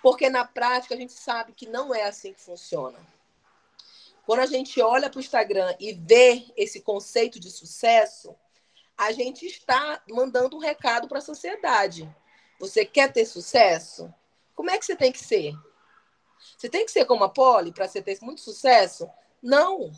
Porque 0.03 0.29
na 0.29 0.45
prática 0.45 0.93
a 0.93 0.97
gente 0.97 1.13
sabe 1.13 1.51
que 1.51 1.67
não 1.67 1.93
é 1.93 2.03
assim 2.03 2.31
que 2.31 2.41
funciona. 2.41 2.99
Quando 4.23 4.41
a 4.41 4.45
gente 4.45 4.79
olha 4.79 5.09
para 5.09 5.17
o 5.17 5.21
Instagram 5.21 5.75
e 5.79 5.93
vê 5.93 6.45
esse 6.55 6.79
conceito 6.79 7.39
de 7.39 7.49
sucesso, 7.49 8.35
a 8.95 9.11
gente 9.11 9.47
está 9.47 9.99
mandando 10.07 10.57
um 10.57 10.59
recado 10.59 11.07
para 11.07 11.17
a 11.17 11.21
sociedade. 11.21 12.07
Você 12.59 12.85
quer 12.85 13.11
ter 13.11 13.25
sucesso? 13.25 14.13
Como 14.53 14.69
é 14.69 14.77
que 14.77 14.85
você 14.85 14.95
tem 14.95 15.11
que 15.11 15.19
ser? 15.19 15.55
Você 16.57 16.69
tem 16.69 16.85
que 16.85 16.91
ser 16.91 17.05
como 17.05 17.23
a 17.23 17.29
Polly 17.29 17.71
para 17.71 17.87
você 17.87 18.01
ter 18.01 18.17
muito 18.21 18.41
sucesso? 18.41 19.09
Não. 19.41 19.91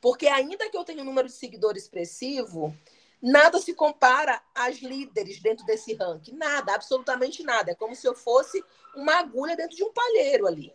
Porque 0.00 0.26
ainda 0.26 0.68
que 0.68 0.76
eu 0.76 0.84
tenha 0.84 1.02
um 1.02 1.06
número 1.06 1.28
de 1.28 1.34
seguidores 1.34 1.84
expressivo, 1.84 2.76
nada 3.20 3.58
se 3.58 3.74
compara 3.74 4.42
às 4.54 4.78
líderes 4.78 5.40
dentro 5.40 5.64
desse 5.66 5.94
ranking. 5.94 6.34
Nada, 6.34 6.74
absolutamente 6.74 7.42
nada. 7.42 7.72
É 7.72 7.74
como 7.74 7.94
se 7.94 8.06
eu 8.06 8.14
fosse 8.14 8.64
uma 8.94 9.18
agulha 9.18 9.56
dentro 9.56 9.76
de 9.76 9.84
um 9.84 9.92
palheiro 9.92 10.46
ali. 10.46 10.74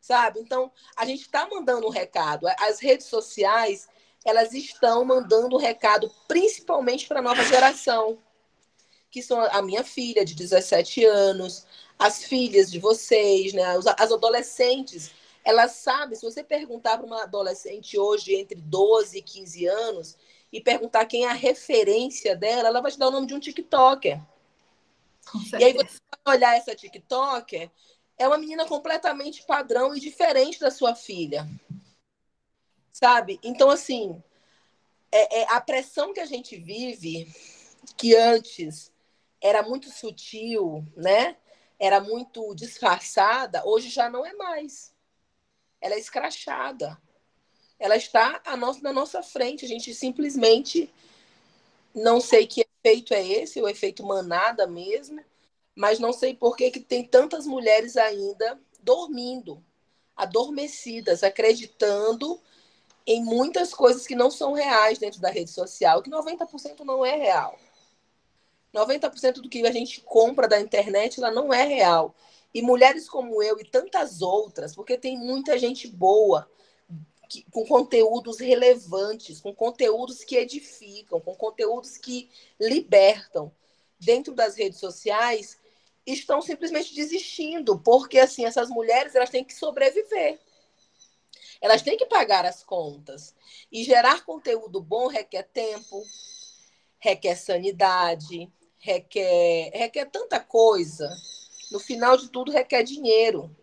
Sabe? 0.00 0.40
Então, 0.40 0.70
a 0.96 1.04
gente 1.04 1.22
está 1.22 1.48
mandando 1.48 1.86
um 1.86 1.90
recado. 1.90 2.46
As 2.60 2.80
redes 2.80 3.06
sociais, 3.06 3.88
elas 4.24 4.52
estão 4.52 5.04
mandando 5.04 5.56
um 5.56 5.58
recado 5.58 6.12
principalmente 6.28 7.06
para 7.08 7.18
a 7.18 7.22
nova 7.22 7.42
geração, 7.44 8.18
que 9.10 9.22
são 9.22 9.40
a 9.40 9.62
minha 9.62 9.82
filha 9.82 10.24
de 10.24 10.34
17 10.34 11.04
anos, 11.04 11.66
as 11.98 12.24
filhas 12.24 12.70
de 12.70 12.78
vocês, 12.78 13.52
né, 13.52 13.64
as 13.98 14.12
adolescentes. 14.12 15.10
Elas 15.44 15.72
sabem, 15.72 16.16
se 16.16 16.24
você 16.24 16.44
perguntar 16.44 16.98
para 16.98 17.06
uma 17.06 17.22
adolescente 17.22 17.98
hoje 17.98 18.34
entre 18.34 18.60
12 18.60 19.18
e 19.18 19.22
15 19.22 19.66
anos 19.66 20.16
e 20.52 20.60
perguntar 20.60 21.06
quem 21.06 21.24
é 21.24 21.30
a 21.30 21.34
referência 21.34 22.36
dela, 22.36 22.68
ela 22.68 22.80
vai 22.80 22.90
te 22.90 22.98
dar 22.98 23.08
o 23.08 23.10
nome 23.10 23.26
de 23.26 23.34
um 23.34 23.40
TikToker. 23.40 24.20
E 25.58 25.64
aí 25.64 25.72
você 25.72 25.98
vai 26.24 26.36
olhar 26.36 26.56
essa 26.56 26.74
TikToker, 26.74 27.70
é 28.18 28.26
uma 28.26 28.38
menina 28.38 28.66
completamente 28.66 29.44
padrão 29.44 29.94
e 29.94 30.00
diferente 30.00 30.60
da 30.60 30.70
sua 30.70 30.94
filha 30.94 31.46
sabe? 32.98 33.38
Então, 33.44 33.70
assim, 33.70 34.20
é, 35.12 35.42
é, 35.42 35.52
a 35.52 35.60
pressão 35.60 36.12
que 36.12 36.20
a 36.20 36.26
gente 36.26 36.56
vive, 36.56 37.32
que 37.96 38.16
antes 38.16 38.92
era 39.40 39.62
muito 39.62 39.88
sutil, 39.88 40.84
né? 40.96 41.36
Era 41.78 42.00
muito 42.00 42.54
disfarçada, 42.54 43.62
hoje 43.64 43.88
já 43.88 44.10
não 44.10 44.26
é 44.26 44.32
mais. 44.34 44.92
Ela 45.80 45.94
é 45.94 45.98
escrachada. 45.98 46.98
Ela 47.78 47.96
está 47.96 48.40
a 48.44 48.56
nossa, 48.56 48.80
na 48.80 48.92
nossa 48.92 49.22
frente. 49.22 49.64
A 49.64 49.68
gente 49.68 49.94
simplesmente 49.94 50.92
não 51.94 52.20
sei 52.20 52.46
que 52.46 52.66
efeito 52.84 53.14
é 53.14 53.26
esse, 53.26 53.60
o 53.60 53.68
efeito 53.68 54.04
manada 54.04 54.66
mesmo, 54.66 55.22
mas 55.74 55.98
não 55.98 56.12
sei 56.12 56.34
por 56.34 56.56
que, 56.56 56.70
que 56.70 56.80
tem 56.80 57.04
tantas 57.04 57.46
mulheres 57.46 57.96
ainda 57.96 58.58
dormindo, 58.80 59.62
adormecidas, 60.16 61.22
acreditando 61.22 62.40
em 63.06 63.24
muitas 63.24 63.72
coisas 63.72 64.06
que 64.06 64.14
não 64.14 64.30
são 64.30 64.52
reais 64.52 64.98
dentro 64.98 65.20
da 65.20 65.30
rede 65.30 65.50
social, 65.50 66.02
que 66.02 66.10
90% 66.10 66.84
não 66.84 67.04
é 67.04 67.16
real. 67.16 67.58
90% 68.74 69.40
do 69.40 69.48
que 69.48 69.66
a 69.66 69.72
gente 69.72 70.00
compra 70.02 70.46
da 70.46 70.60
internet 70.60 71.18
ela 71.18 71.30
não 71.30 71.52
é 71.52 71.64
real. 71.64 72.14
E 72.52 72.62
mulheres 72.62 73.08
como 73.08 73.42
eu 73.42 73.58
e 73.60 73.64
tantas 73.64 74.22
outras, 74.22 74.74
porque 74.74 74.96
tem 74.96 75.16
muita 75.18 75.58
gente 75.58 75.86
boa, 75.88 76.48
que, 77.28 77.44
com 77.50 77.66
conteúdos 77.66 78.38
relevantes, 78.38 79.40
com 79.40 79.54
conteúdos 79.54 80.24
que 80.24 80.36
edificam, 80.36 81.20
com 81.20 81.34
conteúdos 81.34 81.98
que 81.98 82.30
libertam 82.58 83.52
dentro 84.00 84.34
das 84.34 84.56
redes 84.56 84.80
sociais, 84.80 85.58
estão 86.06 86.40
simplesmente 86.40 86.94
desistindo, 86.94 87.78
porque 87.78 88.18
assim 88.18 88.46
essas 88.46 88.70
mulheres 88.70 89.14
elas 89.14 89.30
têm 89.30 89.44
que 89.44 89.54
sobreviver. 89.54 90.40
Elas 91.60 91.82
têm 91.82 91.96
que 91.96 92.06
pagar 92.06 92.46
as 92.46 92.62
contas. 92.62 93.34
E 93.70 93.84
gerar 93.84 94.24
conteúdo 94.24 94.80
bom 94.80 95.08
requer 95.08 95.42
tempo, 95.42 96.02
requer 96.98 97.36
sanidade, 97.36 98.50
requer, 98.78 99.70
requer 99.74 100.06
tanta 100.06 100.40
coisa. 100.40 101.08
No 101.70 101.78
final 101.78 102.16
de 102.16 102.28
tudo, 102.28 102.50
requer 102.50 102.82
dinheiro. 102.82 103.54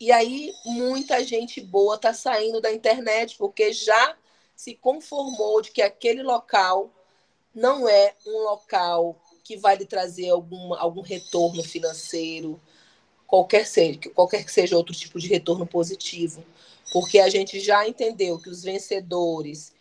E 0.00 0.10
aí, 0.10 0.52
muita 0.64 1.24
gente 1.24 1.60
boa 1.60 1.94
está 1.94 2.12
saindo 2.12 2.60
da 2.60 2.72
internet 2.72 3.36
porque 3.38 3.72
já 3.72 4.16
se 4.56 4.74
conformou 4.74 5.62
de 5.62 5.70
que 5.70 5.82
aquele 5.82 6.22
local 6.22 6.90
não 7.54 7.88
é 7.88 8.14
um 8.26 8.38
local 8.44 9.20
que 9.44 9.56
vai 9.56 9.76
lhe 9.76 9.84
trazer 9.84 10.30
algum, 10.30 10.74
algum 10.74 11.02
retorno 11.02 11.62
financeiro, 11.62 12.60
qualquer 13.26 13.66
seja, 13.66 14.00
qualquer 14.14 14.44
que 14.44 14.52
seja 14.52 14.76
outro 14.76 14.94
tipo 14.94 15.18
de 15.18 15.28
retorno 15.28 15.66
positivo 15.66 16.44
porque 16.92 17.18
a 17.18 17.28
gente 17.28 17.58
já 17.58 17.88
entendeu 17.88 18.38
que 18.38 18.50
os 18.50 18.62
vencedores, 18.62 19.72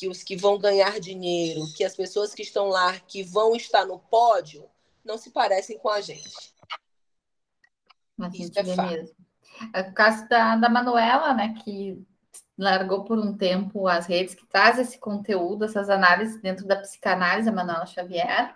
que 0.00 0.08
os 0.08 0.22
que 0.22 0.34
vão 0.34 0.58
ganhar 0.58 0.98
dinheiro, 0.98 1.60
que 1.76 1.84
as 1.84 1.94
pessoas 1.94 2.34
que 2.34 2.40
estão 2.40 2.68
lá, 2.68 2.98
que 3.00 3.22
vão 3.22 3.54
estar 3.54 3.84
no 3.84 3.98
pódio, 3.98 4.66
não 5.04 5.18
se 5.18 5.30
parecem 5.30 5.76
com 5.76 5.90
a 5.90 6.00
gente. 6.00 6.54
Mas 8.16 8.32
Isso 8.32 8.58
é 8.58 8.64
fato. 8.64 8.88
mesmo. 8.88 9.14
É 9.74 9.82
o 9.82 9.92
caso 9.92 10.26
da, 10.26 10.56
da 10.56 10.70
Manuela, 10.70 11.34
né, 11.34 11.54
que 11.62 12.02
largou 12.56 13.04
por 13.04 13.18
um 13.18 13.36
tempo 13.36 13.86
as 13.86 14.06
redes, 14.06 14.34
que 14.34 14.46
traz 14.46 14.78
esse 14.78 14.98
conteúdo, 14.98 15.66
essas 15.66 15.90
análises 15.90 16.40
dentro 16.40 16.66
da 16.66 16.76
psicanálise, 16.76 17.50
a 17.50 17.52
Manuela 17.52 17.84
Xavier, 17.84 18.54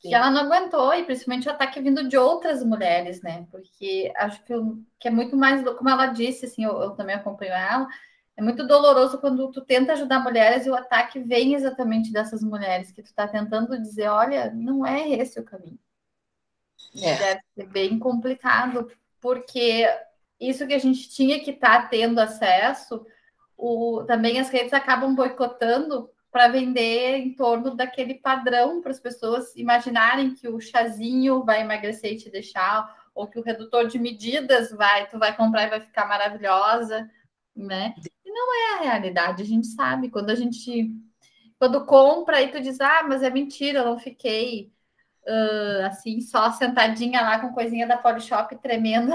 Sim. 0.00 0.08
que 0.08 0.14
ela 0.14 0.30
não 0.30 0.50
aguentou, 0.50 0.94
e 0.94 1.04
principalmente 1.04 1.48
o 1.48 1.50
ataque 1.50 1.82
vindo 1.82 2.08
de 2.08 2.16
outras 2.16 2.64
mulheres, 2.64 3.20
né? 3.20 3.46
Porque 3.50 4.10
acho 4.16 4.42
que, 4.42 4.54
eu, 4.54 4.82
que 4.98 5.08
é 5.08 5.10
muito 5.10 5.36
mais, 5.36 5.62
como 5.76 5.90
ela 5.90 6.06
disse, 6.06 6.46
assim, 6.46 6.64
eu, 6.64 6.80
eu, 6.80 6.90
também 6.92 7.14
acompanho 7.14 7.52
ela, 7.52 7.86
é 8.38 8.40
muito 8.40 8.64
doloroso 8.64 9.18
quando 9.18 9.50
tu 9.50 9.60
tenta 9.62 9.94
ajudar 9.94 10.20
mulheres 10.20 10.64
e 10.64 10.70
o 10.70 10.74
ataque 10.76 11.18
vem 11.18 11.54
exatamente 11.54 12.12
dessas 12.12 12.40
mulheres, 12.40 12.92
que 12.92 13.02
tu 13.02 13.12
tá 13.12 13.26
tentando 13.26 13.76
dizer, 13.76 14.06
olha, 14.06 14.48
não 14.54 14.86
é 14.86 15.08
esse 15.08 15.40
o 15.40 15.44
caminho. 15.44 15.76
É. 17.02 17.16
Deve 17.16 17.40
ser 17.56 17.66
bem 17.66 17.98
complicado, 17.98 18.88
porque 19.20 19.84
isso 20.38 20.68
que 20.68 20.74
a 20.74 20.78
gente 20.78 21.10
tinha 21.10 21.40
que 21.40 21.50
estar 21.50 21.82
tá 21.82 21.88
tendo 21.88 22.20
acesso, 22.20 23.04
o, 23.56 24.04
também 24.06 24.38
as 24.38 24.50
redes 24.50 24.72
acabam 24.72 25.16
boicotando 25.16 26.08
para 26.30 26.46
vender 26.46 27.16
em 27.16 27.34
torno 27.34 27.74
daquele 27.74 28.14
padrão 28.14 28.80
para 28.80 28.92
as 28.92 29.00
pessoas 29.00 29.52
imaginarem 29.56 30.32
que 30.32 30.46
o 30.46 30.60
chazinho 30.60 31.44
vai 31.44 31.62
emagrecer 31.62 32.12
e 32.12 32.18
te 32.18 32.30
deixar, 32.30 32.88
ou 33.16 33.26
que 33.26 33.40
o 33.40 33.42
redutor 33.42 33.88
de 33.88 33.98
medidas 33.98 34.70
vai, 34.70 35.08
tu 35.08 35.18
vai 35.18 35.36
comprar 35.36 35.64
e 35.64 35.70
vai 35.70 35.80
ficar 35.80 36.06
maravilhosa, 36.06 37.10
né? 37.56 37.96
Não 38.38 38.54
é 38.54 38.74
a 38.74 38.82
realidade, 38.82 39.42
a 39.42 39.46
gente 39.46 39.66
sabe. 39.66 40.10
Quando 40.10 40.30
a 40.30 40.36
gente 40.36 40.94
quando 41.58 41.84
compra 41.84 42.40
e 42.40 42.52
tu 42.52 42.60
diz, 42.60 42.80
ah, 42.80 43.02
mas 43.02 43.20
é 43.20 43.30
mentira, 43.30 43.80
eu 43.80 43.84
não 43.84 43.98
fiquei 43.98 44.70
uh, 45.26 45.86
assim, 45.86 46.20
só 46.20 46.52
sentadinha 46.52 47.20
lá 47.20 47.40
com 47.40 47.52
coisinha 47.52 47.84
da 47.84 47.96
Polishop 47.96 48.56
tremendo. 48.58 49.12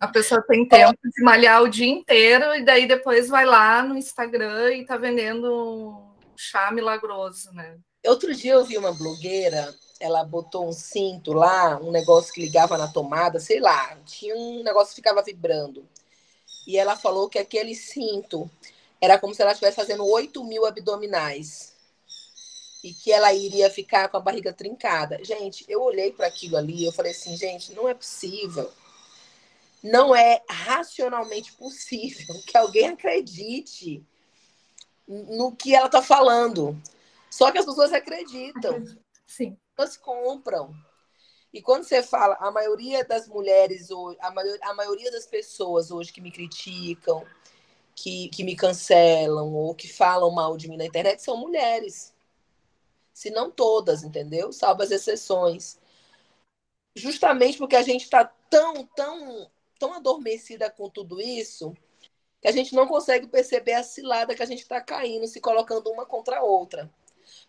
A 0.00 0.08
pessoa 0.08 0.42
tem 0.42 0.66
tempo 0.66 0.98
de 1.04 1.22
malhar 1.22 1.62
o 1.62 1.68
dia 1.68 1.86
inteiro 1.86 2.54
e 2.54 2.64
daí 2.64 2.88
depois 2.88 3.28
vai 3.28 3.44
lá 3.44 3.82
no 3.82 3.96
Instagram 3.96 4.72
e 4.72 4.84
tá 4.84 4.96
vendendo 4.96 5.52
um 5.52 6.36
chá 6.36 6.72
milagroso, 6.72 7.52
né? 7.52 7.76
Outro 8.06 8.34
dia 8.34 8.54
eu 8.54 8.64
vi 8.64 8.76
uma 8.76 8.92
blogueira, 8.92 9.72
ela 10.00 10.24
botou 10.24 10.68
um 10.68 10.72
cinto 10.72 11.32
lá, 11.32 11.78
um 11.80 11.92
negócio 11.92 12.32
que 12.32 12.40
ligava 12.40 12.76
na 12.76 12.88
tomada, 12.88 13.38
sei 13.38 13.60
lá, 13.60 13.96
tinha 14.04 14.34
um 14.34 14.64
negócio 14.64 14.88
que 14.88 14.96
ficava 14.96 15.22
vibrando. 15.22 15.86
E 16.66 16.76
ela 16.76 16.96
falou 16.96 17.28
que 17.28 17.38
aquele 17.38 17.74
cinto 17.74 18.50
era 19.00 19.18
como 19.18 19.34
se 19.34 19.42
ela 19.42 19.52
estivesse 19.52 19.76
fazendo 19.76 20.06
8 20.06 20.44
mil 20.44 20.64
abdominais. 20.64 21.72
E 22.84 22.92
que 22.92 23.12
ela 23.12 23.32
iria 23.32 23.70
ficar 23.70 24.08
com 24.08 24.16
a 24.16 24.20
barriga 24.20 24.52
trincada. 24.52 25.22
Gente, 25.24 25.64
eu 25.68 25.82
olhei 25.82 26.12
para 26.12 26.26
aquilo 26.26 26.56
ali, 26.56 26.84
eu 26.84 26.92
falei 26.92 27.12
assim, 27.12 27.36
gente, 27.36 27.72
não 27.72 27.88
é 27.88 27.94
possível. 27.94 28.70
Não 29.82 30.14
é 30.14 30.42
racionalmente 30.48 31.52
possível 31.54 32.40
que 32.46 32.56
alguém 32.56 32.88
acredite 32.88 34.04
no 35.06 35.54
que 35.54 35.74
ela 35.74 35.86
está 35.86 36.02
falando. 36.02 36.80
Só 37.30 37.50
que 37.50 37.58
as 37.58 37.66
pessoas 37.66 37.92
acreditam. 37.92 38.84
Sim. 39.26 39.56
Elas 39.76 39.96
compram. 39.96 40.74
E 41.52 41.60
quando 41.60 41.84
você 41.84 42.02
fala, 42.02 42.36
a 42.40 42.50
maioria 42.50 43.04
das 43.04 43.28
mulheres 43.28 43.90
hoje, 43.90 44.18
a, 44.20 44.30
maior, 44.30 44.58
a 44.62 44.74
maioria 44.74 45.10
das 45.10 45.26
pessoas 45.26 45.90
hoje 45.90 46.12
que 46.12 46.20
me 46.20 46.32
criticam, 46.32 47.26
que, 47.94 48.28
que 48.30 48.42
me 48.42 48.56
cancelam 48.56 49.52
ou 49.54 49.74
que 49.74 49.86
falam 49.86 50.30
mal 50.30 50.56
de 50.56 50.68
mim 50.68 50.76
na 50.76 50.86
internet 50.86 51.22
são 51.22 51.36
mulheres. 51.36 52.14
Se 53.12 53.30
não 53.30 53.50
todas, 53.50 54.02
entendeu? 54.02 54.52
Salvo 54.52 54.82
as 54.82 54.90
exceções. 54.90 55.78
Justamente 56.96 57.58
porque 57.58 57.76
a 57.76 57.82
gente 57.82 58.04
está 58.04 58.24
tão, 58.24 58.86
tão, 58.86 59.50
tão 59.78 59.94
adormecida 59.94 60.70
com 60.70 60.88
tudo 60.88 61.20
isso 61.20 61.74
que 62.40 62.48
a 62.48 62.52
gente 62.52 62.74
não 62.74 62.88
consegue 62.88 63.28
perceber 63.28 63.74
a 63.74 63.84
cilada 63.84 64.34
que 64.34 64.42
a 64.42 64.46
gente 64.46 64.62
está 64.62 64.80
caindo, 64.80 65.28
se 65.28 65.40
colocando 65.40 65.90
uma 65.90 66.04
contra 66.04 66.38
a 66.38 66.42
outra. 66.42 66.90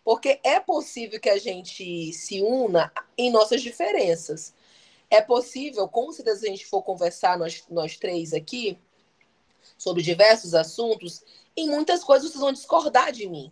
Porque 0.04 0.38
é 0.44 0.60
possível 0.60 1.18
que 1.18 1.30
a 1.30 1.38
gente 1.38 2.12
se 2.12 2.42
una 2.42 2.92
em 3.16 3.30
nossas 3.30 3.62
diferenças. 3.62 4.54
É 5.10 5.20
possível, 5.20 5.88
com 5.88 6.12
certeza, 6.12 6.40
se 6.40 6.46
a 6.46 6.50
gente 6.50 6.66
for 6.66 6.82
conversar, 6.82 7.38
nós, 7.38 7.64
nós 7.70 7.96
três 7.96 8.34
aqui, 8.34 8.78
sobre 9.78 10.02
diversos 10.02 10.54
assuntos, 10.54 11.22
em 11.56 11.68
muitas 11.68 12.04
coisas 12.04 12.30
vocês 12.30 12.40
vão 12.40 12.52
discordar 12.52 13.12
de 13.12 13.28
mim. 13.28 13.50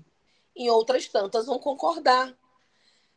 Em 0.55 0.69
outras 0.69 1.09
tantas 1.09 1.47
vão 1.47 1.59
concordar. 1.59 2.37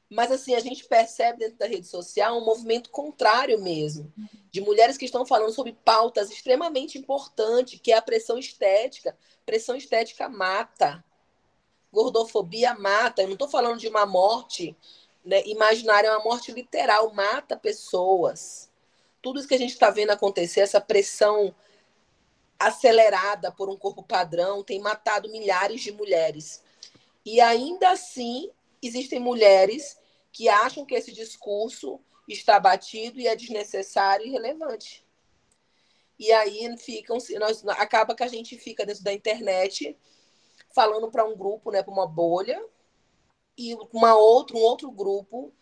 Mas 0.09 0.31
assim, 0.31 0.53
a 0.53 0.59
gente 0.59 0.85
percebe 0.85 1.39
dentro 1.39 1.57
da 1.57 1.65
rede 1.65 1.87
social 1.87 2.37
um 2.37 2.45
movimento 2.45 2.89
contrário 2.89 3.59
mesmo, 3.61 4.13
de 4.51 4.61
mulheres 4.61 4.97
que 4.97 5.05
estão 5.05 5.25
falando 5.25 5.51
sobre 5.51 5.73
pautas 5.83 6.31
extremamente 6.31 6.97
importantes, 6.97 7.79
que 7.81 7.91
é 7.91 7.97
a 7.97 8.01
pressão 8.01 8.37
estética. 8.37 9.17
Pressão 9.45 9.75
estética 9.75 10.29
mata. 10.29 11.03
Gordofobia 11.95 12.75
mata. 12.75 13.21
Eu 13.21 13.27
não 13.27 13.33
estou 13.33 13.47
falando 13.47 13.79
de 13.79 13.87
uma 13.87 14.05
morte 14.05 14.75
né, 15.23 15.41
imaginária, 15.45 16.09
é 16.09 16.11
uma 16.11 16.23
morte 16.23 16.51
literal, 16.51 17.11
mata 17.13 17.55
pessoas. 17.57 18.69
Tudo 19.21 19.39
isso 19.39 19.47
que 19.47 19.55
a 19.55 19.59
gente 19.59 19.71
está 19.71 19.89
vendo 19.89 20.11
acontecer, 20.11 20.59
essa 20.59 20.81
pressão 20.81 21.55
acelerada 22.59 23.51
por 23.51 23.69
um 23.69 23.77
corpo 23.77 24.03
padrão 24.03 24.63
tem 24.63 24.79
matado 24.79 25.31
milhares 25.31 25.81
de 25.81 25.91
mulheres. 25.91 26.61
E 27.25 27.41
ainda 27.41 27.91
assim, 27.91 28.51
existem 28.81 29.19
mulheres 29.19 29.97
que 30.31 30.49
acham 30.49 30.85
que 30.85 30.93
esse 30.93 31.11
discurso 31.11 31.99
está 32.27 32.59
batido 32.59 33.19
e 33.19 33.27
é 33.27 33.35
desnecessário 33.35 34.25
e 34.25 34.29
irrelevante. 34.29 35.05
E 36.19 36.31
aí 36.31 36.77
ficam, 36.77 37.17
nós, 37.39 37.65
acaba 37.67 38.15
que 38.15 38.23
a 38.23 38.27
gente 38.27 38.57
fica 38.57 38.85
dentro 38.85 39.03
da 39.03 39.13
internet 39.13 39.97
falando 40.75 41.09
para 41.09 41.23
um 41.23 41.35
grupo, 41.35 41.71
né, 41.71 41.81
para 41.81 41.93
uma 41.93 42.05
bolha, 42.05 42.61
e 43.57 43.73
uma 43.93 44.13
outra, 44.15 44.57
um 44.57 44.59
outro 44.59 44.91
grupo 44.91 45.53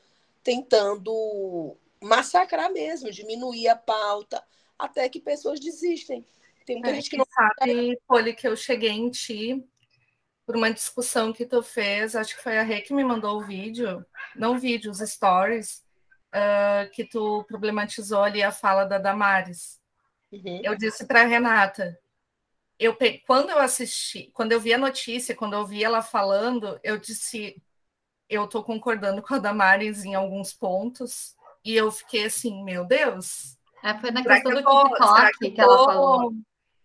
tentando 0.44 1.78
massacrar 2.02 2.72
mesmo, 2.72 3.12
diminuir 3.12 3.68
a 3.68 3.76
pauta, 3.76 4.44
até 4.78 5.08
que 5.08 5.22
pessoas 5.22 5.60
desistem. 5.60 6.26
Tem 6.66 6.78
muita 6.78 6.90
é, 6.90 6.96
gente 6.96 7.12
que 7.12 7.18
não 7.18 7.26
sabe, 7.26 8.00
Poli, 8.08 8.34
que 8.34 8.48
eu 8.48 8.56
cheguei 8.56 8.90
em 8.90 9.12
ti 9.12 9.64
por 10.46 10.58
uma 10.58 10.74
discussão 10.74 11.32
que 11.32 11.46
tu 11.46 11.62
fez, 11.62 12.16
acho 12.16 12.36
que 12.36 12.44
foi 12.44 12.58
a 12.58 12.64
Rê 12.64 12.82
que 12.82 12.94
me 12.94 13.04
mandou 13.04 13.38
o 13.38 13.46
vídeo, 13.46 14.06
não 14.36 14.60
vídeo, 14.60 14.92
os 14.92 15.00
stories, 15.00 15.84
uh, 16.34 16.90
que 16.92 17.06
tu 17.06 17.46
problematizou 17.48 18.24
ali 18.24 18.42
a 18.42 18.52
fala 18.52 18.84
da 18.84 18.98
Damares. 18.98 19.80
Uhum. 20.32 20.62
Eu 20.64 20.76
disse 20.76 21.06
para 21.06 21.24
Renata, 21.24 21.98
eu 22.84 22.98
quando 23.26 23.50
eu 23.50 23.60
assisti, 23.60 24.32
quando 24.34 24.52
eu 24.52 24.60
vi 24.60 24.74
a 24.74 24.78
notícia, 24.78 25.36
quando 25.36 25.54
eu 25.54 25.66
vi 25.66 25.84
ela 25.84 26.02
falando, 26.02 26.80
eu 26.84 26.98
disse, 26.98 27.62
eu 28.30 28.46
estou 28.46 28.64
concordando 28.64 29.22
com 29.22 29.36
a 29.36 29.40
Damares 29.40 30.04
em 30.04 30.16
alguns 30.16 30.54
pontos, 30.54 31.36
e 31.64 31.74
eu 31.76 31.92
fiquei 31.92 32.26
assim, 32.26 32.64
meu 32.64 32.86
Deus. 32.86 33.58
É, 33.84 33.98
foi 34.00 34.12
na 34.12 34.24
questão 34.24 34.52
que 34.52 34.62
do 34.62 34.64
tô, 34.64 34.84
TikTok 34.90 35.38
que, 35.40 35.52
que, 35.52 35.62
ela 35.62 35.86
falou 35.86 36.34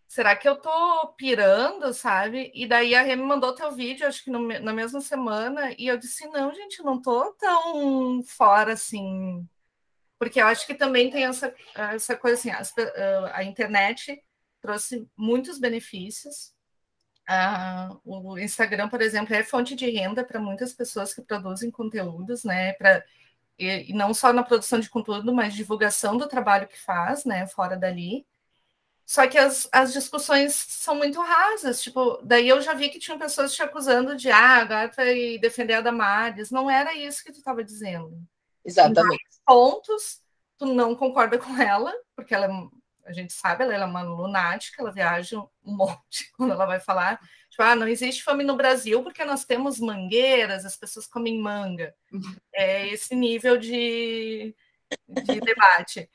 será 0.09 0.35
que 0.35 0.49
eu 0.49 0.57
tô 0.57 1.09
pirando, 1.17 1.93
sabe? 1.93 2.51
E 2.55 2.67
daí 2.67 2.95
a 2.95 3.03
Remy 3.03 3.23
mandou 3.23 3.55
teu 3.55 3.71
vídeo, 3.73 4.07
acho 4.07 4.25
que 4.25 4.31
no, 4.31 4.41
na 4.41 4.73
mesma 4.73 5.01
semana, 5.03 5.75
e 5.79 5.87
eu 5.87 5.99
disse, 5.99 6.27
não, 6.29 6.53
gente, 6.53 6.83
não 6.83 7.01
tô 7.01 7.33
tão 7.35 8.23
fora 8.25 8.73
assim. 8.73 9.47
Porque 10.19 10.41
eu 10.41 10.47
acho 10.47 10.67
que 10.67 10.75
também 10.75 11.11
tem 11.11 11.25
essa, 11.25 11.55
essa 11.75 12.17
coisa 12.17 12.37
assim, 12.39 12.51
as, 12.51 12.75
a 13.33 13.45
internet 13.45 14.21
trouxe 14.61 15.09
muitos 15.17 15.59
benefícios. 15.59 16.53
Uh, 17.29 18.01
o 18.05 18.39
Instagram, 18.39 18.89
por 18.89 19.03
exemplo, 19.03 19.35
é 19.35 19.45
fonte 19.45 19.75
de 19.75 19.89
renda 19.91 20.25
para 20.25 20.41
muitas 20.41 20.73
pessoas 20.73 21.13
que 21.13 21.21
produzem 21.21 21.71
conteúdos, 21.71 22.45
né? 22.45 22.73
Pra, 22.75 23.05
e, 23.59 23.91
e 23.91 23.93
não 23.93 24.15
só 24.15 24.33
na 24.33 24.43
produção 24.43 24.81
de 24.81 24.89
conteúdo, 24.89 25.33
mas 25.35 25.55
divulgação 25.55 26.17
do 26.17 26.29
trabalho 26.29 26.69
que 26.69 26.81
faz, 26.81 27.25
né? 27.25 27.47
Fora 27.47 27.77
dali. 27.77 28.27
Só 29.05 29.27
que 29.27 29.39
as, 29.39 29.67
as 29.73 29.93
discussões 29.93 30.55
são 30.55 30.95
muito 30.95 31.19
rasas, 31.19 31.83
tipo, 31.83 32.19
daí 32.23 32.47
eu 32.47 32.61
já 32.61 32.75
vi 32.75 32.91
que 32.91 32.99
tinham 32.99 33.19
pessoas 33.19 33.55
te 33.55 33.63
acusando 33.63 34.15
de 34.15 34.31
ah, 34.31 34.57
agora 34.59 34.91
tu 34.91 34.97
vai 34.97 35.39
defender 35.39 35.75
a 35.75 35.81
Damares. 35.81 36.51
Não 36.51 36.71
era 36.71 36.95
isso 36.95 37.25
que 37.25 37.33
tu 37.33 37.39
estava 37.39 37.65
dizendo. 37.65 38.23
Exatamente. 38.63 39.15
Em 39.15 39.45
pontos, 39.47 40.21
tu 40.59 40.67
não 40.67 40.95
concorda 40.95 41.39
com 41.39 41.57
ela, 41.57 41.91
porque 42.15 42.35
ela, 42.35 42.49
a 43.09 43.13
gente 43.13 43.33
sabe, 43.33 43.65
ela 43.65 43.75
é 43.75 43.85
uma 43.85 44.03
lunática, 44.03 44.83
ela 44.83 44.93
viaja 44.93 45.39
um 45.39 45.51
monte 45.65 46.31
quando 46.37 46.53
ela 46.53 46.67
vai 46.67 46.79
falar. 46.79 47.19
Tipo, 47.51 47.63
ah, 47.63 47.75
não 47.75 47.89
existe 47.89 48.23
fome 48.23 48.45
no 48.45 48.57
Brasil 48.57 49.03
porque 49.03 49.25
nós 49.25 49.45
temos 49.45 49.81
mangueiras, 49.81 50.65
as 50.65 50.77
pessoas 50.77 51.07
comem 51.07 51.41
manga. 51.41 51.95
É 52.53 52.89
esse 52.89 53.15
nível 53.17 53.57
de, 53.57 54.55
de 55.09 55.41
debate. 55.41 56.09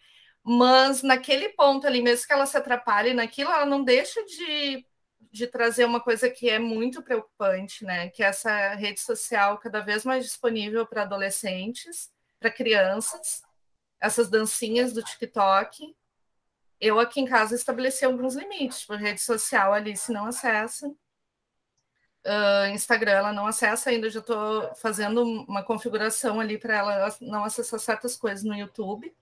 Mas 0.44 1.02
naquele 1.02 1.50
ponto 1.50 1.88
ali, 1.88 2.02
mesmo 2.02 2.28
que 2.28 2.34
ela 2.34 2.46
se 2.46 2.58
atrapalhe 2.58 3.14
naquilo, 3.14 3.50
ela 3.50 3.66
não 3.66 3.84
deixa 3.84 4.24
de, 4.26 4.86
de 5.32 5.48
trazer 5.48 5.86
uma 5.86 6.02
coisa 6.02 6.30
que 6.30 6.50
é 6.50 6.60
muito 6.60 7.02
preocupante, 7.02 7.84
né? 7.84 8.10
Que 8.10 8.24
é 8.24 8.28
essa 8.28 8.76
rede 8.76 9.00
social 9.00 9.58
cada 9.58 9.80
vez 9.80 10.06
mais 10.06 10.26
disponível 10.26 10.86
para 10.86 11.04
adolescentes, 11.04 12.12
para 12.40 12.52
crianças, 12.52 13.42
essas 14.02 14.30
dancinhas 14.30 14.94
do 14.94 15.02
TikTok. 15.02 15.96
Eu 16.84 17.00
aqui 17.00 17.22
em 17.22 17.26
casa 17.26 17.56
estabeleci 17.56 18.04
alguns 18.04 18.36
limites, 18.36 18.82
tipo, 18.82 18.94
rede 18.96 19.22
social 19.22 19.72
ali, 19.72 19.96
se 19.96 20.12
não 20.12 20.26
acessa. 20.26 20.86
Uh, 22.26 22.68
Instagram 22.74 23.12
ela 23.14 23.32
não 23.32 23.48
acessa 23.48 23.90
ainda, 23.90 24.10
já 24.10 24.20
estou 24.20 24.76
fazendo 24.76 25.24
uma 25.24 25.64
configuração 25.64 26.42
ali 26.42 26.58
para 26.58 26.76
ela 26.76 27.18
não 27.22 27.46
acessar 27.46 27.80
certas 27.80 28.18
coisas 28.18 28.44
no 28.44 28.54
YouTube. 28.54 29.16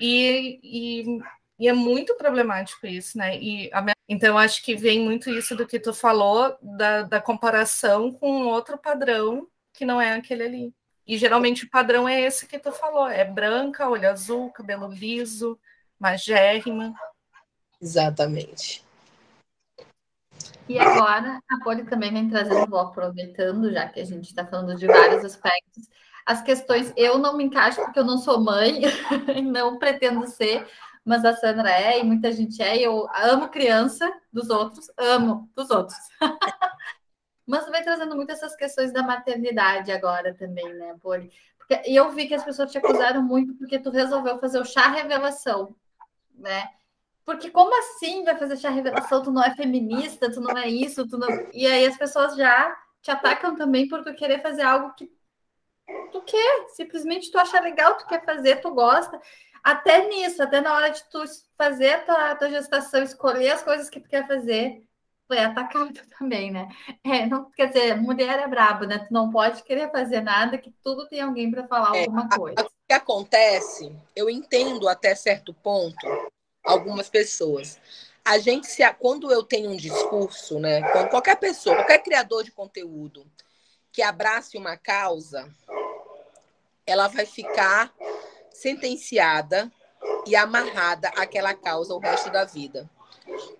E, 0.00 0.58
e, 0.62 1.18
e, 1.58 1.68
é 1.68 1.72
muito 1.74 2.16
problemático 2.16 2.86
isso, 2.86 3.18
né? 3.18 3.38
E 3.38 3.70
a, 3.70 3.84
então, 4.08 4.38
acho 4.38 4.64
que 4.64 4.74
vem 4.74 5.00
muito 5.00 5.28
isso 5.28 5.54
do 5.54 5.66
que 5.66 5.78
tu 5.78 5.92
falou, 5.92 6.56
da, 6.62 7.02
da 7.02 7.20
comparação 7.20 8.10
com 8.10 8.46
outro 8.46 8.78
padrão 8.78 9.46
que 9.74 9.84
não 9.84 10.00
é 10.00 10.14
aquele 10.14 10.44
ali. 10.44 10.74
E 11.06 11.18
geralmente 11.18 11.66
o 11.66 11.70
padrão 11.70 12.08
é 12.08 12.22
esse 12.22 12.46
que 12.46 12.58
tu 12.58 12.72
falou: 12.72 13.06
é 13.06 13.22
branca, 13.22 13.86
olho 13.86 14.08
azul, 14.08 14.50
cabelo 14.50 14.88
liso, 14.88 15.58
magérrima. 15.98 16.92
Exatamente. 17.80 18.84
E 20.68 20.78
agora 20.78 21.40
a 21.50 21.64
Poli 21.64 21.84
também 21.84 22.12
vem 22.12 22.28
trazendo, 22.28 22.68
vou 22.68 22.80
aproveitando, 22.80 23.72
já 23.72 23.88
que 23.88 24.00
a 24.00 24.04
gente 24.04 24.26
está 24.26 24.44
falando 24.44 24.76
de 24.76 24.86
vários 24.86 25.24
aspectos, 25.24 25.88
as 26.26 26.42
questões. 26.42 26.92
Eu 26.94 27.16
não 27.16 27.36
me 27.36 27.44
encaixo 27.44 27.80
porque 27.80 27.98
eu 27.98 28.04
não 28.04 28.18
sou 28.18 28.38
mãe, 28.38 28.82
não 29.42 29.78
pretendo 29.78 30.26
ser, 30.26 30.68
mas 31.02 31.24
a 31.24 31.34
Sandra 31.34 31.70
é, 31.70 32.00
e 32.00 32.04
muita 32.04 32.30
gente 32.30 32.62
é. 32.62 32.76
Eu 32.76 33.08
amo 33.14 33.48
criança 33.48 34.12
dos 34.30 34.50
outros, 34.50 34.90
amo 34.98 35.50
dos 35.56 35.70
outros. 35.70 35.96
mas 37.46 37.66
vem 37.70 37.82
trazendo 37.82 38.14
muito 38.14 38.30
essas 38.30 38.54
questões 38.54 38.92
da 38.92 39.02
maternidade 39.02 39.90
agora 39.90 40.34
também, 40.34 40.70
né, 40.74 40.94
Poli? 41.00 41.32
E 41.86 41.96
eu 41.96 42.10
vi 42.10 42.26
que 42.26 42.34
as 42.34 42.44
pessoas 42.44 42.70
te 42.70 42.76
acusaram 42.76 43.22
muito 43.22 43.54
porque 43.54 43.78
tu 43.78 43.90
resolveu 43.90 44.38
fazer 44.38 44.58
o 44.58 44.64
chá 44.66 44.88
revelação, 44.88 45.74
né? 46.38 46.68
Porque 47.24 47.50
como 47.50 47.76
assim 47.78 48.24
vai 48.24 48.36
fazer 48.36 48.56
chá 48.56 48.70
revelação? 48.70 49.22
Tu 49.22 49.30
não 49.30 49.44
é 49.44 49.54
feminista, 49.54 50.32
tu 50.32 50.40
não 50.40 50.56
é 50.56 50.68
isso, 50.68 51.06
tu 51.06 51.18
não. 51.18 51.28
E 51.52 51.66
aí 51.66 51.86
as 51.86 51.96
pessoas 51.96 52.36
já 52.36 52.74
te 53.02 53.10
atacam 53.10 53.54
também 53.54 53.86
por 53.86 54.02
tu 54.02 54.14
querer 54.14 54.40
fazer 54.40 54.62
algo 54.62 54.94
que 54.94 55.10
tu 56.10 56.22
quer, 56.22 56.68
simplesmente 56.70 57.30
tu 57.30 57.38
acha 57.38 57.60
legal, 57.60 57.96
tu 57.96 58.06
quer 58.06 58.24
fazer, 58.24 58.60
tu 58.60 58.70
gosta. 58.74 59.20
Até 59.62 60.08
nisso, 60.08 60.42
até 60.42 60.60
na 60.60 60.72
hora 60.74 60.88
de 60.90 61.02
tu 61.10 61.22
fazer 61.56 61.90
a 61.90 62.00
tua, 62.00 62.36
tua 62.36 62.50
gestação, 62.50 63.02
escolher 63.02 63.50
as 63.50 63.62
coisas 63.62 63.90
que 63.90 64.00
tu 64.00 64.08
quer 64.08 64.26
fazer, 64.26 64.82
foi 65.26 65.38
atacado 65.38 65.92
também, 66.18 66.50
né? 66.50 66.68
É, 67.04 67.26
não, 67.26 67.50
quer 67.50 67.66
dizer, 67.66 67.94
mulher 67.96 68.38
é 68.38 68.48
brabo, 68.48 68.86
né? 68.86 68.98
Tu 68.98 69.12
não 69.12 69.30
pode 69.30 69.62
querer 69.62 69.90
fazer 69.90 70.22
nada 70.22 70.58
que 70.58 70.72
tudo 70.82 71.06
tem 71.08 71.20
alguém 71.20 71.50
para 71.50 71.66
falar 71.68 71.94
é, 71.96 72.00
alguma 72.00 72.28
coisa. 72.28 72.66
Que 72.88 72.94
acontece, 72.94 73.92
eu 74.16 74.30
entendo 74.30 74.88
até 74.88 75.14
certo 75.14 75.52
ponto 75.52 76.06
algumas 76.64 77.08
pessoas. 77.08 77.78
A 78.24 78.38
gente 78.38 78.66
se 78.66 78.82
quando 78.94 79.30
eu 79.30 79.42
tenho 79.42 79.70
um 79.70 79.76
discurso, 79.76 80.58
né, 80.58 80.80
quando 80.92 81.10
qualquer 81.10 81.36
pessoa, 81.36 81.76
qualquer 81.76 82.02
criador 82.02 82.44
de 82.44 82.50
conteúdo 82.50 83.26
que 83.92 84.02
abrace 84.02 84.56
uma 84.56 84.76
causa, 84.76 85.48
ela 86.86 87.08
vai 87.08 87.26
ficar 87.26 87.92
sentenciada 88.50 89.70
e 90.26 90.34
amarrada 90.34 91.08
àquela 91.16 91.54
causa 91.54 91.94
o 91.94 91.98
resto 91.98 92.30
da 92.30 92.44
vida. 92.44 92.88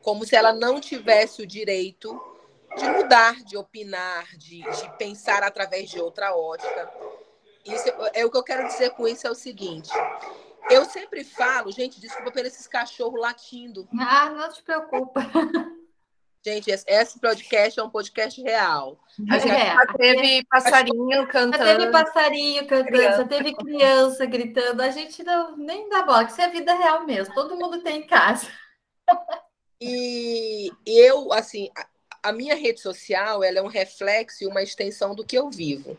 Como 0.02 0.24
se 0.24 0.36
ela 0.36 0.52
não 0.52 0.80
tivesse 0.80 1.42
o 1.42 1.46
direito 1.46 2.18
de 2.76 2.88
mudar, 2.88 3.42
de 3.44 3.56
opinar, 3.56 4.26
de, 4.36 4.62
de 4.62 4.96
pensar 4.96 5.42
através 5.42 5.90
de 5.90 6.00
outra 6.00 6.34
ótica. 6.34 6.92
Isso 7.68 7.88
é 8.14 8.24
o 8.24 8.30
que 8.30 8.36
eu 8.36 8.42
quero 8.42 8.66
dizer 8.66 8.90
com 8.90 9.06
isso 9.06 9.26
é 9.26 9.30
o 9.30 9.34
seguinte: 9.34 9.90
eu 10.70 10.84
sempre 10.84 11.24
falo, 11.24 11.70
gente, 11.70 12.00
desculpa 12.00 12.30
por 12.30 12.44
esses 12.44 12.66
cachorros 12.66 13.20
latindo. 13.20 13.88
Ah, 13.98 14.30
não 14.30 14.52
te 14.52 14.62
preocupa. 14.62 15.20
Gente, 16.46 16.70
esse 16.70 17.20
podcast 17.20 17.78
é 17.78 17.82
um 17.82 17.90
podcast 17.90 18.40
real. 18.40 18.98
A 19.28 19.38
gente 19.38 19.50
é, 19.50 19.74
já 19.74 19.86
teve 19.86 20.46
passarinho 20.46 21.26
cantando. 21.26 21.58
Já 21.58 21.76
teve 21.76 21.90
passarinho 21.90 22.66
cantando, 22.66 22.86
criança. 22.86 23.16
já 23.16 23.24
teve 23.26 23.54
criança 23.54 24.26
gritando. 24.26 24.80
A 24.80 24.90
gente 24.90 25.22
não 25.24 25.56
nem 25.56 25.88
dá 25.88 26.02
bola, 26.02 26.22
isso 26.22 26.40
é 26.40 26.48
vida 26.48 26.72
real 26.74 27.04
mesmo. 27.04 27.34
Todo 27.34 27.56
mundo 27.56 27.82
tem 27.82 27.98
em 27.98 28.06
casa. 28.06 28.46
E 29.80 30.72
eu, 30.86 31.32
assim, 31.32 31.70
a, 31.76 32.30
a 32.30 32.32
minha 32.32 32.54
rede 32.54 32.80
social 32.80 33.42
ela 33.42 33.58
é 33.58 33.62
um 33.62 33.66
reflexo 33.68 34.44
e 34.44 34.46
uma 34.46 34.62
extensão 34.62 35.14
do 35.14 35.26
que 35.26 35.36
eu 35.36 35.50
vivo. 35.50 35.98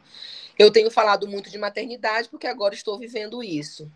Eu 0.60 0.70
tenho 0.70 0.92
falado 0.92 1.26
muito 1.26 1.50
de 1.50 1.58
maternidade 1.58 2.28
porque 2.28 2.46
agora 2.46 2.76
estou 2.76 3.00
vivendo 3.00 3.42
isso. 3.42 3.90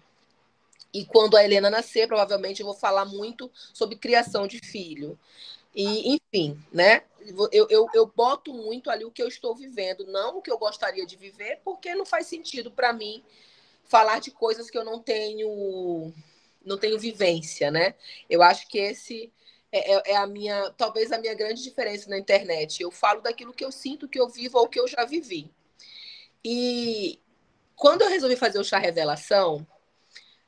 E 0.94 1.06
quando 1.06 1.36
a 1.36 1.44
Helena 1.44 1.70
nascer, 1.70 2.08
provavelmente 2.08 2.62
eu 2.62 2.66
vou 2.66 2.76
falar 2.76 3.04
muito 3.04 3.52
sobre 3.74 3.98
criação 3.98 4.48
de 4.48 4.60
filho. 4.60 5.20
E, 5.76 6.16
enfim, 6.16 6.58
né? 6.72 7.04
Eu, 7.52 7.68
eu, 7.70 7.88
eu 7.94 8.06
boto 8.06 8.54
muito 8.54 8.90
ali 8.90 9.04
o 9.04 9.12
que 9.12 9.22
eu 9.22 9.28
estou 9.28 9.54
vivendo, 9.54 10.06
não 10.06 10.38
o 10.38 10.42
que 10.42 10.52
eu 10.52 10.58
gostaria 10.58 11.06
de 11.06 11.18
viver, 11.18 11.60
porque 11.66 11.96
não 11.96 12.06
faz 12.06 12.28
sentido 12.28 12.72
para 12.72 12.94
mim 12.94 13.22
falar 13.84 14.22
de 14.22 14.32
coisas 14.32 14.70
que 14.70 14.78
eu 14.78 14.86
não 14.86 15.00
tenho 15.00 16.14
não 16.66 16.78
tenho 16.78 16.98
vivência, 16.98 17.70
né? 17.70 17.94
Eu 18.30 18.42
acho 18.42 18.70
que 18.70 18.78
esse 18.78 19.30
é, 19.70 19.96
é, 19.96 20.12
é, 20.12 20.16
a 20.16 20.26
minha, 20.26 20.72
talvez 20.78 21.12
a 21.12 21.18
minha 21.18 21.34
grande 21.34 21.62
diferença 21.62 22.10
na 22.10 22.18
internet. 22.18 22.82
Eu 22.82 22.90
falo 22.90 23.20
daquilo 23.20 23.54
que 23.54 23.66
eu 23.66 23.72
sinto, 23.72 24.08
que 24.08 24.20
eu 24.20 24.30
vivo 24.30 24.58
ou 24.60 24.70
que 24.70 24.80
eu 24.80 24.88
já 24.88 25.04
vivi. 25.04 25.52
E 26.44 27.20
quando 27.76 28.02
eu 28.02 28.10
resolvi 28.10 28.36
fazer 28.36 28.60
o 28.60 28.64
chá 28.64 28.78
revelação, 28.78 29.66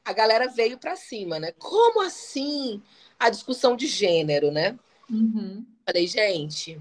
a 0.04 0.14
galera 0.14 0.48
veio 0.48 0.78
para 0.78 0.96
cima, 0.96 1.40
né? 1.40 1.52
Como 1.58 2.02
assim 2.02 2.82
a 3.20 3.30
discussão 3.30 3.76
de 3.76 3.88
gênero, 3.88 4.52
né? 4.52 4.78
Uhum. 5.10 5.66
Falei, 5.86 6.08
gente, 6.08 6.80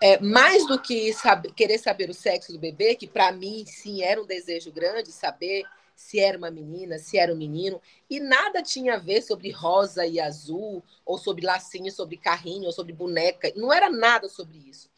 é, 0.00 0.18
mais 0.20 0.66
do 0.66 0.80
que 0.80 1.12
saber, 1.12 1.52
querer 1.52 1.78
saber 1.78 2.08
o 2.08 2.14
sexo 2.14 2.52
do 2.52 2.58
bebê, 2.58 2.94
que 2.94 3.06
para 3.06 3.32
mim 3.32 3.64
sim 3.66 4.02
era 4.02 4.22
um 4.22 4.26
desejo 4.26 4.70
grande 4.70 5.10
saber 5.10 5.64
se 5.94 6.20
era 6.20 6.38
uma 6.38 6.50
menina, 6.50 6.96
se 6.96 7.18
era 7.18 7.34
um 7.34 7.36
menino, 7.36 7.82
e 8.08 8.20
nada 8.20 8.62
tinha 8.62 8.94
a 8.94 8.98
ver 8.98 9.20
sobre 9.20 9.50
rosa 9.50 10.06
e 10.06 10.20
azul, 10.20 10.80
ou 11.04 11.18
sobre 11.18 11.44
lacinho, 11.44 11.90
sobre 11.90 12.16
carrinho, 12.16 12.66
ou 12.66 12.72
sobre 12.72 12.92
boneca, 12.92 13.52
não 13.56 13.72
era 13.72 13.90
nada 13.90 14.28
sobre 14.28 14.58
isso. 14.58 14.88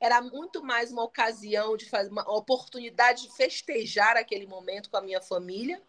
Era 0.00 0.20
muito 0.22 0.62
mais 0.62 0.92
uma 0.92 1.02
ocasião 1.02 1.76
de 1.76 1.86
fazer 1.86 2.10
uma 2.10 2.28
oportunidade 2.30 3.22
de 3.22 3.36
festejar 3.36 4.16
aquele 4.16 4.46
momento 4.46 4.90
com 4.90 4.96
a 4.96 5.02
minha 5.02 5.20
família 5.20 5.82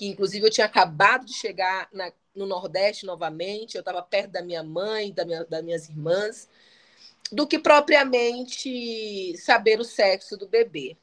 que 0.00 0.06
inclusive 0.06 0.46
eu 0.46 0.50
tinha 0.50 0.66
acabado 0.66 1.26
de 1.26 1.34
chegar 1.34 1.86
na, 1.92 2.10
no 2.34 2.46
Nordeste 2.46 3.04
novamente, 3.04 3.74
eu 3.74 3.80
estava 3.80 4.02
perto 4.02 4.30
da 4.30 4.42
minha 4.42 4.62
mãe, 4.62 5.12
da 5.12 5.26
minha, 5.26 5.44
das 5.44 5.62
minhas 5.62 5.90
irmãs, 5.90 6.48
do 7.30 7.46
que 7.46 7.58
propriamente 7.58 9.36
saber 9.36 9.78
o 9.78 9.84
sexo 9.84 10.38
do 10.38 10.48
bebê. 10.48 10.96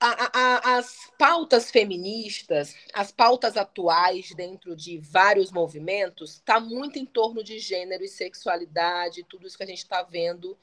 A, 0.00 0.38
a, 0.38 0.78
as 0.78 1.10
pautas 1.18 1.70
feministas, 1.70 2.74
as 2.94 3.12
pautas 3.12 3.58
atuais 3.58 4.30
dentro 4.34 4.74
de 4.74 4.96
vários 4.96 5.52
movimentos, 5.52 6.36
está 6.36 6.58
muito 6.58 6.98
em 6.98 7.04
torno 7.04 7.44
de 7.44 7.58
gênero 7.58 8.02
e 8.02 8.08
sexualidade, 8.08 9.22
tudo 9.24 9.46
isso 9.46 9.56
que 9.58 9.64
a 9.64 9.66
gente 9.66 9.78
está 9.78 10.02
vendo, 10.02 10.58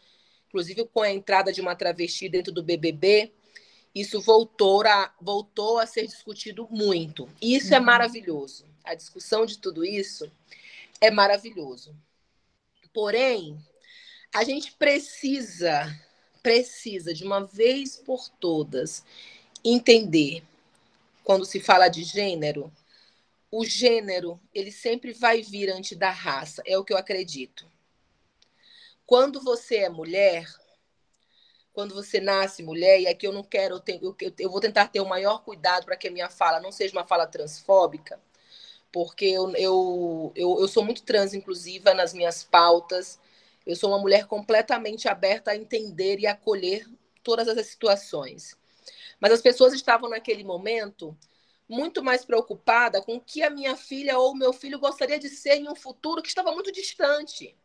inclusive 0.52 0.86
com 0.94 1.02
a 1.02 1.10
entrada 1.10 1.54
de 1.54 1.62
uma 1.62 1.76
travesti 1.76 2.28
dentro 2.28 2.52
do 2.52 2.62
BBB, 2.62 3.32
isso 3.96 4.20
voltou 4.20 4.86
a, 4.86 5.14
voltou 5.20 5.80
a 5.80 5.86
ser 5.86 6.06
discutido 6.06 6.68
muito. 6.70 7.30
E 7.42 7.56
isso 7.56 7.74
é 7.74 7.78
uhum. 7.78 7.84
é 7.84 7.86
maravilhoso. 7.86 8.66
A 8.84 8.94
discussão 8.94 9.46
de 9.46 9.58
tudo 9.58 9.86
isso 9.86 10.30
é 11.00 11.10
maravilhoso. 11.10 11.96
Porém, 12.94 13.58
a 14.34 14.44
gente 14.44 14.74
precisa, 14.74 15.98
precisa, 16.44 17.14
de 17.14 17.24
uma 17.24 17.46
vez 17.46 17.96
por 17.96 18.28
todas, 18.28 19.06
entender, 19.64 20.44
quando 21.24 21.46
se 21.46 21.62
fala 21.62 21.88
de 21.88 22.04
gênero, 22.04 22.70
o 23.50 23.64
gênero, 23.64 24.38
ele 24.54 24.72
sempre 24.72 25.14
vai 25.14 25.42
vir 25.42 25.70
antes 25.70 25.98
da 25.98 26.10
raça, 26.10 26.62
é 26.66 26.78
o 26.78 26.84
que 26.84 26.92
eu 26.92 26.98
acredito. 26.98 27.66
Quando 29.06 29.42
você 29.42 29.78
é 29.78 29.90
mulher, 29.90 30.46
quando 31.74 31.94
você 31.94 32.20
nasce 32.20 32.64
mulher, 32.64 33.00
e 33.00 33.08
aqui 33.08 33.26
eu 33.26 33.32
não 33.32 33.44
quero, 33.44 33.76
eu, 33.76 33.80
tenho, 33.80 34.16
eu, 34.20 34.34
eu 34.40 34.50
vou 34.50 34.60
tentar 34.60 34.88
ter 34.88 35.00
o 35.00 35.08
maior 35.08 35.44
cuidado 35.44 35.86
para 35.86 35.96
que 35.96 36.08
a 36.08 36.12
minha 36.12 36.30
fala 36.30 36.60
não 36.60 36.72
seja 36.72 36.94
uma 36.94 37.06
fala 37.06 37.26
transfóbica, 37.26 38.20
porque 38.92 39.26
eu, 39.26 39.50
eu, 39.56 40.32
eu, 40.36 40.60
eu 40.60 40.68
sou 40.68 40.84
muito 40.84 41.04
trans, 41.04 41.34
inclusiva, 41.34 41.94
nas 41.94 42.14
minhas 42.14 42.44
pautas. 42.44 43.20
Eu 43.66 43.76
sou 43.76 43.90
uma 43.90 44.00
mulher 44.00 44.28
completamente 44.28 45.08
aberta 45.08 45.52
a 45.52 45.56
entender 45.56 46.20
e 46.20 46.28
acolher 46.28 46.86
todas 47.24 47.48
as 47.48 47.66
situações. 47.68 48.58
Mas 49.20 49.32
as 49.32 49.42
pessoas 49.42 49.74
estavam 49.74 50.10
naquele 50.10 50.44
momento 50.44 51.18
muito 51.70 52.04
mais 52.04 52.26
preocupada 52.26 53.02
com 53.02 53.16
o 53.16 53.22
que 53.22 53.42
a 53.44 53.50
minha 53.50 53.78
filha 53.78 54.20
ou 54.20 54.36
meu 54.36 54.52
filho 54.52 54.78
gostaria 54.78 55.18
de 55.18 55.30
ser 55.30 55.56
em 55.56 55.70
um 55.70 55.76
futuro 55.76 56.22
que 56.22 56.28
estava 56.28 56.52
muito 56.52 56.70
distante. 56.70 57.56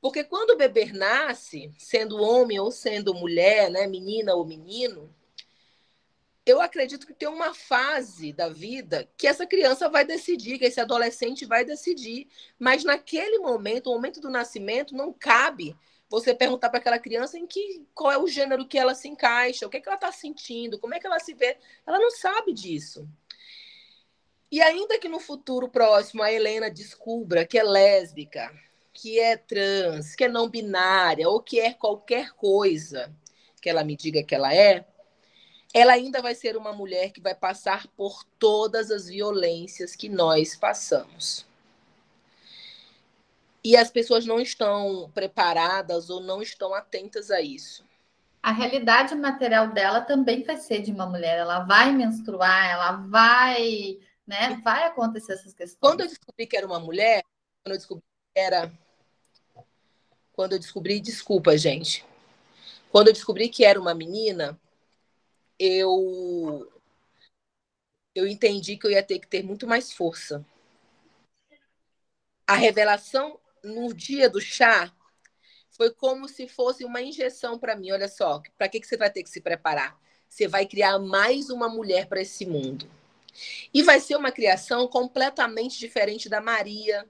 Porque 0.00 0.24
quando 0.24 0.50
o 0.50 0.56
bebê 0.56 0.86
nasce, 0.86 1.70
sendo 1.78 2.22
homem 2.22 2.58
ou 2.58 2.70
sendo 2.70 3.14
mulher, 3.14 3.70
né, 3.70 3.86
menina 3.86 4.34
ou 4.34 4.46
menino, 4.46 5.14
eu 6.46 6.60
acredito 6.60 7.06
que 7.06 7.12
tem 7.12 7.28
uma 7.28 7.54
fase 7.54 8.32
da 8.32 8.48
vida 8.48 9.08
que 9.16 9.26
essa 9.26 9.46
criança 9.46 9.88
vai 9.88 10.04
decidir, 10.04 10.58
que 10.58 10.64
esse 10.64 10.80
adolescente 10.80 11.44
vai 11.44 11.64
decidir. 11.64 12.28
Mas 12.58 12.82
naquele 12.82 13.38
momento, 13.38 13.90
o 13.90 13.94
momento 13.94 14.20
do 14.20 14.30
nascimento, 14.30 14.94
não 14.94 15.12
cabe 15.12 15.76
você 16.08 16.34
perguntar 16.34 16.70
para 16.70 16.80
aquela 16.80 16.98
criança 16.98 17.38
em 17.38 17.46
que 17.46 17.86
qual 17.94 18.10
é 18.10 18.18
o 18.18 18.26
gênero 18.26 18.66
que 18.66 18.78
ela 18.78 18.94
se 18.94 19.06
encaixa, 19.06 19.66
o 19.66 19.70
que, 19.70 19.76
é 19.76 19.80
que 19.80 19.88
ela 19.88 19.96
está 19.96 20.10
sentindo, 20.10 20.78
como 20.78 20.94
é 20.94 20.98
que 20.98 21.06
ela 21.06 21.20
se 21.20 21.34
vê. 21.34 21.56
Ela 21.86 22.00
não 22.00 22.10
sabe 22.10 22.52
disso. 22.52 23.08
E 24.50 24.60
ainda 24.60 24.98
que 24.98 25.08
no 25.08 25.20
futuro 25.20 25.68
próximo 25.68 26.22
a 26.22 26.32
Helena 26.32 26.68
descubra 26.68 27.46
que 27.46 27.56
é 27.56 27.62
lésbica, 27.62 28.52
que 28.92 29.18
é 29.18 29.36
trans, 29.36 30.14
que 30.14 30.24
é 30.24 30.28
não 30.28 30.48
binária 30.48 31.28
ou 31.28 31.40
que 31.40 31.60
é 31.60 31.72
qualquer 31.72 32.32
coisa 32.32 33.14
que 33.60 33.68
ela 33.68 33.84
me 33.84 33.94
diga 33.94 34.22
que 34.22 34.34
ela 34.34 34.54
é, 34.54 34.84
ela 35.72 35.92
ainda 35.92 36.20
vai 36.20 36.34
ser 36.34 36.56
uma 36.56 36.72
mulher 36.72 37.12
que 37.12 37.20
vai 37.20 37.34
passar 37.34 37.86
por 37.88 38.24
todas 38.38 38.90
as 38.90 39.06
violências 39.06 39.94
que 39.94 40.08
nós 40.08 40.56
passamos. 40.56 41.46
E 43.62 43.76
as 43.76 43.90
pessoas 43.90 44.26
não 44.26 44.40
estão 44.40 45.10
preparadas 45.14 46.08
ou 46.10 46.20
não 46.20 46.42
estão 46.42 46.74
atentas 46.74 47.30
a 47.30 47.40
isso. 47.40 47.84
A 48.42 48.52
realidade 48.52 49.14
material 49.14 49.68
dela 49.68 50.00
também 50.00 50.42
vai 50.42 50.56
ser 50.56 50.80
de 50.80 50.90
uma 50.90 51.04
mulher. 51.04 51.38
Ela 51.38 51.60
vai 51.60 51.92
menstruar, 51.92 52.70
ela 52.70 52.92
vai, 52.92 53.98
né? 54.26 54.58
Vai 54.64 54.84
acontecer 54.84 55.34
essas 55.34 55.52
questões. 55.52 55.78
Quando 55.78 56.00
eu 56.00 56.08
descobri 56.08 56.46
que 56.46 56.56
era 56.56 56.66
uma 56.66 56.80
mulher, 56.80 57.22
quando 57.62 57.74
eu 57.74 57.78
descobri 57.78 58.09
era 58.34 58.72
quando 60.32 60.52
eu 60.52 60.58
descobri, 60.58 61.00
desculpa, 61.00 61.56
gente. 61.56 62.04
Quando 62.90 63.08
eu 63.08 63.12
descobri 63.12 63.48
que 63.48 63.64
era 63.64 63.80
uma 63.80 63.94
menina, 63.94 64.58
eu 65.58 66.70
eu 68.14 68.26
entendi 68.26 68.76
que 68.76 68.86
eu 68.86 68.90
ia 68.90 69.02
ter 69.02 69.18
que 69.18 69.28
ter 69.28 69.42
muito 69.42 69.66
mais 69.66 69.92
força. 69.92 70.44
A 72.46 72.54
revelação 72.54 73.38
no 73.62 73.94
dia 73.94 74.28
do 74.28 74.40
chá, 74.40 74.92
foi 75.80 75.90
como 75.90 76.28
se 76.28 76.46
fosse 76.46 76.84
uma 76.84 77.00
injeção 77.00 77.58
para 77.58 77.74
mim. 77.74 77.90
Olha 77.90 78.06
só, 78.06 78.42
para 78.58 78.68
que, 78.68 78.80
que 78.80 78.86
você 78.86 78.98
vai 78.98 79.10
ter 79.10 79.22
que 79.22 79.30
se 79.30 79.40
preparar? 79.40 79.98
Você 80.28 80.46
vai 80.46 80.66
criar 80.66 80.98
mais 80.98 81.48
uma 81.48 81.70
mulher 81.70 82.06
para 82.06 82.20
esse 82.20 82.44
mundo. 82.44 82.86
E 83.72 83.82
vai 83.82 83.98
ser 83.98 84.16
uma 84.16 84.30
criação 84.30 84.86
completamente 84.86 85.78
diferente 85.78 86.28
da 86.28 86.38
Maria, 86.38 87.08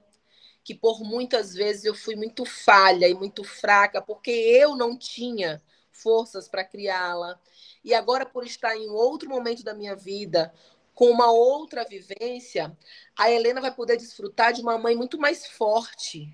que 0.63 0.75
por 0.75 1.01
muitas 1.01 1.53
vezes 1.53 1.85
eu 1.85 1.95
fui 1.95 2.15
muito 2.15 2.45
falha 2.45 3.07
e 3.07 3.13
muito 3.13 3.43
fraca, 3.43 4.01
porque 4.01 4.31
eu 4.31 4.75
não 4.75 4.97
tinha 4.97 5.61
forças 5.91 6.47
para 6.47 6.63
criá-la. 6.63 7.39
E 7.83 7.93
agora, 7.93 8.25
por 8.25 8.45
estar 8.45 8.75
em 8.75 8.89
outro 8.89 9.29
momento 9.29 9.63
da 9.63 9.73
minha 9.73 9.95
vida, 9.95 10.53
com 10.93 11.09
uma 11.09 11.31
outra 11.31 11.83
vivência, 11.83 12.75
a 13.17 13.31
Helena 13.31 13.61
vai 13.61 13.73
poder 13.73 13.97
desfrutar 13.97 14.53
de 14.53 14.61
uma 14.61 14.77
mãe 14.77 14.95
muito 14.95 15.17
mais 15.17 15.47
forte, 15.47 16.27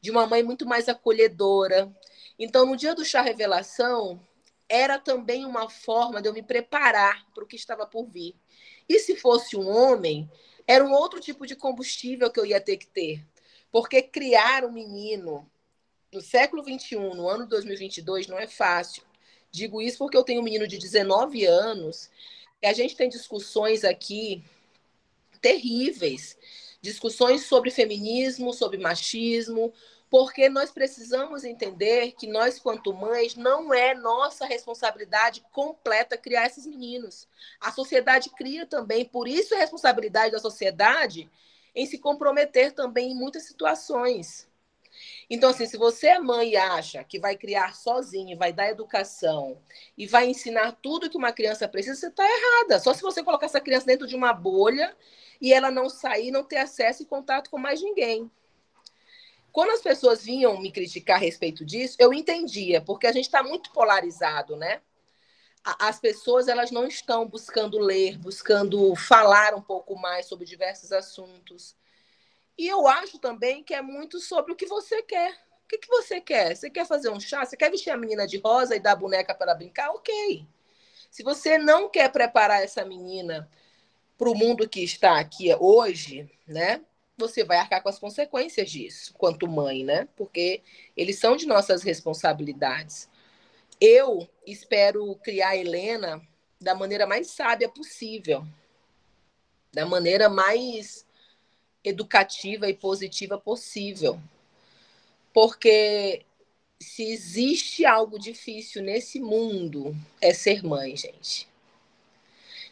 de 0.00 0.10
uma 0.10 0.26
mãe 0.26 0.42
muito 0.42 0.66
mais 0.66 0.88
acolhedora. 0.88 1.92
Então, 2.38 2.66
no 2.66 2.76
dia 2.76 2.94
do 2.94 3.04
chá 3.04 3.22
revelação, 3.22 4.20
era 4.68 4.98
também 4.98 5.44
uma 5.44 5.68
forma 5.70 6.20
de 6.20 6.28
eu 6.28 6.32
me 6.32 6.42
preparar 6.42 7.26
para 7.34 7.44
o 7.44 7.46
que 7.46 7.56
estava 7.56 7.86
por 7.86 8.06
vir. 8.06 8.34
E 8.88 8.98
se 8.98 9.16
fosse 9.16 9.56
um 9.56 9.68
homem, 9.68 10.30
era 10.66 10.84
um 10.84 10.92
outro 10.92 11.20
tipo 11.20 11.46
de 11.46 11.56
combustível 11.56 12.30
que 12.30 12.38
eu 12.38 12.46
ia 12.46 12.60
ter 12.60 12.76
que 12.76 12.86
ter. 12.86 13.24
Porque 13.76 14.00
criar 14.00 14.64
um 14.64 14.72
menino 14.72 15.46
no 16.10 16.22
século 16.22 16.64
XXI, 16.64 16.96
no 16.96 17.28
ano 17.28 17.44
2022, 17.46 18.26
não 18.26 18.38
é 18.38 18.46
fácil. 18.46 19.02
Digo 19.50 19.82
isso 19.82 19.98
porque 19.98 20.16
eu 20.16 20.24
tenho 20.24 20.40
um 20.40 20.44
menino 20.44 20.66
de 20.66 20.78
19 20.78 21.44
anos 21.44 22.08
e 22.62 22.66
a 22.66 22.72
gente 22.72 22.96
tem 22.96 23.06
discussões 23.06 23.84
aqui 23.84 24.42
terríveis 25.42 26.38
discussões 26.80 27.44
sobre 27.44 27.70
feminismo, 27.70 28.54
sobre 28.54 28.78
machismo, 28.78 29.74
porque 30.08 30.48
nós 30.48 30.70
precisamos 30.70 31.44
entender 31.44 32.12
que 32.12 32.26
nós, 32.26 32.58
quanto 32.58 32.94
mães, 32.94 33.34
não 33.34 33.74
é 33.74 33.94
nossa 33.94 34.46
responsabilidade 34.46 35.44
completa 35.52 36.16
criar 36.16 36.46
esses 36.46 36.64
meninos. 36.64 37.28
A 37.60 37.70
sociedade 37.70 38.30
cria 38.30 38.64
também, 38.64 39.04
por 39.04 39.28
isso 39.28 39.54
é 39.54 39.58
responsabilidade 39.58 40.32
da 40.32 40.38
sociedade 40.38 41.30
em 41.76 41.86
se 41.86 41.98
comprometer 41.98 42.72
também 42.72 43.12
em 43.12 43.14
muitas 43.14 43.44
situações. 43.44 44.48
Então, 45.28 45.50
assim, 45.50 45.66
se 45.66 45.76
você 45.76 46.08
é 46.08 46.18
mãe 46.18 46.52
e 46.52 46.56
acha 46.56 47.04
que 47.04 47.18
vai 47.18 47.36
criar 47.36 47.74
sozinha, 47.74 48.34
vai 48.34 48.50
dar 48.52 48.70
educação 48.70 49.60
e 49.96 50.06
vai 50.06 50.26
ensinar 50.26 50.72
tudo 50.80 51.10
que 51.10 51.18
uma 51.18 51.32
criança 51.32 51.68
precisa, 51.68 51.94
você 51.94 52.06
está 52.06 52.24
errada. 52.24 52.80
Só 52.80 52.94
se 52.94 53.02
você 53.02 53.22
colocar 53.22 53.44
essa 53.44 53.60
criança 53.60 53.86
dentro 53.86 54.06
de 54.06 54.16
uma 54.16 54.32
bolha 54.32 54.96
e 55.38 55.52
ela 55.52 55.70
não 55.70 55.90
sair, 55.90 56.30
não 56.30 56.42
ter 56.42 56.56
acesso 56.56 57.02
e 57.02 57.06
contato 57.06 57.50
com 57.50 57.58
mais 57.58 57.82
ninguém. 57.82 58.30
Quando 59.52 59.70
as 59.70 59.82
pessoas 59.82 60.24
vinham 60.24 60.58
me 60.60 60.72
criticar 60.72 61.16
a 61.16 61.20
respeito 61.20 61.64
disso, 61.64 61.96
eu 61.98 62.12
entendia, 62.14 62.80
porque 62.80 63.06
a 63.06 63.12
gente 63.12 63.24
está 63.24 63.42
muito 63.42 63.70
polarizado, 63.72 64.56
né? 64.56 64.80
As 65.80 65.98
pessoas 65.98 66.46
elas 66.46 66.70
não 66.70 66.86
estão 66.86 67.26
buscando 67.26 67.78
ler, 67.78 68.16
buscando 68.18 68.94
falar 68.94 69.54
um 69.54 69.60
pouco 69.60 69.98
mais 69.98 70.26
sobre 70.26 70.44
diversos 70.44 70.92
assuntos. 70.92 71.74
E 72.56 72.68
eu 72.68 72.86
acho 72.86 73.18
também 73.18 73.64
que 73.64 73.74
é 73.74 73.82
muito 73.82 74.20
sobre 74.20 74.52
o 74.52 74.56
que 74.56 74.66
você 74.66 75.02
quer. 75.02 75.32
O 75.64 75.68
que, 75.68 75.78
que 75.78 75.88
você 75.88 76.20
quer? 76.20 76.54
Você 76.54 76.70
quer 76.70 76.86
fazer 76.86 77.10
um 77.10 77.18
chá? 77.18 77.44
Você 77.44 77.56
quer 77.56 77.70
vestir 77.70 77.90
a 77.90 77.96
menina 77.96 78.26
de 78.26 78.38
rosa 78.38 78.76
e 78.76 78.80
dar 78.80 78.92
a 78.92 78.96
boneca 78.96 79.34
para 79.34 79.54
brincar? 79.54 79.90
Ok. 79.90 80.46
Se 81.10 81.24
você 81.24 81.58
não 81.58 81.88
quer 81.88 82.12
preparar 82.12 82.62
essa 82.62 82.84
menina 82.84 83.50
para 84.16 84.30
o 84.30 84.34
mundo 84.34 84.68
que 84.68 84.84
está 84.84 85.18
aqui 85.18 85.52
hoje, 85.58 86.30
né? 86.46 86.80
você 87.16 87.42
vai 87.42 87.56
arcar 87.56 87.82
com 87.82 87.88
as 87.88 87.98
consequências 87.98 88.70
disso, 88.70 89.14
quanto 89.14 89.48
mãe, 89.48 89.84
né? 89.84 90.06
Porque 90.16 90.62
eles 90.96 91.18
são 91.18 91.36
de 91.36 91.46
nossas 91.46 91.82
responsabilidades. 91.82 93.08
Eu 93.80 94.28
espero 94.46 95.14
criar 95.16 95.50
a 95.50 95.56
Helena 95.56 96.20
da 96.60 96.74
maneira 96.74 97.06
mais 97.06 97.28
sábia 97.28 97.68
possível, 97.68 98.46
da 99.72 99.84
maneira 99.84 100.28
mais 100.28 101.06
educativa 101.84 102.68
e 102.68 102.74
positiva 102.74 103.38
possível. 103.38 104.20
Porque 105.32 106.24
se 106.80 107.04
existe 107.04 107.84
algo 107.84 108.18
difícil 108.18 108.82
nesse 108.82 109.20
mundo, 109.20 109.94
é 110.20 110.32
ser 110.32 110.64
mãe, 110.64 110.96
gente 110.96 111.48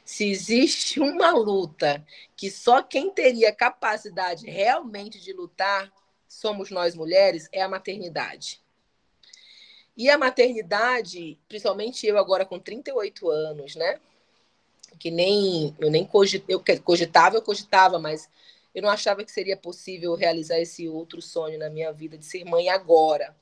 se 0.05 0.29
existe 0.31 1.01
uma 1.01 1.31
luta 1.33 2.07
que 2.37 2.51
só 2.51 2.83
quem 2.83 3.11
teria 3.11 3.55
capacidade 3.55 4.47
realmente 4.47 5.19
de 5.21 5.33
lutar 5.33 5.91
somos 6.29 6.71
nós 6.71 6.95
mulheres, 6.95 7.49
é 7.53 7.63
a 7.63 7.69
maternidade. 7.69 8.63
E 9.97 10.11
a 10.11 10.19
maternidade, 10.19 11.39
principalmente 11.49 12.07
eu 12.07 12.19
agora 12.19 12.45
com 12.45 12.59
38 12.59 13.31
anos, 13.31 13.77
né? 13.77 14.01
Que 14.99 15.11
nem 15.11 15.75
eu 15.79 15.91
nem 15.91 16.05
cogitava, 16.05 16.53
eu 16.53 16.81
cogitava, 16.81 17.37
eu 17.37 17.43
cogitava, 17.43 17.99
mas 17.99 18.29
eu 18.75 18.83
não 18.83 18.91
achava 18.91 19.25
que 19.25 19.31
seria 19.31 19.57
possível 19.57 20.15
realizar 20.15 20.59
esse 20.59 20.89
outro 20.89 21.23
sonho 21.23 21.59
na 21.59 21.71
minha 21.71 21.93
vida 21.93 22.19
de 22.19 22.25
ser 22.25 22.45
mãe 22.45 22.69
agora 22.69 23.35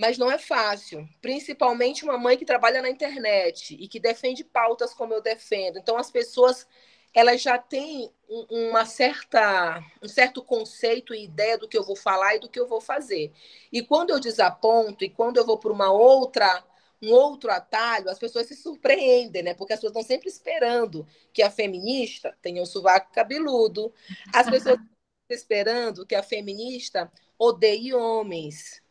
mas 0.00 0.16
não 0.16 0.30
é 0.30 0.38
fácil, 0.38 1.06
principalmente 1.20 2.04
uma 2.04 2.16
mãe 2.16 2.34
que 2.34 2.46
trabalha 2.46 2.80
na 2.80 2.88
internet 2.88 3.76
e 3.78 3.86
que 3.86 4.00
defende 4.00 4.42
pautas 4.42 4.94
como 4.94 5.12
eu 5.12 5.20
defendo. 5.20 5.78
Então 5.78 5.98
as 5.98 6.10
pessoas 6.10 6.66
elas 7.14 7.42
já 7.42 7.58
têm 7.58 8.10
uma 8.48 8.84
certa 8.86 9.82
um 10.02 10.08
certo 10.08 10.42
conceito 10.42 11.14
e 11.14 11.24
ideia 11.24 11.58
do 11.58 11.68
que 11.68 11.76
eu 11.76 11.84
vou 11.84 11.96
falar 11.96 12.36
e 12.36 12.40
do 12.40 12.48
que 12.48 12.60
eu 12.60 12.66
vou 12.66 12.80
fazer. 12.80 13.32
E 13.72 13.82
quando 13.82 14.10
eu 14.10 14.20
desaponto 14.20 15.04
e 15.04 15.10
quando 15.10 15.36
eu 15.36 15.46
vou 15.46 15.58
para 15.58 15.72
uma 15.72 15.90
outra 15.92 16.64
um 17.02 17.12
outro 17.12 17.50
atalho, 17.50 18.10
as 18.10 18.18
pessoas 18.18 18.46
se 18.46 18.54
surpreendem, 18.54 19.42
né? 19.42 19.54
Porque 19.54 19.72
as 19.72 19.78
pessoas 19.80 19.92
estão 19.92 20.02
sempre 20.02 20.28
esperando 20.28 21.06
que 21.32 21.42
a 21.42 21.50
feminista 21.50 22.36
tenha 22.42 22.62
um 22.62 22.66
sovaco 22.66 23.10
cabeludo. 23.12 23.92
As 24.34 24.48
pessoas 24.50 24.76
estão 24.76 24.88
esperando 25.30 26.06
que 26.06 26.14
a 26.14 26.22
feminista 26.22 27.10
odeie 27.38 27.94
homens. 27.94 28.82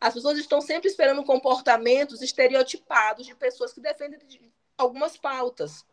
As 0.00 0.14
pessoas 0.14 0.38
estão 0.38 0.60
sempre 0.60 0.88
esperando 0.88 1.24
comportamentos 1.24 2.22
estereotipados 2.22 3.26
de 3.26 3.34
pessoas 3.34 3.72
que 3.72 3.80
defendem 3.80 4.18
algumas 4.76 5.16
pautas. 5.16 5.84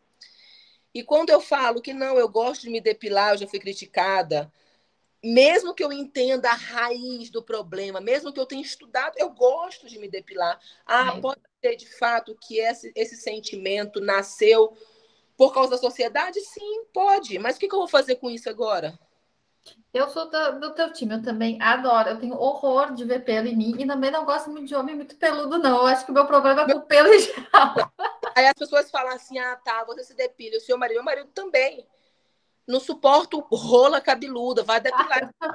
E 0.96 1.02
quando 1.02 1.28
eu 1.28 1.42
falo 1.42 1.82
que 1.82 1.92
não, 1.92 2.16
eu 2.16 2.26
gosto 2.26 2.62
de 2.62 2.70
me 2.70 2.80
depilar, 2.80 3.34
eu 3.34 3.36
já 3.36 3.46
fui 3.46 3.58
criticada, 3.58 4.50
mesmo 5.22 5.74
que 5.74 5.84
eu 5.84 5.92
entenda 5.92 6.48
a 6.48 6.54
raiz 6.54 7.28
do 7.28 7.42
problema, 7.42 8.00
mesmo 8.00 8.32
que 8.32 8.40
eu 8.40 8.46
tenha 8.46 8.62
estudado, 8.62 9.12
eu 9.18 9.28
gosto 9.28 9.86
de 9.86 9.98
me 9.98 10.08
depilar. 10.08 10.58
Ah, 10.86 11.12
é. 11.14 11.20
pode 11.20 11.42
ser 11.62 11.76
de 11.76 11.86
fato 11.98 12.34
que 12.40 12.58
esse, 12.60 12.92
esse 12.96 13.14
sentimento 13.14 14.00
nasceu 14.00 14.74
por 15.36 15.52
causa 15.52 15.72
da 15.72 15.76
sociedade? 15.76 16.40
Sim, 16.40 16.86
pode. 16.94 17.38
Mas 17.38 17.56
o 17.56 17.58
que, 17.58 17.68
que 17.68 17.74
eu 17.74 17.80
vou 17.80 17.88
fazer 17.88 18.16
com 18.16 18.30
isso 18.30 18.48
agora? 18.48 18.98
Eu 19.92 20.10
sou 20.10 20.28
do, 20.30 20.60
do, 20.60 20.74
teu 20.74 20.92
time, 20.92 21.14
eu 21.14 21.22
também 21.22 21.60
adoro. 21.60 22.10
Eu 22.10 22.20
tenho 22.20 22.34
horror 22.34 22.92
de 22.94 23.04
ver 23.04 23.24
pelo 23.24 23.46
em 23.46 23.56
mim 23.56 23.74
e 23.78 23.86
também 23.86 24.10
não 24.10 24.24
gosto 24.24 24.50
muito 24.50 24.66
de 24.66 24.74
homem 24.74 24.94
muito 24.94 25.16
peludo, 25.16 25.58
não. 25.58 25.78
Eu 25.78 25.86
acho 25.86 26.04
que 26.04 26.10
o 26.10 26.14
meu 26.14 26.26
problema 26.26 26.62
é 26.62 26.72
com 26.72 26.78
o 26.78 26.82
pelo 26.82 27.08
em 27.12 27.18
geral. 27.18 27.74
Aí 28.34 28.46
as 28.46 28.54
pessoas 28.54 28.90
falam 28.90 29.14
assim: 29.14 29.38
ah, 29.38 29.56
tá, 29.56 29.84
você 29.84 30.04
se 30.04 30.14
depila. 30.14 30.58
O 30.58 30.60
seu 30.60 30.76
marido, 30.76 30.96
meu 30.96 31.04
marido 31.04 31.30
também. 31.32 31.86
Não 32.66 32.80
suporto 32.80 33.40
rola 33.50 34.00
cabeluda, 34.00 34.62
vai 34.62 34.80
depilar. 34.80 35.32
Ah, 35.40 35.54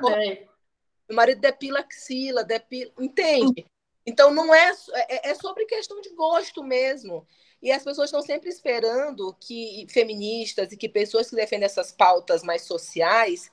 meu 1.08 1.18
marido 1.18 1.42
depila 1.42 1.82
axila, 1.82 2.44
depila. 2.44 2.92
Entende? 2.98 3.66
Então 4.06 4.34
não 4.34 4.54
é, 4.54 4.72
é, 4.94 5.32
é 5.32 5.36
sobre 5.36 5.66
questão 5.66 6.00
de 6.02 6.10
gosto 6.16 6.64
mesmo. 6.64 7.28
E 7.62 7.72
as 7.72 7.84
pessoas 7.84 8.08
estão 8.08 8.22
sempre 8.22 8.50
esperando 8.50 9.36
que 9.40 9.86
feministas 9.90 10.72
e 10.72 10.78
que 10.78 10.90
pessoas 10.90 11.30
que 11.30 11.36
defendem 11.36 11.66
essas 11.66 11.92
pautas 11.92 12.42
mais 12.42 12.64
sociais 12.64 13.52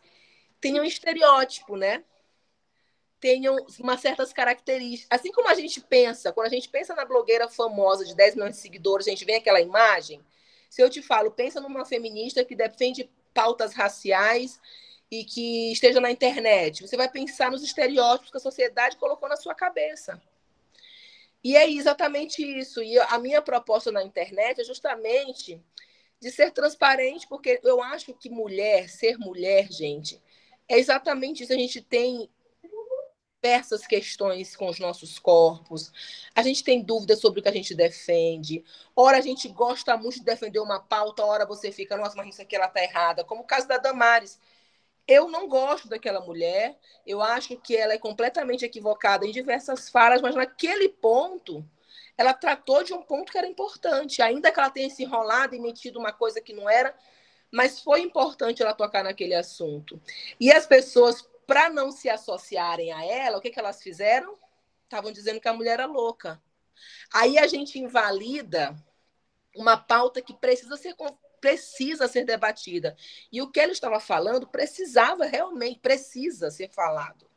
tem 0.61 0.81
um 0.81 0.85
estereótipo, 0.85 1.77
né? 1.77 2.05
tenham 3.21 3.57
umas 3.81 4.01
certas 4.01 4.33
características. 4.33 5.19
Assim 5.19 5.33
como 5.33 5.49
a 5.49 5.55
gente 5.55 5.81
pensa, 5.81 6.33
quando 6.33 6.47
a 6.47 6.51
gente 6.51 6.69
pensa 6.69 6.95
na 6.95 7.05
blogueira 7.05 7.49
famosa 7.49 8.05
de 8.05 8.15
10 8.15 8.35
milhões 8.35 8.57
de 8.57 8.61
seguidores, 8.61 9.07
a 9.07 9.11
gente 9.11 9.25
vê 9.25 9.35
aquela 9.35 9.61
imagem. 9.61 10.21
Se 10.71 10.83
eu 10.83 10.91
te 10.91 11.03
falo, 11.03 11.31
pensa 11.31 11.61
numa 11.61 11.85
feminista 11.85 12.45
que 12.45 12.55
defende 12.55 13.11
pautas 13.35 13.75
raciais 13.75 14.61
e 15.11 15.25
que 15.25 15.73
esteja 15.73 16.01
na 16.01 16.11
internet, 16.11 16.87
você 16.87 16.97
vai 16.97 17.09
pensar 17.11 17.51
nos 17.51 17.63
estereótipos 17.63 18.31
que 18.31 18.37
a 18.37 18.41
sociedade 18.41 18.97
colocou 18.97 19.29
na 19.29 19.37
sua 19.37 19.55
cabeça. 19.55 20.21
E 21.43 21.57
é 21.57 21.71
exatamente 21.71 22.43
isso. 22.43 22.83
E 22.83 22.99
a 22.99 23.19
minha 23.19 23.41
proposta 23.41 23.91
na 23.91 24.03
internet 24.03 24.61
é 24.61 24.65
justamente 24.65 25.61
de 26.21 26.31
ser 26.31 26.51
transparente, 26.51 27.27
porque 27.29 27.61
eu 27.63 27.81
acho 27.83 28.13
que 28.15 28.29
mulher, 28.29 28.89
ser 28.89 29.17
mulher, 29.19 29.71
gente, 29.71 30.21
é 30.69 30.79
exatamente 30.79 31.43
isso. 31.43 31.53
A 31.53 31.57
gente 31.57 31.81
tem 31.81 32.29
diversas 33.43 33.87
questões 33.87 34.57
com 34.57 34.69
os 34.69 34.79
nossos 34.81 35.19
corpos, 35.19 35.93
a 36.35 36.43
gente 36.43 36.65
tem 36.65 36.83
dúvidas 36.83 37.21
sobre 37.21 37.39
o 37.39 37.43
que 37.43 37.49
a 37.49 37.53
gente 37.53 37.73
defende, 37.75 38.65
ora 38.97 39.19
a 39.19 39.21
gente 39.21 39.49
gosta 39.49 39.97
muito 39.97 40.19
de 40.19 40.25
defender 40.25 40.59
uma 40.59 40.81
pauta, 40.81 41.25
ora 41.25 41.47
você 41.47 41.71
fica, 41.71 41.97
nossa, 41.97 42.17
mas 42.17 42.31
isso 42.31 42.43
aqui 42.43 42.57
ela 42.57 42.69
tá 42.69 42.83
errada, 42.83 43.23
como 43.25 43.43
o 43.43 43.47
caso 43.47 43.69
da 43.69 43.79
Damares. 43.79 44.41
Eu 45.07 45.29
não 45.29 45.49
gosto 45.49 45.89
daquela 45.89 46.21
mulher, 46.21 46.77
eu 47.07 47.23
acho 47.23 47.57
que 47.57 47.75
ela 47.77 47.95
é 47.95 47.99
completamente 47.99 48.65
equivocada 48.65 49.27
em 49.27 49.33
diversas 49.33 49.89
falas, 49.89 50.21
mas 50.21 50.35
naquele 50.35 50.89
ponto, 50.89 51.65
ela 52.17 52.35
tratou 52.35 52.83
de 52.83 52.93
um 52.93 53.03
ponto 53.03 53.33
que 53.33 53.39
era 53.39 53.47
importante, 53.47 54.21
ainda 54.21 54.53
que 54.53 54.61
ela 54.61 54.69
tenha 54.71 54.91
se 54.91 55.05
enrolado 55.05 55.55
e 55.55 55.61
metido 55.61 55.99
uma 55.99 56.13
coisa 56.13 56.41
que 56.43 56.53
não 56.53 56.69
era, 56.69 56.95
mas 57.51 57.81
foi 57.81 58.01
importante 58.01 58.63
ela 58.63 58.75
tocar 58.75 59.03
naquele 59.03 59.35
assunto. 59.35 60.01
E 60.39 60.53
as 60.53 60.67
pessoas 60.67 61.29
para 61.47 61.71
não 61.71 61.91
se 61.91 62.11
associarem 62.11 62.93
a 62.93 63.05
ela, 63.05 63.39
o 63.39 63.41
que, 63.41 63.51
que 63.51 63.59
elas 63.59 63.83
fizeram? 63.83 64.37
Estavam 64.85 65.11
dizendo 65.11 65.41
que 65.41 65.49
a 65.49 65.55
mulher 65.55 65.75
era 65.75 65.87
louca. 65.87 66.43
Aí 67.13 67.39
a 67.39 67.47
gente 67.47 67.79
invalida 67.79 68.77
uma 69.57 69.77
pauta 69.77 70.21
que 70.21 70.35
precisa 70.35 70.77
ser 70.77 70.95
precisa 71.41 72.09
ser 72.09 72.25
debatida. 72.25 72.97
E 73.31 73.41
o 73.41 73.51
que 73.51 73.61
ele 73.61 73.73
estava 73.73 74.01
falando 74.01 74.47
precisava 74.47 75.25
realmente, 75.25 75.79
precisa 75.79 76.51
ser 76.51 76.69
falado. 76.71 77.29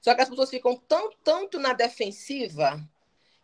Só 0.00 0.14
que 0.14 0.20
as 0.20 0.28
pessoas 0.28 0.50
ficam 0.50 0.76
tão, 0.76 1.10
tanto 1.24 1.58
na 1.58 1.72
defensiva, 1.72 2.78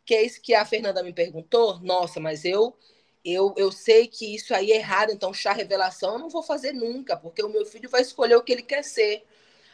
que 0.04 0.14
é 0.14 0.22
isso 0.22 0.40
que 0.40 0.54
a 0.54 0.64
Fernanda 0.64 1.02
me 1.02 1.12
perguntou. 1.12 1.80
Nossa, 1.80 2.20
mas 2.20 2.44
eu 2.44 2.76
eu, 3.24 3.54
eu 3.56 3.70
sei 3.70 4.06
que 4.06 4.34
isso 4.34 4.54
aí 4.54 4.72
é 4.72 4.76
errado, 4.76 5.12
então 5.12 5.32
chá 5.32 5.52
revelação 5.52 6.14
eu 6.14 6.18
não 6.18 6.28
vou 6.28 6.42
fazer 6.42 6.72
nunca, 6.72 7.16
porque 7.16 7.42
o 7.42 7.48
meu 7.48 7.64
filho 7.64 7.88
vai 7.88 8.02
escolher 8.02 8.36
o 8.36 8.42
que 8.42 8.52
ele 8.52 8.62
quer 8.62 8.82
ser 8.82 9.24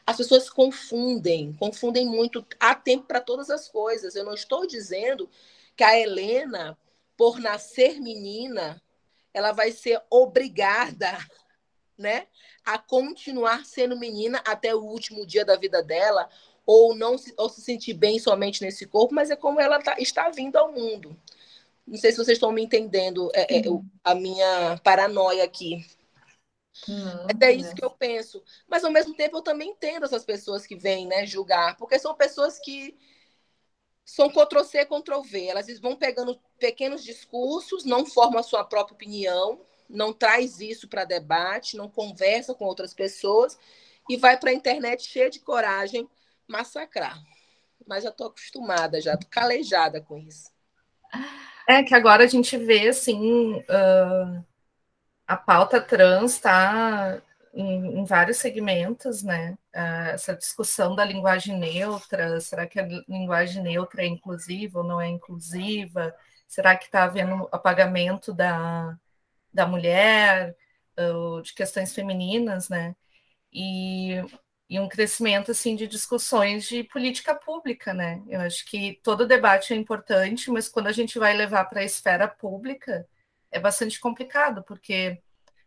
as 0.09 0.17
pessoas 0.17 0.49
confundem, 0.49 1.53
confundem 1.53 2.07
muito. 2.07 2.43
Há 2.59 2.75
tempo 2.75 3.05
para 3.05 3.21
todas 3.21 3.51
as 3.51 3.69
coisas. 3.69 4.15
Eu 4.15 4.25
não 4.25 4.33
estou 4.33 4.67
dizendo 4.67 5.29
que 5.77 5.85
a 5.85 6.01
Helena, 6.01 6.79
por 7.15 7.39
nascer 7.39 8.01
menina, 8.01 8.83
ela 9.35 9.53
vai 9.53 9.71
ser 9.71 10.01
obrigada, 10.09 11.13
né, 11.99 12.27
a 12.65 12.79
continuar 12.79 13.67
sendo 13.67 13.99
menina 13.99 14.43
até 14.47 14.75
o 14.75 14.81
último 14.81 15.27
dia 15.27 15.45
da 15.45 15.57
vida 15.57 15.83
dela, 15.83 16.27
ou 16.65 16.95
não 16.95 17.19
se, 17.19 17.35
ou 17.37 17.51
se 17.51 17.61
sentir 17.61 17.93
bem 17.93 18.19
somente 18.19 18.63
nesse 18.63 18.87
corpo, 18.87 19.15
mas 19.15 19.31
é 19.31 19.37
como 19.37 19.61
ela 19.61 19.79
tá, 19.79 19.95
está 19.99 20.31
vindo 20.31 20.57
ao 20.57 20.73
mundo. 20.73 21.15
Não 21.89 21.97
sei 21.97 22.11
se 22.11 22.19
vocês 22.19 22.37
estão 22.37 22.53
me 22.53 22.63
entendendo 22.63 23.31
é, 23.35 23.59
é, 23.59 23.63
a 24.05 24.15
minha 24.15 24.79
paranoia 24.85 25.43
aqui. 25.43 25.87
Não, 26.87 27.27
é 27.41 27.53
isso 27.53 27.75
que 27.75 27.85
eu 27.85 27.91
penso. 27.91 28.43
Mas 28.69 28.85
ao 28.85 28.91
mesmo 28.91 29.15
tempo 29.15 29.39
eu 29.39 29.43
também 29.43 29.71
entendo 29.71 30.05
essas 30.05 30.25
pessoas 30.25 30.67
que 30.67 30.77
vêm 30.77 31.07
né, 31.07 31.27
julgar, 31.27 31.77
porque 31.77 31.99
são 31.99 32.15
pessoas 32.15 32.59
que 32.59 32.97
são 34.05 34.29
Ctrl-C, 34.29 34.85
Ctrl-V. 34.85 35.47
Elas 35.47 35.81
vão 35.81 35.97
pegando 35.97 36.39
pequenos 36.59 37.03
discursos, 37.03 37.85
não 37.85 38.05
formam 38.05 38.39
a 38.39 38.43
sua 38.43 38.65
própria 38.65 38.95
opinião, 38.95 39.61
não 39.89 40.13
traz 40.13 40.61
isso 40.61 40.89
para 40.89 41.05
debate, 41.07 41.77
não 41.77 41.89
conversa 41.89 42.55
com 42.55 42.67
outras 42.67 42.93
pessoas 42.93 43.59
e 44.09 44.17
vai 44.17 44.39
para 44.39 44.51
a 44.51 44.55
internet 44.55 45.05
cheia 45.05 45.31
de 45.31 45.41
coragem 45.41 46.09
massacrar. 46.47 47.19
Mas 47.87 48.05
já 48.05 48.11
estou 48.11 48.27
acostumada, 48.27 49.01
já 49.01 49.15
estou 49.15 49.31
calejada 49.31 50.03
com 50.03 50.19
isso. 50.19 50.51
É 51.69 51.83
que 51.85 51.95
agora 51.95 52.25
a 52.25 52.27
gente 52.27 52.57
vê 52.57 52.89
assim. 52.89 53.57
Uh 53.69 54.49
a 55.29 55.37
pauta 55.37 55.79
trans 55.81 56.33
está 56.35 57.21
em, 57.53 57.99
em, 58.01 58.05
vários 58.07 58.39
segmentos, 58.39 59.23
né? 59.23 59.59
Uh, 59.75 60.09
essa 60.15 60.35
discussão 60.35 60.97
da 60.97 61.05
linguagem 61.05 61.59
neutra, 61.59 62.41
será 62.41 62.67
que 62.67 62.81
a 62.81 62.89
linguagem 63.07 63.63
neutra 63.63 64.03
é 64.03 64.07
inclusiva 64.07 64.79
ou 64.79 64.85
não 64.85 64.99
é 64.99 65.07
inclusiva? 65.07 66.15
Será 66.49 66.77
que 66.77 66.87
está 66.87 67.05
havendo 67.05 67.47
apagamento 67.53 68.33
da, 68.33 68.99
da 69.53 69.67
mulher, 69.67 70.57
uh, 70.99 71.43
de 71.43 71.53
questões 71.55 71.95
femininas, 71.95 72.71
né? 72.71 72.97
E, 73.53 74.23
e 74.69 74.79
um 74.79 74.89
crescimento 74.89 75.51
assim 75.51 75.75
de 75.75 75.87
discussões 75.87 76.65
de 76.65 76.85
política 76.85 77.35
pública, 77.35 77.95
né? 77.95 78.23
Eu 78.29 78.41
acho 78.41 78.67
que 78.67 79.01
todo 79.03 79.27
debate 79.27 79.73
é 79.73 79.77
importante, 79.77 80.51
mas 80.51 80.69
quando 80.69 80.89
a 80.89 80.93
gente 80.93 81.19
vai 81.19 81.35
levar 81.35 81.65
para 81.65 81.81
a 81.81 81.85
esfera 81.85 82.29
pública, 82.29 83.09
é 83.51 83.59
bastante 83.59 83.99
complicado, 83.99 84.63
porque 84.63 85.21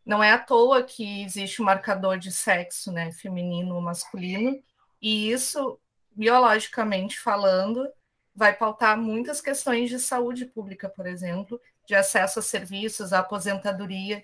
não 0.06 0.24
é 0.24 0.32
à 0.32 0.38
toa 0.38 0.84
que 0.84 1.24
existe 1.24 1.62
um 1.62 1.66
marcador 1.66 2.18
de 2.18 2.32
sexo, 2.32 2.92
né, 2.92 3.12
feminino 3.12 3.76
ou 3.76 3.82
masculino, 3.82 4.62
e 5.02 5.32
isso, 5.32 5.80
biologicamente 6.12 7.20
falando, 7.20 7.88
vai 8.36 8.56
pautar 8.56 8.98
muitas 8.98 9.42
questões 9.42 9.90
de 9.90 10.00
saúde 10.00 10.46
pública, 10.46 10.88
por 10.90 11.08
exemplo, 11.08 11.60
de 11.88 11.96
acesso 11.96 12.40
a 12.40 12.42
serviços, 12.42 13.14
à 13.14 13.20
aposentadoria. 13.20 14.24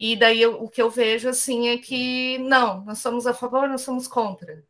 E 0.00 0.16
daí 0.16 0.40
eu, 0.40 0.62
o 0.62 0.70
que 0.70 0.80
eu 0.80 0.88
vejo 0.90 1.28
assim 1.28 1.68
é 1.68 1.76
que 1.76 2.38
não, 2.38 2.82
nós 2.86 3.00
somos 3.00 3.26
a 3.26 3.34
favor, 3.34 3.68
nós 3.68 3.82
somos 3.82 4.08
contra. 4.08 4.64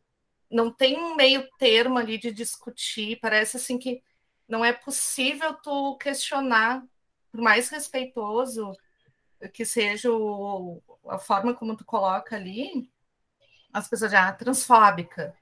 Não 0.51 0.73
tem 0.73 0.99
um 0.99 1.15
meio 1.15 1.49
termo 1.57 1.99
ali 1.99 2.19
de 2.19 2.33
discutir, 2.33 3.21
parece 3.21 3.57
assim 3.57 3.79
que 3.79 4.03
não 4.49 4.65
é 4.65 4.73
possível 4.73 5.55
tu 5.55 5.97
questionar 5.99 6.85
por 7.31 7.41
mais 7.41 7.69
respeitoso 7.69 8.73
que 9.55 9.65
seja 9.65 10.11
o, 10.13 10.83
a 11.07 11.19
forma 11.19 11.55
como 11.55 11.77
tu 11.77 11.85
coloca 11.85 12.35
ali, 12.35 12.91
as 13.73 13.89
pessoas 13.89 14.11
já 14.11 14.29
ah, 14.29 14.33
transfóbica, 14.33 15.33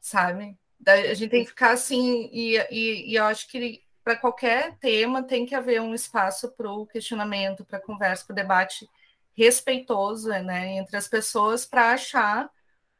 sabe? 0.00 0.56
A 0.86 1.14
gente 1.14 1.30
tem 1.30 1.42
que 1.42 1.50
ficar 1.50 1.72
assim, 1.72 2.30
e, 2.32 2.56
e, 2.70 3.10
e 3.10 3.14
eu 3.16 3.24
acho 3.24 3.48
que 3.48 3.82
para 4.04 4.16
qualquer 4.16 4.78
tema 4.78 5.22
tem 5.22 5.44
que 5.44 5.54
haver 5.54 5.80
um 5.80 5.94
espaço 5.94 6.50
para 6.52 6.70
o 6.70 6.86
questionamento, 6.86 7.64
para 7.64 7.80
conversa, 7.80 8.24
para 8.24 8.32
o 8.32 8.36
debate 8.36 8.88
respeitoso 9.36 10.28
né, 10.28 10.76
entre 10.76 10.96
as 10.96 11.08
pessoas 11.08 11.66
para 11.66 11.92
achar 11.92 12.50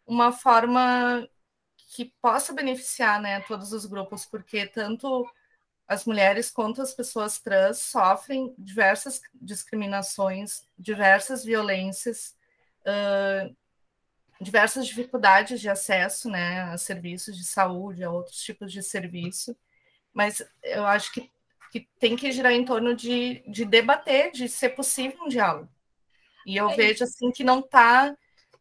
uma 0.07 0.33
forma 0.33 1.29
que 1.95 2.13
possa 2.21 2.53
beneficiar 2.53 3.21
né, 3.21 3.41
todos 3.41 3.73
os 3.73 3.85
grupos, 3.85 4.25
porque 4.25 4.67
tanto 4.67 5.29
as 5.91 6.05
mulheres 6.05 6.51
quanto 6.51 6.81
as 6.81 6.95
pessoas 6.95 7.41
trans 7.41 7.79
sofrem 7.79 8.55
diversas 8.57 9.21
discriminações, 9.35 10.63
diversas 10.79 11.45
violências, 11.45 12.37
uh, 12.83 13.55
diversas 14.41 14.87
dificuldades 14.87 15.61
de 15.61 15.69
acesso 15.69 16.31
né, 16.31 16.63
a 16.63 16.79
serviços 16.79 17.37
de 17.37 17.45
saúde, 17.45 18.05
a 18.05 18.11
outros 18.11 18.41
tipos 18.41 18.73
de 18.73 18.85
serviço. 18.85 19.57
Mas 20.13 20.41
eu 20.63 20.87
acho 20.87 21.13
que, 21.13 21.29
que 21.73 21.89
tem 21.99 22.15
que 22.15 22.31
girar 22.31 22.53
em 22.53 22.65
torno 22.65 22.95
de, 22.95 23.43
de 23.49 23.65
debater, 23.65 24.31
de 24.31 24.49
ser 24.49 24.71
possível 24.71 25.25
um 25.25 25.29
diálogo. 25.29 25.69
E 26.47 26.57
eu 26.57 26.71
é 26.71 26.77
vejo 26.77 27.05
assim 27.05 27.31
que 27.31 27.45
não 27.45 27.61
está 27.61 28.15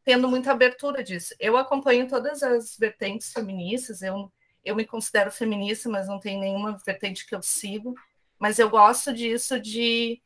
tendo 0.04 0.28
muita 0.28 0.52
abertura 0.52 1.04
disso. 1.04 1.36
Eu 1.40 1.58
acompanho 1.58 2.08
todas 2.08 2.42
as 2.44 2.78
vertentes 2.78 3.32
feministas, 3.32 4.02
eu 4.02 4.32
eu 4.64 4.76
me 4.76 4.86
considero 4.86 5.32
feminista, 5.32 5.90
mas 5.90 6.08
não 6.08 6.20
tem 6.20 6.40
nenhuma 6.40 6.78
vertente 6.86 7.26
que 7.26 7.34
eu 7.34 7.42
sigo, 7.42 7.96
mas 8.38 8.60
eu 8.60 8.70
gosto 8.70 9.14
disso 9.14 9.60
de, 9.60 10.22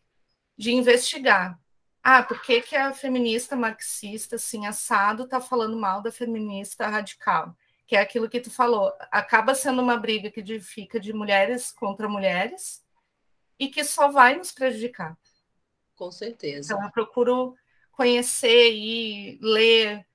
de 0.58 0.74
investigar. 0.74 1.60
Ah, 2.04 2.22
por 2.22 2.41
que, 2.41 2.62
que 2.62 2.76
a 2.76 2.93
feminista 2.93 3.56
marxista, 3.56 4.36
assim, 4.36 4.66
assado, 4.66 5.24
está 5.24 5.39
falando 5.39 5.78
mal 5.78 6.01
da 6.01 6.12
feminista 6.12 6.88
radical? 6.88 7.56
Que 7.88 7.95
é 7.95 8.01
aquilo 8.01 8.30
que 8.30 8.41
tu 8.41 8.51
falou. 8.51 8.91
Acaba 9.12 9.56
sendo 9.56 9.82
uma 9.82 9.97
briga 9.97 10.30
que 10.30 10.60
fica 10.60 10.99
de 10.99 11.14
mulheres 11.14 11.72
contra 11.72 12.10
mulheres 12.10 12.84
e 13.58 13.70
que 13.70 13.84
só 13.84 14.10
vai 14.10 14.36
nos 14.36 14.51
prejudicar. 14.51 15.18
Com 15.96 16.12
certeza. 16.12 16.74
Então, 16.74 16.86
eu 16.86 16.91
procuro 16.91 17.56
conhecer 17.91 18.74
e 18.74 19.39
ler 19.41 20.06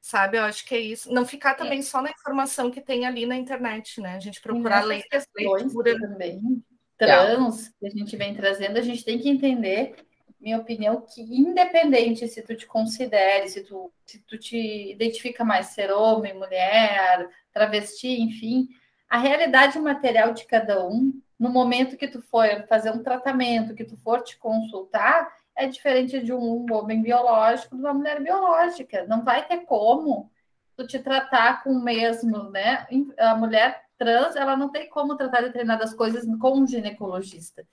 sabe? 0.00 0.38
Eu 0.38 0.44
acho 0.44 0.64
que 0.64 0.72
é 0.72 0.78
isso. 0.78 1.12
Não 1.12 1.26
ficar 1.26 1.50
é. 1.50 1.54
também 1.54 1.80
é. 1.80 1.82
só 1.82 2.00
na 2.00 2.10
informação 2.10 2.70
que 2.70 2.80
tem 2.80 3.04
ali 3.04 3.26
na 3.26 3.36
internet, 3.36 4.00
né? 4.00 4.14
A 4.14 4.20
gente 4.20 4.40
procurar 4.40 4.84
ler 4.84 5.04
leitura 5.36 5.98
também 5.98 6.62
trans 6.96 7.68
que 7.78 7.86
a 7.86 7.90
gente 7.90 8.16
vem 8.16 8.34
trazendo, 8.34 8.78
a 8.78 8.82
gente 8.82 9.04
tem 9.04 9.18
que 9.18 9.28
entender 9.28 9.96
minha 10.40 10.58
opinião, 10.58 11.00
que 11.00 11.22
independente 11.22 12.28
se 12.28 12.40
tu 12.42 12.54
te 12.54 12.66
considere, 12.66 13.48
se 13.48 13.64
tu, 13.64 13.92
se 14.04 14.20
tu 14.20 14.38
te 14.38 14.92
identifica 14.92 15.44
mais 15.44 15.68
ser 15.68 15.90
homem, 15.90 16.34
mulher, 16.34 17.28
travesti, 17.52 18.20
enfim, 18.20 18.68
a 19.08 19.18
realidade 19.18 19.78
material 19.78 20.32
de 20.32 20.46
cada 20.46 20.86
um, 20.86 21.20
no 21.38 21.50
momento 21.50 21.96
que 21.96 22.08
tu 22.08 22.22
for 22.22 22.46
fazer 22.68 22.90
um 22.90 23.02
tratamento, 23.02 23.74
que 23.74 23.84
tu 23.84 23.96
for 23.96 24.22
te 24.22 24.38
consultar, 24.38 25.30
é 25.54 25.66
diferente 25.66 26.22
de 26.22 26.32
um 26.32 26.66
homem 26.72 27.02
biológico 27.02 27.76
de 27.76 27.82
uma 27.82 27.94
mulher 27.94 28.22
biológica. 28.22 29.06
Não 29.06 29.22
vai 29.24 29.46
ter 29.46 29.58
como 29.64 30.30
tu 30.76 30.86
te 30.86 30.98
tratar 30.98 31.62
com 31.62 31.70
o 31.70 31.82
mesmo, 31.82 32.50
né? 32.50 32.86
A 33.18 33.34
mulher 33.34 33.82
trans, 33.98 34.36
ela 34.36 34.56
não 34.56 34.70
tem 34.70 34.88
como 34.88 35.16
tratar 35.16 35.42
determinadas 35.42 35.94
coisas 35.94 36.24
com 36.38 36.58
um 36.58 36.66
ginecologista, 36.66 37.66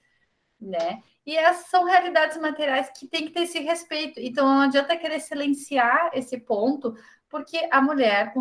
né? 0.60 1.02
E 1.26 1.36
essas 1.36 1.68
são 1.68 1.86
realidades 1.86 2.38
materiais 2.38 2.90
que 2.98 3.08
tem 3.08 3.26
que 3.26 3.32
ter 3.32 3.42
esse 3.42 3.60
respeito. 3.60 4.20
Então 4.20 4.46
não 4.46 4.62
adianta 4.62 4.98
querer 4.98 5.20
silenciar 5.20 6.12
esse 6.14 6.38
ponto, 6.38 6.96
porque 7.30 7.68
a 7.72 7.82
mulher 7.82 8.32
que 8.34 8.40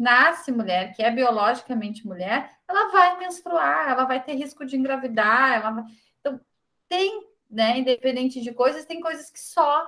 nasce 0.00 0.50
mulher, 0.50 0.94
que 0.94 1.02
é 1.02 1.10
biologicamente 1.10 2.06
mulher, 2.06 2.50
ela 2.66 2.90
vai 2.90 3.18
menstruar, 3.18 3.90
ela 3.90 4.04
vai 4.04 4.22
ter 4.22 4.32
risco 4.32 4.64
de 4.64 4.74
engravidar, 4.74 5.52
ela 5.52 5.70
vai... 5.70 5.84
então 6.18 6.40
tem, 6.88 7.28
né, 7.50 7.78
independente 7.78 8.40
de 8.40 8.52
coisas, 8.54 8.86
tem 8.86 8.98
coisas 8.98 9.30
que 9.30 9.38
só, 9.38 9.86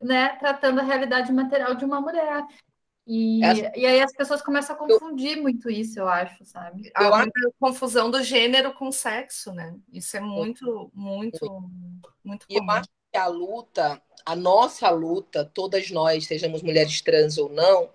né, 0.00 0.30
tratando 0.36 0.80
a 0.80 0.82
realidade 0.82 1.30
material 1.30 1.74
de 1.74 1.84
uma 1.84 2.00
mulher. 2.00 2.42
E, 3.06 3.44
Essa... 3.44 3.72
e 3.76 3.84
aí 3.84 4.00
as 4.00 4.12
pessoas 4.12 4.40
começam 4.40 4.74
a 4.74 4.78
confundir 4.78 5.36
eu... 5.36 5.42
muito 5.42 5.68
isso, 5.68 5.98
eu 5.98 6.08
acho, 6.08 6.44
sabe? 6.46 6.90
Eu 6.98 7.14
a 7.14 7.26
confusão 7.60 8.10
do 8.10 8.22
gênero 8.22 8.72
com 8.72 8.90
sexo, 8.90 9.52
né? 9.52 9.76
Isso 9.92 10.16
é 10.16 10.20
muito, 10.20 10.90
muito, 10.94 11.68
muito 12.24 12.46
comum. 12.46 12.58
E 12.58 12.64
eu 12.64 12.70
acho 12.70 12.88
que 13.12 13.18
a 13.18 13.26
luta, 13.26 14.00
a 14.24 14.34
nossa 14.34 14.88
luta, 14.88 15.44
todas 15.44 15.90
nós, 15.90 16.26
sejamos 16.26 16.62
mulheres 16.62 17.02
trans 17.02 17.36
ou 17.36 17.50
não, 17.50 17.90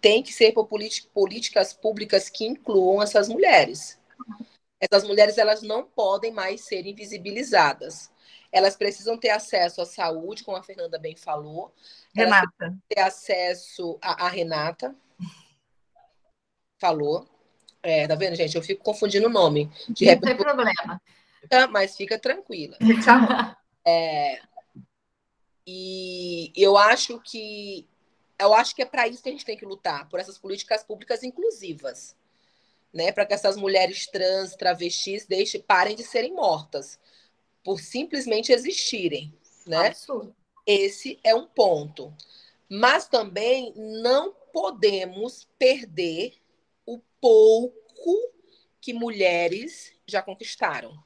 tem 0.00 0.22
que 0.22 0.32
ser 0.32 0.52
por 0.52 0.66
políticas 0.66 1.72
públicas 1.72 2.28
que 2.28 2.46
incluam 2.46 3.02
essas 3.02 3.28
mulheres. 3.28 3.98
Essas 4.80 5.04
mulheres 5.04 5.38
elas 5.38 5.62
não 5.62 5.84
podem 5.84 6.32
mais 6.32 6.62
ser 6.62 6.86
invisibilizadas. 6.86 8.10
Elas 8.50 8.76
precisam 8.76 9.18
ter 9.18 9.30
acesso 9.30 9.80
à 9.82 9.86
saúde, 9.86 10.44
como 10.44 10.56
a 10.56 10.62
Fernanda 10.62 10.98
bem 10.98 11.16
falou. 11.16 11.74
Renata. 12.14 12.76
Ter 12.88 13.00
acesso 13.00 13.98
a, 14.00 14.26
a 14.26 14.28
Renata. 14.28 14.94
Falou. 16.78 17.28
É, 17.82 18.06
tá 18.06 18.14
vendo, 18.14 18.36
gente? 18.36 18.56
Eu 18.56 18.62
fico 18.62 18.82
confundindo 18.82 19.26
o 19.26 19.30
nome. 19.30 19.70
De 19.88 20.06
Não 20.06 20.20
tem 20.20 20.36
problema. 20.36 21.00
Mas 21.70 21.96
fica 21.96 22.18
tranquila. 22.18 22.76
é, 23.86 24.40
e 25.66 26.50
eu 26.56 26.78
acho 26.78 27.20
que 27.20 27.86
eu 28.38 28.54
acho 28.54 28.74
que 28.74 28.82
é 28.82 28.86
para 28.86 29.08
isso 29.08 29.22
que 29.22 29.28
a 29.28 29.32
gente 29.32 29.44
tem 29.44 29.56
que 29.56 29.66
lutar, 29.66 30.08
por 30.08 30.20
essas 30.20 30.38
políticas 30.38 30.84
públicas 30.84 31.22
inclusivas, 31.22 32.16
né? 32.92 33.12
Para 33.12 33.26
que 33.26 33.34
essas 33.34 33.56
mulheres 33.56 34.06
trans, 34.06 34.54
travestis, 34.54 35.26
deixem, 35.26 35.60
parem 35.60 35.96
de 35.96 36.04
serem 36.04 36.34
mortas 36.34 36.98
por 37.64 37.80
simplesmente 37.80 38.52
existirem, 38.52 39.34
né? 39.66 39.88
Absurdo. 39.88 40.34
Esse 40.66 41.18
é 41.24 41.34
um 41.34 41.46
ponto. 41.46 42.14
Mas 42.68 43.08
também 43.08 43.72
não 43.76 44.34
podemos 44.52 45.48
perder 45.58 46.34
o 46.86 46.98
pouco 47.20 48.32
que 48.80 48.92
mulheres 48.92 49.92
já 50.06 50.22
conquistaram. 50.22 51.02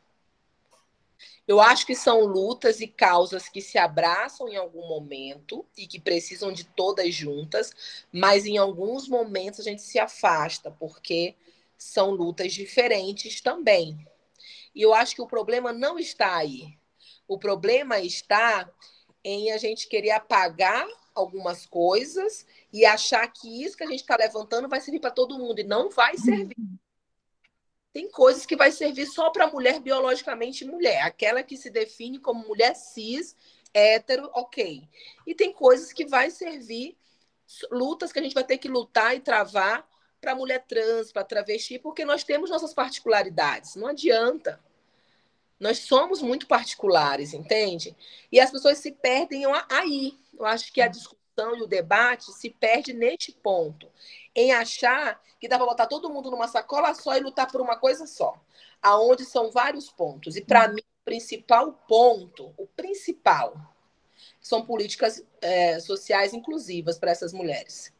Eu 1.47 1.61
acho 1.61 1.85
que 1.85 1.95
são 1.95 2.25
lutas 2.25 2.81
e 2.81 2.87
causas 2.87 3.49
que 3.49 3.61
se 3.61 3.77
abraçam 3.77 4.49
em 4.49 4.57
algum 4.57 4.87
momento 4.87 5.67
e 5.77 5.87
que 5.87 6.01
precisam 6.01 6.53
de 6.53 6.65
todas 6.65 7.13
juntas, 7.13 7.73
mas 8.13 8.47
em 8.47 8.59
alguns 8.59 9.09
momentos 9.09 9.61
a 9.61 9.63
gente 9.65 9.83
se 9.83 9.99
afasta, 9.99 10.71
porque 10.71 11.35
são 11.77 12.13
lutas 12.13 12.53
diferentes 12.53 13.41
também. 13.41 14.07
E 14.75 14.83
eu 14.83 14.95
acho 14.95 15.15
que 15.17 15.23
o 15.23 15.27
problema 15.27 15.73
não 15.73 15.99
está 15.99 16.37
aí. 16.37 16.79
O 17.27 17.39
problema 17.39 17.99
está 18.01 18.71
em 19.25 19.51
a 19.51 19.59
gente 19.59 19.89
querer 19.89 20.11
apagar 20.11 20.87
algumas 21.15 21.67
coisas 21.67 22.47
e 22.73 22.85
achar 22.85 23.27
que 23.29 23.63
isso 23.63 23.77
que 23.77 23.85
a 23.85 23.87
gente 23.87 24.01
está 24.01 24.17
levantando 24.17 24.69
vai 24.69 24.81
servir 24.81 25.01
para 25.01 25.11
todo 25.11 25.39
mundo 25.39 25.59
e 25.59 25.65
não 25.65 25.91
vai 25.91 26.17
servir. 26.17 26.57
Tem 27.93 28.11
coisas 28.11 28.47
que 28.47 28.57
vai 28.57 28.73
servir 28.73 29.07
só 29.07 29.31
para 29.31 29.47
mulher 29.47 29.81
biologicamente 29.81 30.65
mulher, 30.65 31.03
aquela 31.03 31.43
que 31.43 31.57
se 31.57 31.71
define 31.71 32.19
como 32.19 32.47
mulher 32.47 32.75
cis, 32.75 33.37
hétero, 33.75 34.31
ok. 34.35 34.89
E 35.27 35.35
tem 35.35 35.53
coisas 35.53 35.93
que 35.93 36.07
vai 36.07 36.31
servir 36.31 36.97
lutas 37.71 38.13
que 38.13 38.19
a 38.19 38.23
gente 38.23 38.35
vai 38.35 38.45
ter 38.45 38.59
que 38.59 38.69
lutar 38.69 39.15
e 39.15 39.21
travar 39.21 39.87
para 40.21 40.35
mulher 40.35 40.65
trans, 40.67 41.13
para 41.13 41.25
travesti, 41.25 41.79
porque 41.79 42.05
nós 42.05 42.25
temos 42.25 42.49
nossas 42.49 42.73
particularidades. 42.73 43.75
Não 43.75 43.89
adianta. 43.89 44.61
Nós 45.59 45.81
somos 45.81 46.23
muito 46.23 46.47
particulares, 46.47 47.35
entende? 47.35 47.97
E 48.31 48.41
as 48.41 48.51
pessoas 48.51 48.79
se 48.79 48.93
perdem 48.93 49.45
aí. 49.69 50.19
Eu 50.37 50.47
acho 50.47 50.73
que 50.73 50.81
a 50.81 50.89
discussão 50.89 51.57
e 51.57 51.63
o 51.63 51.67
debate 51.67 52.33
se 52.33 52.51
perde 52.51 52.93
neste 52.93 53.33
ponto, 53.33 53.91
em 54.35 54.53
achar 54.53 55.21
que 55.39 55.49
dá 55.49 55.57
para 55.57 55.67
botar 55.67 55.87
todo 55.87 56.11
mundo 56.11 56.31
numa 56.31 56.49
sacola 56.49 56.95
só 56.95 57.17
e 57.17 57.21
lutar 57.21 57.51
por 57.51 57.61
uma 57.61 57.77
coisa 57.77 58.07
só, 58.07 58.35
aonde 58.81 59.25
são 59.25 59.51
vários 59.51 59.91
pontos. 59.91 60.37
E 60.37 60.45
para 60.45 60.69
mim, 60.69 60.81
o 60.81 61.05
principal 61.05 61.73
ponto, 61.87 62.55
o 62.57 62.67
principal, 62.67 63.55
são 64.41 64.65
políticas 64.65 65.25
é, 65.41 65.79
sociais 65.81 66.33
inclusivas 66.33 66.99
para 66.99 67.11
essas 67.11 67.33
mulheres 67.33 67.93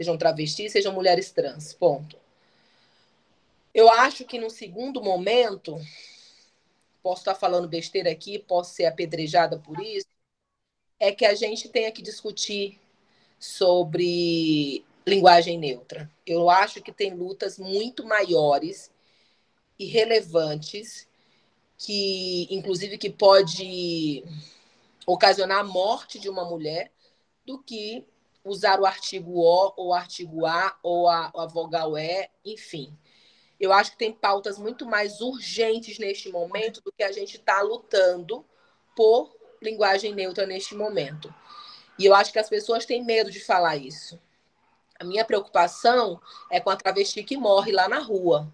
sejam 0.00 0.16
travestis, 0.16 0.72
sejam 0.72 0.94
mulheres 0.94 1.30
trans. 1.30 1.74
Ponto. 1.74 2.16
Eu 3.74 3.90
acho 3.90 4.24
que 4.24 4.38
no 4.38 4.48
segundo 4.48 5.02
momento, 5.02 5.78
posso 7.02 7.20
estar 7.20 7.34
falando 7.34 7.68
besteira 7.68 8.10
aqui, 8.10 8.38
posso 8.38 8.72
ser 8.74 8.86
apedrejada 8.86 9.58
por 9.58 9.78
isso, 9.78 10.06
é 10.98 11.12
que 11.12 11.26
a 11.26 11.34
gente 11.34 11.68
tenha 11.68 11.92
que 11.92 12.00
discutir 12.00 12.80
sobre 13.38 14.82
linguagem 15.10 15.58
neutra. 15.58 16.10
Eu 16.26 16.48
acho 16.48 16.80
que 16.80 16.92
tem 16.92 17.14
lutas 17.14 17.58
muito 17.58 18.06
maiores 18.06 18.90
e 19.78 19.84
relevantes 19.86 21.08
que, 21.76 22.46
inclusive, 22.50 22.96
que 22.96 23.10
pode 23.10 24.24
ocasionar 25.06 25.58
a 25.58 25.64
morte 25.64 26.18
de 26.18 26.28
uma 26.28 26.44
mulher 26.44 26.92
do 27.44 27.58
que 27.58 28.04
usar 28.44 28.80
o 28.80 28.86
artigo 28.86 29.32
O 29.32 29.74
ou 29.76 29.88
o 29.88 29.94
artigo 29.94 30.46
A 30.46 30.78
ou 30.82 31.08
a, 31.08 31.32
a 31.34 31.46
vogal 31.46 31.98
E, 31.98 32.28
enfim. 32.44 32.96
Eu 33.58 33.72
acho 33.72 33.92
que 33.92 33.98
tem 33.98 34.12
pautas 34.12 34.58
muito 34.58 34.86
mais 34.86 35.20
urgentes 35.20 35.98
neste 35.98 36.30
momento 36.30 36.80
do 36.82 36.92
que 36.92 37.02
a 37.02 37.12
gente 37.12 37.36
está 37.36 37.60
lutando 37.60 38.44
por 38.96 39.34
linguagem 39.60 40.14
neutra 40.14 40.46
neste 40.46 40.74
momento. 40.74 41.34
E 41.98 42.06
eu 42.06 42.14
acho 42.14 42.32
que 42.32 42.38
as 42.38 42.48
pessoas 42.48 42.86
têm 42.86 43.04
medo 43.04 43.30
de 43.30 43.40
falar 43.40 43.76
isso. 43.76 44.18
A 45.00 45.04
minha 45.04 45.24
preocupação 45.24 46.20
é 46.50 46.60
com 46.60 46.68
a 46.68 46.76
travesti 46.76 47.24
que 47.24 47.34
morre 47.34 47.72
lá 47.72 47.88
na 47.88 48.00
rua. 48.00 48.52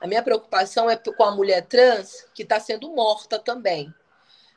A 0.00 0.06
minha 0.06 0.22
preocupação 0.22 0.88
é 0.88 0.96
com 0.96 1.22
a 1.22 1.30
mulher 1.30 1.66
trans 1.66 2.26
que 2.34 2.42
está 2.42 2.58
sendo 2.58 2.90
morta 2.94 3.38
também. 3.38 3.92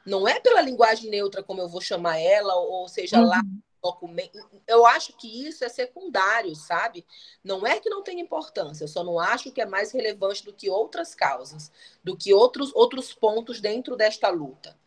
Não 0.06 0.26
é 0.26 0.40
pela 0.40 0.62
linguagem 0.62 1.10
neutra, 1.10 1.44
como 1.44 1.60
eu 1.60 1.68
vou 1.68 1.82
chamar 1.82 2.18
ela, 2.18 2.56
ou 2.56 2.88
seja 2.88 3.20
uhum. 3.20 3.28
lá 3.28 3.42
documento. 3.84 4.40
Eu 4.66 4.86
acho 4.86 5.12
que 5.18 5.46
isso 5.46 5.66
é 5.66 5.70
secundário, 5.70 6.56
sabe? 6.56 7.06
Não 7.44 7.68
é 7.68 7.78
que 7.78 7.90
não 7.90 8.02
tem 8.02 8.22
importância, 8.22 8.86
eu 8.86 8.88
só 8.88 9.04
não 9.04 9.20
acho 9.20 9.52
que 9.52 9.62
é 9.62 9.66
mais 9.66 9.92
relevante 9.92 10.46
do 10.46 10.54
que 10.54 10.70
outras 10.70 11.14
causas, 11.14 11.72
do 12.02 12.16
que 12.16 12.34
outros, 12.34 12.74
outros 12.74 13.14
pontos 13.14 13.60
dentro 13.60 13.98
desta 13.98 14.30
luta. 14.30 14.78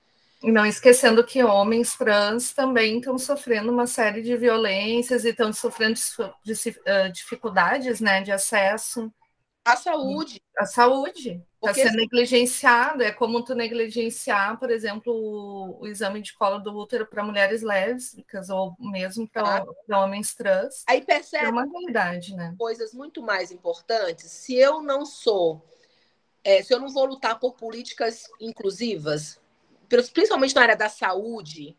E 0.42 0.50
não 0.50 0.64
esquecendo 0.64 1.22
que 1.22 1.44
homens 1.44 1.94
trans 1.96 2.52
também 2.52 2.98
estão 2.98 3.18
sofrendo 3.18 3.70
uma 3.70 3.86
série 3.86 4.22
de 4.22 4.36
violências 4.36 5.24
e 5.24 5.30
estão 5.30 5.52
sofrendo 5.52 5.98
dificuldades 7.12 8.00
né, 8.00 8.22
de 8.22 8.32
acesso 8.32 9.12
à 9.64 9.76
saúde. 9.76 10.42
À 10.56 10.66
saúde. 10.66 11.42
Está 11.62 11.74
sendo 11.74 11.96
negligenciado. 11.96 13.02
É 13.02 13.12
como 13.12 13.44
tu 13.44 13.54
negligenciar, 13.54 14.58
por 14.58 14.70
exemplo, 14.70 15.12
o, 15.12 15.82
o 15.82 15.86
exame 15.86 16.22
de 16.22 16.34
colo 16.34 16.58
do 16.58 16.74
útero 16.76 17.06
para 17.06 17.22
mulheres 17.22 17.62
lésbicas 17.62 18.48
ou 18.48 18.74
mesmo 18.80 19.28
para 19.28 19.64
ah. 19.90 19.98
homens 19.98 20.34
trans. 20.34 20.84
Aí 20.86 21.02
percebe. 21.02 21.46
É 21.46 21.50
uma 21.50 21.64
realidade, 21.64 22.34
né? 22.34 22.54
Coisas 22.58 22.94
muito 22.94 23.22
mais 23.22 23.52
importantes. 23.52 24.30
Se 24.30 24.54
eu 24.54 24.82
não 24.82 25.04
sou, 25.04 25.62
é, 26.42 26.62
se 26.62 26.72
eu 26.72 26.80
não 26.80 26.88
vou 26.88 27.04
lutar 27.04 27.38
por 27.38 27.54
políticas 27.54 28.24
inclusivas, 28.40 29.38
principalmente 30.12 30.54
na 30.54 30.62
área 30.62 30.76
da 30.76 30.88
saúde, 30.88 31.76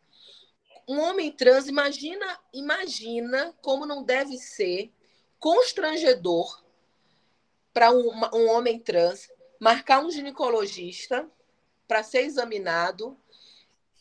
um 0.88 1.00
homem 1.00 1.32
trans, 1.32 1.68
imagina, 1.68 2.40
imagina 2.54 3.56
como 3.62 3.86
não 3.86 4.04
deve 4.04 4.38
ser 4.38 4.92
constrangedor 5.40 6.64
para 7.74 7.92
um, 7.92 8.12
um 8.34 8.50
homem 8.50 8.78
trans 8.80 9.30
marcar 9.60 10.04
um 10.04 10.12
ginecologista 10.12 11.30
para 11.88 12.04
ser 12.04 12.22
examinado 12.22 13.18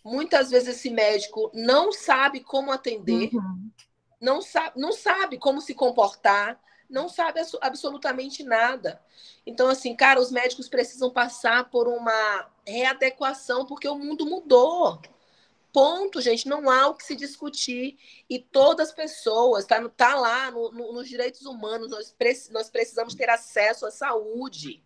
Muitas 0.02 0.50
vezes 0.50 0.76
esse 0.76 0.90
médico 0.90 1.50
não 1.52 1.92
sabe 1.92 2.40
como 2.40 2.72
atender, 2.72 3.30
uhum. 3.34 3.70
não, 4.20 4.40
sabe, 4.40 4.80
não 4.80 4.92
sabe 4.92 5.38
como 5.38 5.60
se 5.60 5.74
comportar, 5.74 6.58
não 6.88 7.08
sabe 7.08 7.40
absolutamente 7.60 8.42
nada. 8.42 9.00
Então, 9.46 9.68
assim, 9.68 9.94
cara, 9.94 10.18
os 10.18 10.30
médicos 10.30 10.68
precisam 10.68 11.10
passar 11.10 11.68
por 11.68 11.86
uma 11.86 12.48
readequação, 12.70 13.66
porque 13.66 13.88
o 13.88 13.98
mundo 13.98 14.26
mudou. 14.26 15.00
Ponto, 15.72 16.20
gente, 16.20 16.48
não 16.48 16.68
há 16.68 16.88
o 16.88 16.94
que 16.94 17.04
se 17.04 17.14
discutir. 17.16 17.98
E 18.28 18.38
todas 18.38 18.88
as 18.88 18.94
pessoas, 18.94 19.66
tá, 19.66 19.88
tá 19.90 20.14
lá 20.14 20.50
no, 20.50 20.72
no, 20.72 20.92
nos 20.92 21.08
direitos 21.08 21.42
humanos, 21.46 21.90
nós, 21.90 22.14
nós 22.50 22.70
precisamos 22.70 23.14
ter 23.14 23.30
acesso 23.30 23.86
à 23.86 23.90
saúde 23.90 24.82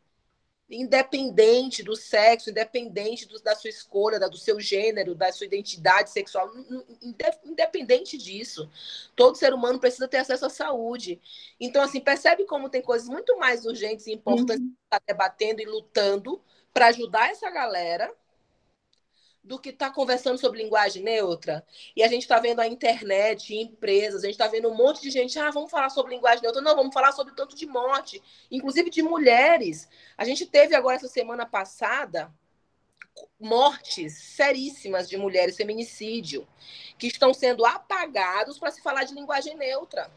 independente 0.69 1.83
do 1.83 1.95
sexo, 1.95 2.51
independente 2.51 3.27
do, 3.27 3.41
da 3.43 3.55
sua 3.55 3.69
escolha, 3.71 4.19
da, 4.19 4.29
do 4.29 4.37
seu 4.37 4.59
gênero, 4.59 5.15
da 5.15 5.31
sua 5.31 5.47
identidade 5.47 6.11
sexual, 6.11 6.51
independente 7.45 8.17
disso. 8.17 8.71
Todo 9.15 9.37
ser 9.37 9.53
humano 9.53 9.79
precisa 9.79 10.09
ter 10.09 10.19
acesso 10.19 10.47
à 10.47 10.51
saúde. 10.51 11.21
Então, 11.61 11.83
assim, 11.83 12.01
percebe 12.01 12.45
como 12.45 12.69
tem 12.69 12.83
coisas 12.83 13.09
muito 13.09 13.37
mais 13.39 13.67
urgentes 13.67 14.07
e 14.07 14.13
importantes 14.13 14.65
uhum. 14.65 14.75
estar 14.85 15.03
debatendo 15.07 15.61
e 15.61 15.67
lutando 15.67 16.43
para 16.75 16.89
ajudar 16.89 17.31
essa 17.31 17.49
galera 17.51 18.13
do 19.45 19.59
que 19.59 19.69
estar 19.69 19.91
tá 19.91 19.95
conversando 19.95 20.39
sobre 20.39 20.63
linguagem 20.63 21.03
neutra. 21.03 21.65
E 21.95 22.03
a 22.03 22.09
gente 22.09 22.23
está 22.23 22.41
vendo 22.41 22.61
a 22.61 22.67
internet, 22.67 23.55
empresas, 23.55 24.23
a 24.23 24.27
gente 24.27 24.35
está 24.35 24.49
vendo 24.49 24.69
um 24.69 24.75
monte 24.75 25.03
de 25.03 25.11
gente, 25.11 25.39
ah, 25.39 25.51
vamos 25.51 25.71
falar 25.71 25.91
sobre 25.91 26.15
linguagem 26.15 26.43
neutra. 26.43 26.63
Não, 26.63 26.75
vamos 26.75 26.95
falar 26.95 27.13
sobre 27.13 27.35
tanto 27.35 27.55
de 27.55 27.67
morte, 27.67 28.21
inclusive 28.51 28.91
de 28.91 29.03
mulheres. 29.03 29.89
A 30.17 30.25
gente 30.25 30.47
teve 30.47 30.75
agora 30.75 30.97
essa 30.97 31.09
semana 31.09 31.47
passada 31.47 32.35
mortes 33.39 34.15
seríssimas 34.15 35.09
de 35.09 35.17
mulheres, 35.17 35.57
feminicídio, 35.57 36.49
que 36.99 37.07
estão 37.07 37.33
sendo 37.33 37.65
apagados 37.65 38.59
para 38.59 38.71
se 38.71 38.83
falar 38.83 39.05
de 39.05 39.15
linguagem 39.15 39.57
neutra. 39.57 40.11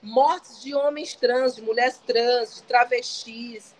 Mortes 0.00 0.62
de 0.62 0.74
homens 0.74 1.14
trans, 1.14 1.56
de 1.56 1.62
mulheres 1.62 1.98
trans, 1.98 2.56
de 2.56 2.62
travestis, 2.62 3.74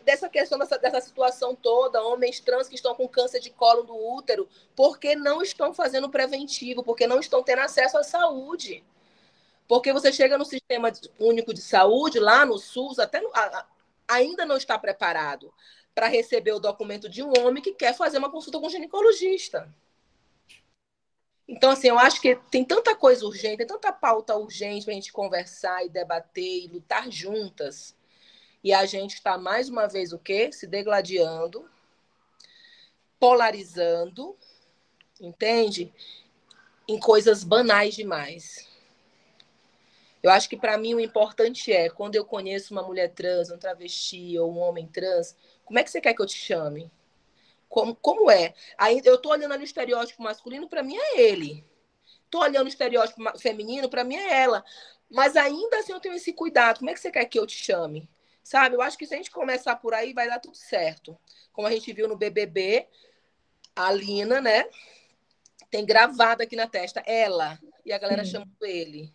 dessa 0.00 0.28
questão 0.28 0.58
dessa, 0.58 0.78
dessa 0.78 1.00
situação 1.00 1.54
toda, 1.54 2.02
homens 2.02 2.40
trans 2.40 2.68
que 2.68 2.74
estão 2.74 2.94
com 2.94 3.08
câncer 3.08 3.40
de 3.40 3.50
colo 3.50 3.82
do 3.82 3.94
útero, 3.94 4.48
porque 4.74 5.14
não 5.14 5.42
estão 5.42 5.74
fazendo 5.74 6.08
preventivo, 6.08 6.82
porque 6.82 7.06
não 7.06 7.20
estão 7.20 7.42
tendo 7.42 7.60
acesso 7.60 7.98
à 7.98 8.02
saúde. 8.02 8.84
Porque 9.68 9.92
você 9.92 10.12
chega 10.12 10.38
no 10.38 10.44
sistema 10.44 10.92
único 11.18 11.54
de 11.54 11.60
saúde, 11.60 12.18
lá 12.18 12.44
no 12.44 12.58
SUS, 12.58 12.98
até 12.98 13.20
no, 13.20 13.30
a, 13.34 13.66
ainda 14.08 14.44
não 14.44 14.56
está 14.56 14.78
preparado 14.78 15.52
para 15.94 16.08
receber 16.08 16.52
o 16.52 16.60
documento 16.60 17.08
de 17.08 17.22
um 17.22 17.32
homem 17.40 17.62
que 17.62 17.74
quer 17.74 17.94
fazer 17.94 18.18
uma 18.18 18.30
consulta 18.30 18.58
com 18.58 18.66
um 18.66 18.70
ginecologista. 18.70 19.72
Então, 21.46 21.70
assim, 21.70 21.88
eu 21.88 21.98
acho 21.98 22.20
que 22.20 22.36
tem 22.50 22.64
tanta 22.64 22.94
coisa 22.94 23.26
urgente, 23.26 23.58
tem 23.58 23.66
tanta 23.66 23.92
pauta 23.92 24.36
urgente 24.36 24.84
para 24.84 24.92
a 24.92 24.94
gente 24.94 25.12
conversar 25.12 25.84
e 25.84 25.88
debater 25.90 26.64
e 26.64 26.68
lutar 26.68 27.10
juntas 27.10 27.94
e 28.62 28.72
a 28.72 28.86
gente 28.86 29.14
está, 29.14 29.36
mais 29.36 29.68
uma 29.68 29.86
vez, 29.86 30.12
o 30.12 30.18
quê? 30.18 30.52
Se 30.52 30.66
degladiando, 30.66 31.68
polarizando, 33.18 34.36
entende? 35.20 35.92
Em 36.86 36.98
coisas 36.98 37.42
banais 37.42 37.94
demais. 37.94 38.68
Eu 40.22 40.30
acho 40.30 40.48
que 40.48 40.56
para 40.56 40.78
mim 40.78 40.94
o 40.94 41.00
importante 41.00 41.72
é, 41.72 41.90
quando 41.90 42.14
eu 42.14 42.24
conheço 42.24 42.72
uma 42.72 42.82
mulher 42.82 43.10
trans, 43.10 43.50
um 43.50 43.58
travesti 43.58 44.38
ou 44.38 44.52
um 44.52 44.58
homem 44.58 44.86
trans, 44.86 45.36
como 45.64 45.78
é 45.78 45.82
que 45.82 45.90
você 45.90 46.00
quer 46.00 46.14
que 46.14 46.22
eu 46.22 46.26
te 46.26 46.36
chame? 46.36 46.90
Como, 47.68 47.96
como 47.96 48.30
é? 48.30 48.54
Aí 48.78 49.00
eu 49.04 49.18
tô 49.18 49.30
olhando 49.30 49.52
ali 49.52 49.62
o 49.62 49.64
estereótipo 49.64 50.22
masculino, 50.22 50.68
para 50.68 50.82
mim 50.82 50.96
é 50.96 51.20
ele. 51.20 51.64
Tô 52.30 52.40
olhando 52.40 52.66
o 52.66 52.68
estereótipo 52.68 53.38
feminino, 53.38 53.88
para 53.88 54.04
mim 54.04 54.16
é 54.16 54.42
ela. 54.42 54.64
Mas 55.10 55.36
ainda 55.36 55.78
assim 55.78 55.92
eu 55.92 56.00
tenho 56.00 56.14
esse 56.14 56.32
cuidado. 56.32 56.78
Como 56.78 56.90
é 56.90 56.94
que 56.94 57.00
você 57.00 57.10
quer 57.10 57.24
que 57.24 57.38
eu 57.38 57.46
te 57.46 57.56
chame? 57.56 58.08
Sabe? 58.42 58.74
Eu 58.74 58.82
acho 58.82 58.98
que 58.98 59.06
se 59.06 59.14
a 59.14 59.16
gente 59.16 59.30
começar 59.30 59.76
por 59.76 59.94
aí, 59.94 60.12
vai 60.12 60.28
dar 60.28 60.40
tudo 60.40 60.56
certo. 60.56 61.16
Como 61.52 61.66
a 61.66 61.70
gente 61.70 61.92
viu 61.92 62.08
no 62.08 62.16
BBB, 62.16 62.88
a 63.74 63.92
Lina, 63.92 64.40
né? 64.40 64.64
Tem 65.70 65.84
gravado 65.86 66.42
aqui 66.42 66.56
na 66.56 66.66
testa 66.66 67.02
ela. 67.06 67.58
E 67.84 67.92
a 67.92 67.98
galera 67.98 68.24
Sim. 68.24 68.32
chamando 68.32 68.62
ele. 68.62 69.12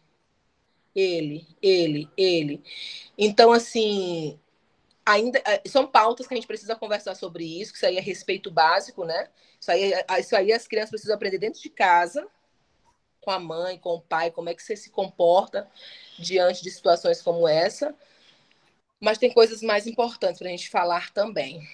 Ele, 0.96 1.48
ele, 1.62 2.10
ele. 2.18 2.64
Então, 3.18 3.52
assim, 3.52 4.40
ainda 5.06 5.42
eh, 5.46 5.62
são 5.68 5.86
pautas 5.86 6.26
que 6.26 6.34
a 6.34 6.38
gente 6.38 6.48
precisa 6.48 6.76
conversar 6.76 7.16
sobre 7.16 7.46
isso, 7.46 7.72
que 7.72 7.78
isso 7.78 7.86
aí 7.86 7.98
é 7.98 8.02
respeito 8.02 8.50
básico, 8.50 9.06
né? 9.06 9.30
Isso 9.60 9.72
aí, 9.72 9.94
eh, 9.94 10.06
isso 10.20 10.36
aí 10.36 10.52
as 10.52 10.68
crianças 10.68 10.90
precisam 10.90 11.16
aprender 11.16 11.38
dentro 11.38 11.62
de 11.62 11.70
casa, 11.70 12.28
com 13.22 13.32
a 13.32 13.40
mãe, 13.40 13.78
com 13.78 13.96
o 13.96 14.02
pai, 14.02 14.32
como 14.32 14.50
é 14.50 14.54
que 14.54 14.64
você 14.64 14.76
se 14.76 14.90
comporta 14.90 15.70
diante 16.18 16.64
de 16.64 16.72
situações 16.72 17.22
como 17.22 17.48
essa. 17.48 17.96
Mas 19.00 19.18
tem 19.18 19.32
coisas 19.32 19.62
mais 19.62 19.86
importantes 19.86 20.40
para 20.40 20.48
a 20.48 20.52
gente 20.52 20.70
falar 20.70 21.12
também. 21.12 21.68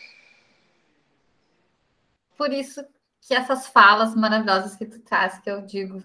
Por 2.38 2.51
isso 2.51 2.84
que 3.21 3.34
essas 3.34 3.67
falas 3.67 4.15
maravilhosas 4.15 4.76
que 4.76 4.86
tu 4.86 4.99
traz, 4.99 5.39
que 5.39 5.49
eu 5.49 5.61
digo, 5.61 6.03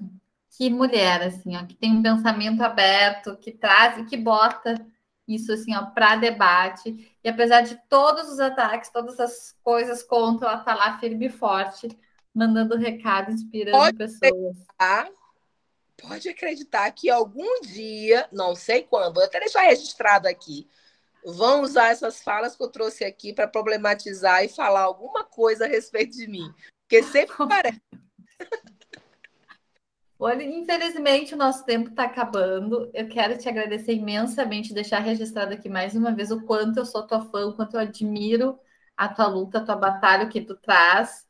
que 0.50 0.70
mulher, 0.70 1.22
assim, 1.22 1.56
ó, 1.56 1.64
que 1.64 1.74
tem 1.74 1.92
um 1.92 2.02
pensamento 2.02 2.62
aberto, 2.62 3.36
que 3.36 3.50
traz 3.50 3.98
e 3.98 4.04
que 4.04 4.16
bota 4.16 4.74
isso 5.26 5.52
assim, 5.52 5.74
ó, 5.74 5.86
para 5.86 6.16
debate. 6.16 7.14
E 7.22 7.28
apesar 7.28 7.60
de 7.60 7.76
todos 7.88 8.28
os 8.28 8.40
ataques, 8.40 8.90
todas 8.90 9.20
as 9.20 9.54
coisas 9.62 10.02
contra, 10.02 10.48
ela 10.48 10.58
tá 10.58 10.74
lá 10.74 10.98
firme 10.98 11.26
e 11.26 11.30
forte, 11.30 11.88
mandando 12.32 12.76
recado, 12.76 13.30
inspirando 13.30 13.76
pode 13.76 13.96
pessoas. 13.96 14.56
Acreditar, 14.78 15.10
pode 16.00 16.28
acreditar 16.28 16.90
que 16.92 17.10
algum 17.10 17.60
dia, 17.62 18.28
não 18.32 18.54
sei 18.54 18.84
quando, 18.84 19.14
vou 19.14 19.24
até 19.24 19.40
deixar 19.40 19.62
registrado 19.62 20.28
aqui, 20.28 20.66
vão 21.24 21.62
usar 21.62 21.88
essas 21.88 22.22
falas 22.22 22.56
que 22.56 22.62
eu 22.62 22.68
trouxe 22.68 23.04
aqui 23.04 23.32
para 23.32 23.48
problematizar 23.48 24.44
e 24.44 24.48
falar 24.48 24.82
alguma 24.82 25.24
coisa 25.24 25.64
a 25.64 25.68
respeito 25.68 26.16
de 26.16 26.26
mim. 26.26 26.52
Porque 26.82 27.02
sempre 27.02 27.36
parece. 27.48 27.80
Olha, 30.18 30.42
infelizmente 30.42 31.34
o 31.34 31.38
nosso 31.38 31.64
tempo 31.64 31.90
está 31.90 32.04
acabando. 32.04 32.90
Eu 32.92 33.08
quero 33.08 33.38
te 33.38 33.48
agradecer 33.48 33.92
imensamente, 33.92 34.74
deixar 34.74 34.98
registrado 34.98 35.54
aqui 35.54 35.68
mais 35.68 35.94
uma 35.94 36.12
vez 36.12 36.32
o 36.32 36.42
quanto 36.42 36.78
eu 36.78 36.86
sou 36.86 37.06
tua 37.06 37.24
fã, 37.26 37.46
o 37.46 37.54
quanto 37.54 37.74
eu 37.74 37.80
admiro 37.80 38.58
a 38.96 39.08
tua 39.08 39.28
luta, 39.28 39.58
a 39.58 39.64
tua 39.64 39.76
batalha, 39.76 40.26
o 40.26 40.28
que 40.28 40.40
tu 40.40 40.56
traz. 40.56 41.28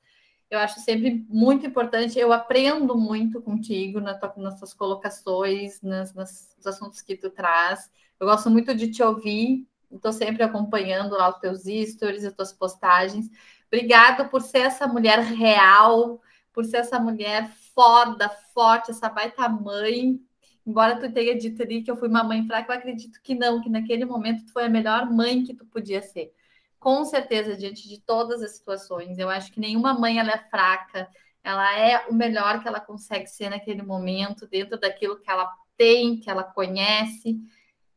Eu 0.50 0.58
acho 0.58 0.80
sempre 0.80 1.26
muito 1.28 1.66
importante. 1.66 2.18
Eu 2.18 2.32
aprendo 2.32 2.96
muito 2.96 3.42
contigo 3.42 4.00
na 4.00 4.14
tua, 4.14 4.32
nas 4.38 4.58
tuas 4.58 4.72
colocações, 4.72 5.82
nas, 5.82 6.14
nas, 6.14 6.54
nos 6.56 6.66
assuntos 6.66 7.02
que 7.02 7.14
tu 7.14 7.28
traz. 7.28 7.90
Eu 8.18 8.26
gosto 8.26 8.48
muito 8.48 8.74
de 8.74 8.90
te 8.90 9.02
ouvir 9.02 9.68
Estou 9.90 10.12
sempre 10.12 10.42
acompanhando 10.42 11.16
lá 11.16 11.30
os 11.30 11.38
teus 11.38 11.62
stories, 11.90 12.24
as 12.24 12.34
tuas 12.34 12.52
postagens. 12.52 13.28
Obrigado 13.66 14.28
por 14.28 14.42
ser 14.42 14.60
essa 14.60 14.86
mulher 14.86 15.20
real, 15.20 16.20
por 16.52 16.64
ser 16.64 16.78
essa 16.78 16.98
mulher 16.98 17.50
foda, 17.74 18.28
forte, 18.52 18.90
essa 18.90 19.08
baita 19.08 19.48
mãe. 19.48 20.20
Embora 20.66 20.98
tu 20.98 21.10
tenha 21.10 21.36
dito 21.36 21.62
ali 21.62 21.82
que 21.82 21.90
eu 21.90 21.96
fui 21.96 22.08
uma 22.08 22.22
mãe 22.22 22.46
fraca, 22.46 22.72
eu 22.72 22.76
acredito 22.78 23.20
que 23.22 23.34
não, 23.34 23.60
que 23.60 23.70
naquele 23.70 24.04
momento 24.04 24.44
tu 24.44 24.52
foi 24.52 24.64
a 24.64 24.68
melhor 24.68 25.10
mãe 25.10 25.42
que 25.42 25.54
tu 25.54 25.64
podia 25.64 26.02
ser. 26.02 26.32
Com 26.78 27.04
certeza, 27.04 27.56
diante 27.56 27.88
de 27.88 28.00
todas 28.00 28.42
as 28.42 28.56
situações. 28.56 29.18
Eu 29.18 29.30
acho 29.30 29.50
que 29.50 29.60
nenhuma 29.60 29.94
mãe 29.94 30.18
ela 30.18 30.30
é 30.30 30.38
fraca, 30.38 31.08
ela 31.42 31.78
é 31.78 32.06
o 32.08 32.14
melhor 32.14 32.60
que 32.60 32.68
ela 32.68 32.80
consegue 32.80 33.26
ser 33.26 33.48
naquele 33.48 33.82
momento, 33.82 34.46
dentro 34.46 34.78
daquilo 34.78 35.18
que 35.18 35.30
ela 35.30 35.50
tem, 35.76 36.20
que 36.20 36.28
ela 36.28 36.44
conhece. 36.44 37.40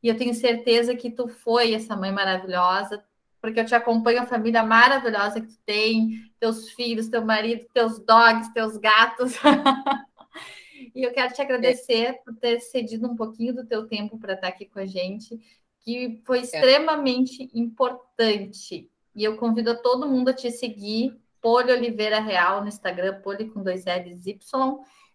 E 0.02 0.08
eu 0.08 0.18
tenho 0.18 0.34
certeza 0.34 0.96
que 0.96 1.12
tu 1.12 1.28
foi 1.28 1.74
essa 1.74 1.96
mãe 1.96 2.12
maravilhosa, 2.12 3.04
porque 3.40 3.60
eu 3.60 3.66
te 3.66 3.76
acompanho 3.76 4.22
a 4.22 4.26
família 4.26 4.64
maravilhosa 4.64 5.42
que 5.42 5.48
tu 5.48 5.60
tem, 5.66 6.32
teus 6.40 6.70
filhos, 6.72 7.08
teu 7.08 7.24
marido, 7.24 7.66
teus 7.74 8.00
dogs, 8.00 8.54
teus 8.54 8.78
gatos. 8.78 9.34
e 10.96 11.04
eu 11.04 11.12
quero 11.12 11.34
te 11.34 11.42
agradecer 11.42 12.20
por 12.24 12.36
ter 12.36 12.60
cedido 12.60 13.08
um 13.08 13.16
pouquinho 13.16 13.54
do 13.54 13.66
teu 13.66 13.88
tempo 13.88 14.18
para 14.20 14.34
estar 14.34 14.48
aqui 14.48 14.66
com 14.66 14.80
a 14.80 14.86
gente, 14.86 15.40
que 15.80 16.22
foi 16.26 16.42
extremamente 16.42 17.50
importante. 17.54 18.90
E 19.16 19.24
eu 19.24 19.38
convido 19.38 19.72
a 19.72 19.76
todo 19.76 20.08
mundo 20.08 20.30
a 20.30 20.34
te 20.34 20.52
seguir, 20.52 21.20
Poli 21.42 21.72
Oliveira 21.72 22.20
Real 22.20 22.62
no 22.62 22.68
Instagram, 22.68 23.22
Poli 23.22 23.50
com 23.50 23.64
dois 23.64 23.86
L's 23.86 24.28
Y 24.28 24.40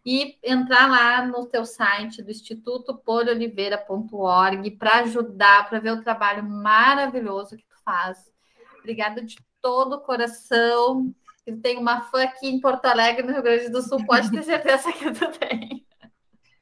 e 0.07 0.39
entrar 0.41 0.89
lá 0.89 1.27
no 1.27 1.47
teu 1.47 1.65
site 1.65 2.23
do 2.23 2.31
Instituto 2.31 2.97
polioliveira.org 2.97 4.71
para 4.71 5.01
ajudar, 5.01 5.69
para 5.69 5.81
ver 5.81 5.95
o 5.95 6.01
trabalho 6.01 6.45
maravilhoso 6.45 7.57
que 7.57 7.67
tu 7.67 7.77
faz. 7.85 8.33
Obrigada 8.79 9.21
de 9.21 9.37
todo 9.61 9.95
o 9.95 10.01
coração. 10.01 11.13
Eu 11.45 11.61
tenho 11.61 11.81
uma 11.81 12.03
fã 12.03 12.23
aqui 12.23 12.47
em 12.47 12.61
Porto 12.61 12.87
Alegre, 12.87 13.27
no 13.27 13.33
Rio 13.33 13.43
Grande 13.43 13.69
do 13.69 13.83
Sul, 13.83 14.07
pode 14.07 14.31
ter 14.31 14.45
certeza 14.45 14.93
que 14.93 15.11
tu 15.11 15.27
tem. 15.39 15.85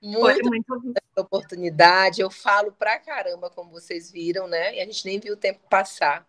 Muito, 0.00 0.48
muito 0.48 0.74
oportunidade. 1.18 2.22
Eu 2.22 2.30
falo 2.30 2.72
pra 2.72 2.98
caramba, 2.98 3.50
como 3.50 3.70
vocês 3.70 4.10
viram, 4.10 4.48
né? 4.48 4.76
E 4.76 4.80
a 4.80 4.86
gente 4.86 5.04
nem 5.04 5.20
viu 5.20 5.34
o 5.34 5.38
tempo 5.38 5.60
passar. 5.68 6.26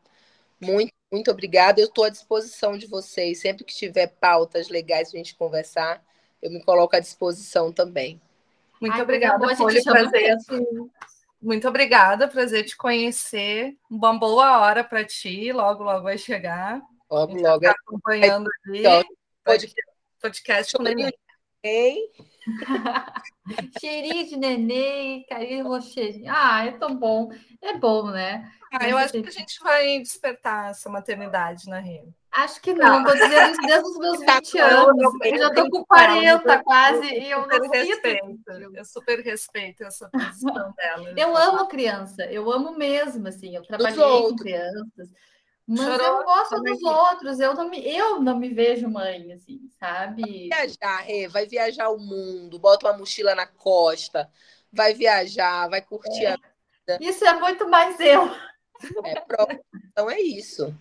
Muito 0.60 0.92
Muito 1.10 1.32
obrigada. 1.32 1.80
Eu 1.80 1.88
estou 1.88 2.04
à 2.04 2.10
disposição 2.10 2.78
de 2.78 2.88
vocês. 2.88 3.40
Sempre 3.40 3.64
que 3.64 3.74
tiver 3.74 4.08
pautas 4.08 4.68
legais 4.68 5.10
para 5.10 5.18
a 5.20 5.24
gente 5.24 5.36
conversar, 5.36 6.04
eu 6.46 6.52
me 6.52 6.64
coloco 6.64 6.96
à 6.96 7.00
disposição 7.00 7.72
também. 7.72 8.22
Muito 8.80 8.94
Ai, 8.94 9.02
obrigada, 9.02 9.56
Folha. 9.56 9.82
Prazer. 9.84 10.38
Muito 11.42 11.68
obrigada, 11.68 12.28
prazer 12.28 12.66
te 12.66 12.78
conhecer. 12.78 13.76
Uma 13.90 14.18
boa 14.18 14.60
hora 14.60 14.84
para 14.84 15.04
ti. 15.04 15.52
Logo, 15.52 15.84
logo 15.84 16.04
vai 16.04 16.20
chegar. 16.20 16.82
Logo, 17.10 17.36
logo. 17.36 17.62
Tá 17.62 17.72
acompanhando 17.72 18.48
ali. 18.68 18.84
Podcast, 19.44 19.76
podcast 20.22 20.78
com 20.78 20.84
neném. 20.84 21.12
Cheirinho 23.80 24.26
de 24.30 24.38
neném, 24.38 25.26
carinho 25.28 25.68
rocheirinho. 25.68 26.32
Ah, 26.32 26.66
é 26.66 26.72
tão 26.74 26.96
bom. 26.96 27.32
É 27.60 27.76
bom, 27.76 28.12
né? 28.12 28.52
Ah, 28.72 28.88
eu 28.88 28.98
acho 29.00 29.14
que 29.14 29.28
a 29.30 29.32
gente 29.32 29.60
vai 29.64 30.00
despertar 30.00 30.72
essa 30.72 30.90
maternidade 30.90 31.68
na 31.68 31.80
Rio. 31.80 32.14
Acho 32.36 32.62
que 32.62 32.74
não, 32.74 33.00
estou 33.00 33.14
dizendo 33.14 33.52
isso 33.52 33.62
desde 33.62 33.90
os 33.90 33.98
meus 33.98 34.20
20 34.44 34.58
anos. 34.60 35.14
Eu 35.24 35.38
já 35.38 35.48
estou 35.48 35.70
com 35.70 35.86
40 35.86 36.64
quase 36.64 37.06
e 37.06 37.32
eu 37.32 37.48
não 37.48 37.70
respeito. 37.70 38.36
Eu 38.74 38.84
super 38.84 39.20
respeito 39.22 39.84
essa 39.86 40.10
posição 40.10 40.74
dela. 40.76 41.14
Eu 41.16 41.36
amo 41.38 41.68
criança, 41.68 42.26
eu 42.26 42.52
amo 42.52 42.78
mesmo, 42.78 43.26
assim. 43.30 43.56
Eu 43.56 43.64
trabalhei 43.64 43.98
com 43.98 44.36
crianças. 44.36 45.10
Mas 45.66 45.80
Chorou, 45.80 46.20
eu 46.20 46.24
gosto 46.26 46.62
dos 46.62 46.84
outros, 46.84 47.40
eu 47.40 47.56
não, 47.56 47.68
me, 47.68 47.80
eu 47.80 48.22
não 48.22 48.38
me 48.38 48.50
vejo 48.50 48.88
mãe, 48.88 49.34
assim, 49.34 49.62
sabe? 49.80 50.50
Viajar, 50.50 51.02
Rê, 51.02 51.28
vai 51.28 51.48
viajar 51.48 51.90
o 51.90 51.98
mundo, 51.98 52.60
bota 52.60 52.86
uma 52.86 52.96
mochila 52.96 53.34
na 53.34 53.48
costa, 53.48 54.30
vai 54.72 54.94
viajar, 54.94 55.68
vai 55.68 55.82
curtir 55.82 56.26
é. 56.26 56.34
a 56.34 56.36
vida. 56.36 57.04
Isso 57.04 57.26
é 57.26 57.34
muito 57.40 57.68
mais 57.68 58.00
eu. 58.00 58.30
É, 59.06 59.22
pronto. 59.22 59.60
Então 59.92 60.08
é 60.08 60.20
isso. 60.20 60.72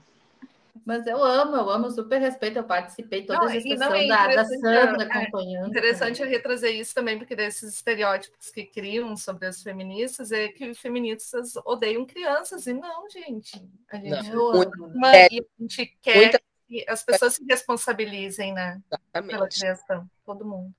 Mas 0.85 1.07
eu 1.07 1.23
amo, 1.25 1.57
eu 1.57 1.71
amo, 1.71 1.91
super 1.91 2.21
respeito, 2.21 2.59
eu 2.59 2.65
participei 2.65 3.25
toda 3.25 3.39
não, 3.39 3.47
a 3.47 3.53
gestação 3.53 3.95
é 3.95 4.07
da, 4.07 4.27
da 4.29 4.45
Sandra 4.45 5.03
é, 5.03 5.07
acompanhando. 5.07 5.65
É 5.65 5.69
interessante 5.69 6.19
também. 6.19 6.33
retrazer 6.33 6.75
isso 6.75 6.95
também, 6.95 7.19
porque 7.19 7.35
desses 7.35 7.75
estereótipos 7.75 8.51
que 8.51 8.67
criam 8.67 9.17
sobre 9.17 9.47
as 9.47 9.63
feministas 9.63 10.31
é 10.31 10.49
que 10.49 10.75
feministas 10.75 11.55
odeiam 11.65 12.05
crianças, 12.05 12.67
e 12.67 12.75
não, 12.75 13.09
gente. 13.09 13.67
A 13.91 13.97
gente 13.97 14.31
não, 14.31 14.51
ama 14.51 15.17
é, 15.17 15.29
e 15.33 15.41
a 15.41 15.63
gente 15.63 15.97
quer 16.03 16.17
muita... 16.17 16.41
que 16.69 16.85
as 16.87 17.03
pessoas 17.03 17.35
se 17.35 17.45
responsabilizem, 17.49 18.53
né? 18.53 18.83
Exatamente. 18.87 19.31
Pela 19.31 19.49
criação, 19.49 20.11
todo 20.27 20.45
mundo. 20.45 20.75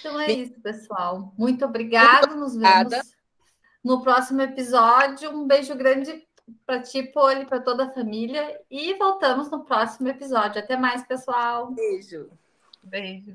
Então 0.00 0.20
é 0.20 0.32
isso, 0.32 0.60
pessoal. 0.60 1.32
Muito 1.38 1.64
obrigada. 1.64 2.34
Nos 2.34 2.56
vemos 2.56 3.14
no 3.84 4.02
próximo 4.02 4.42
episódio. 4.42 5.30
Um 5.30 5.46
beijo 5.46 5.76
grande 5.76 6.26
para 6.66 6.82
ti, 6.82 7.02
Poli, 7.02 7.46
para 7.46 7.60
toda 7.60 7.84
a 7.84 7.90
família. 7.92 8.60
E 8.70 8.94
voltamos 8.94 9.50
no 9.50 9.64
próximo 9.64 10.08
episódio. 10.08 10.60
Até 10.60 10.76
mais, 10.76 11.06
pessoal. 11.06 11.72
Beijo. 11.72 12.30
Beijo. 12.82 13.34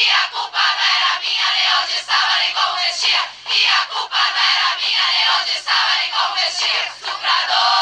E 0.00 0.10
a 0.10 0.28
culpa 0.28 0.58
não 0.58 0.84
era 0.84 1.18
minha, 1.18 1.52
nem 1.54 1.82
onde 1.82 1.96
estava, 1.96 2.38
nem 2.38 2.52
como 6.12 6.34
vestia. 6.34 6.86
Estupradora. 6.86 7.77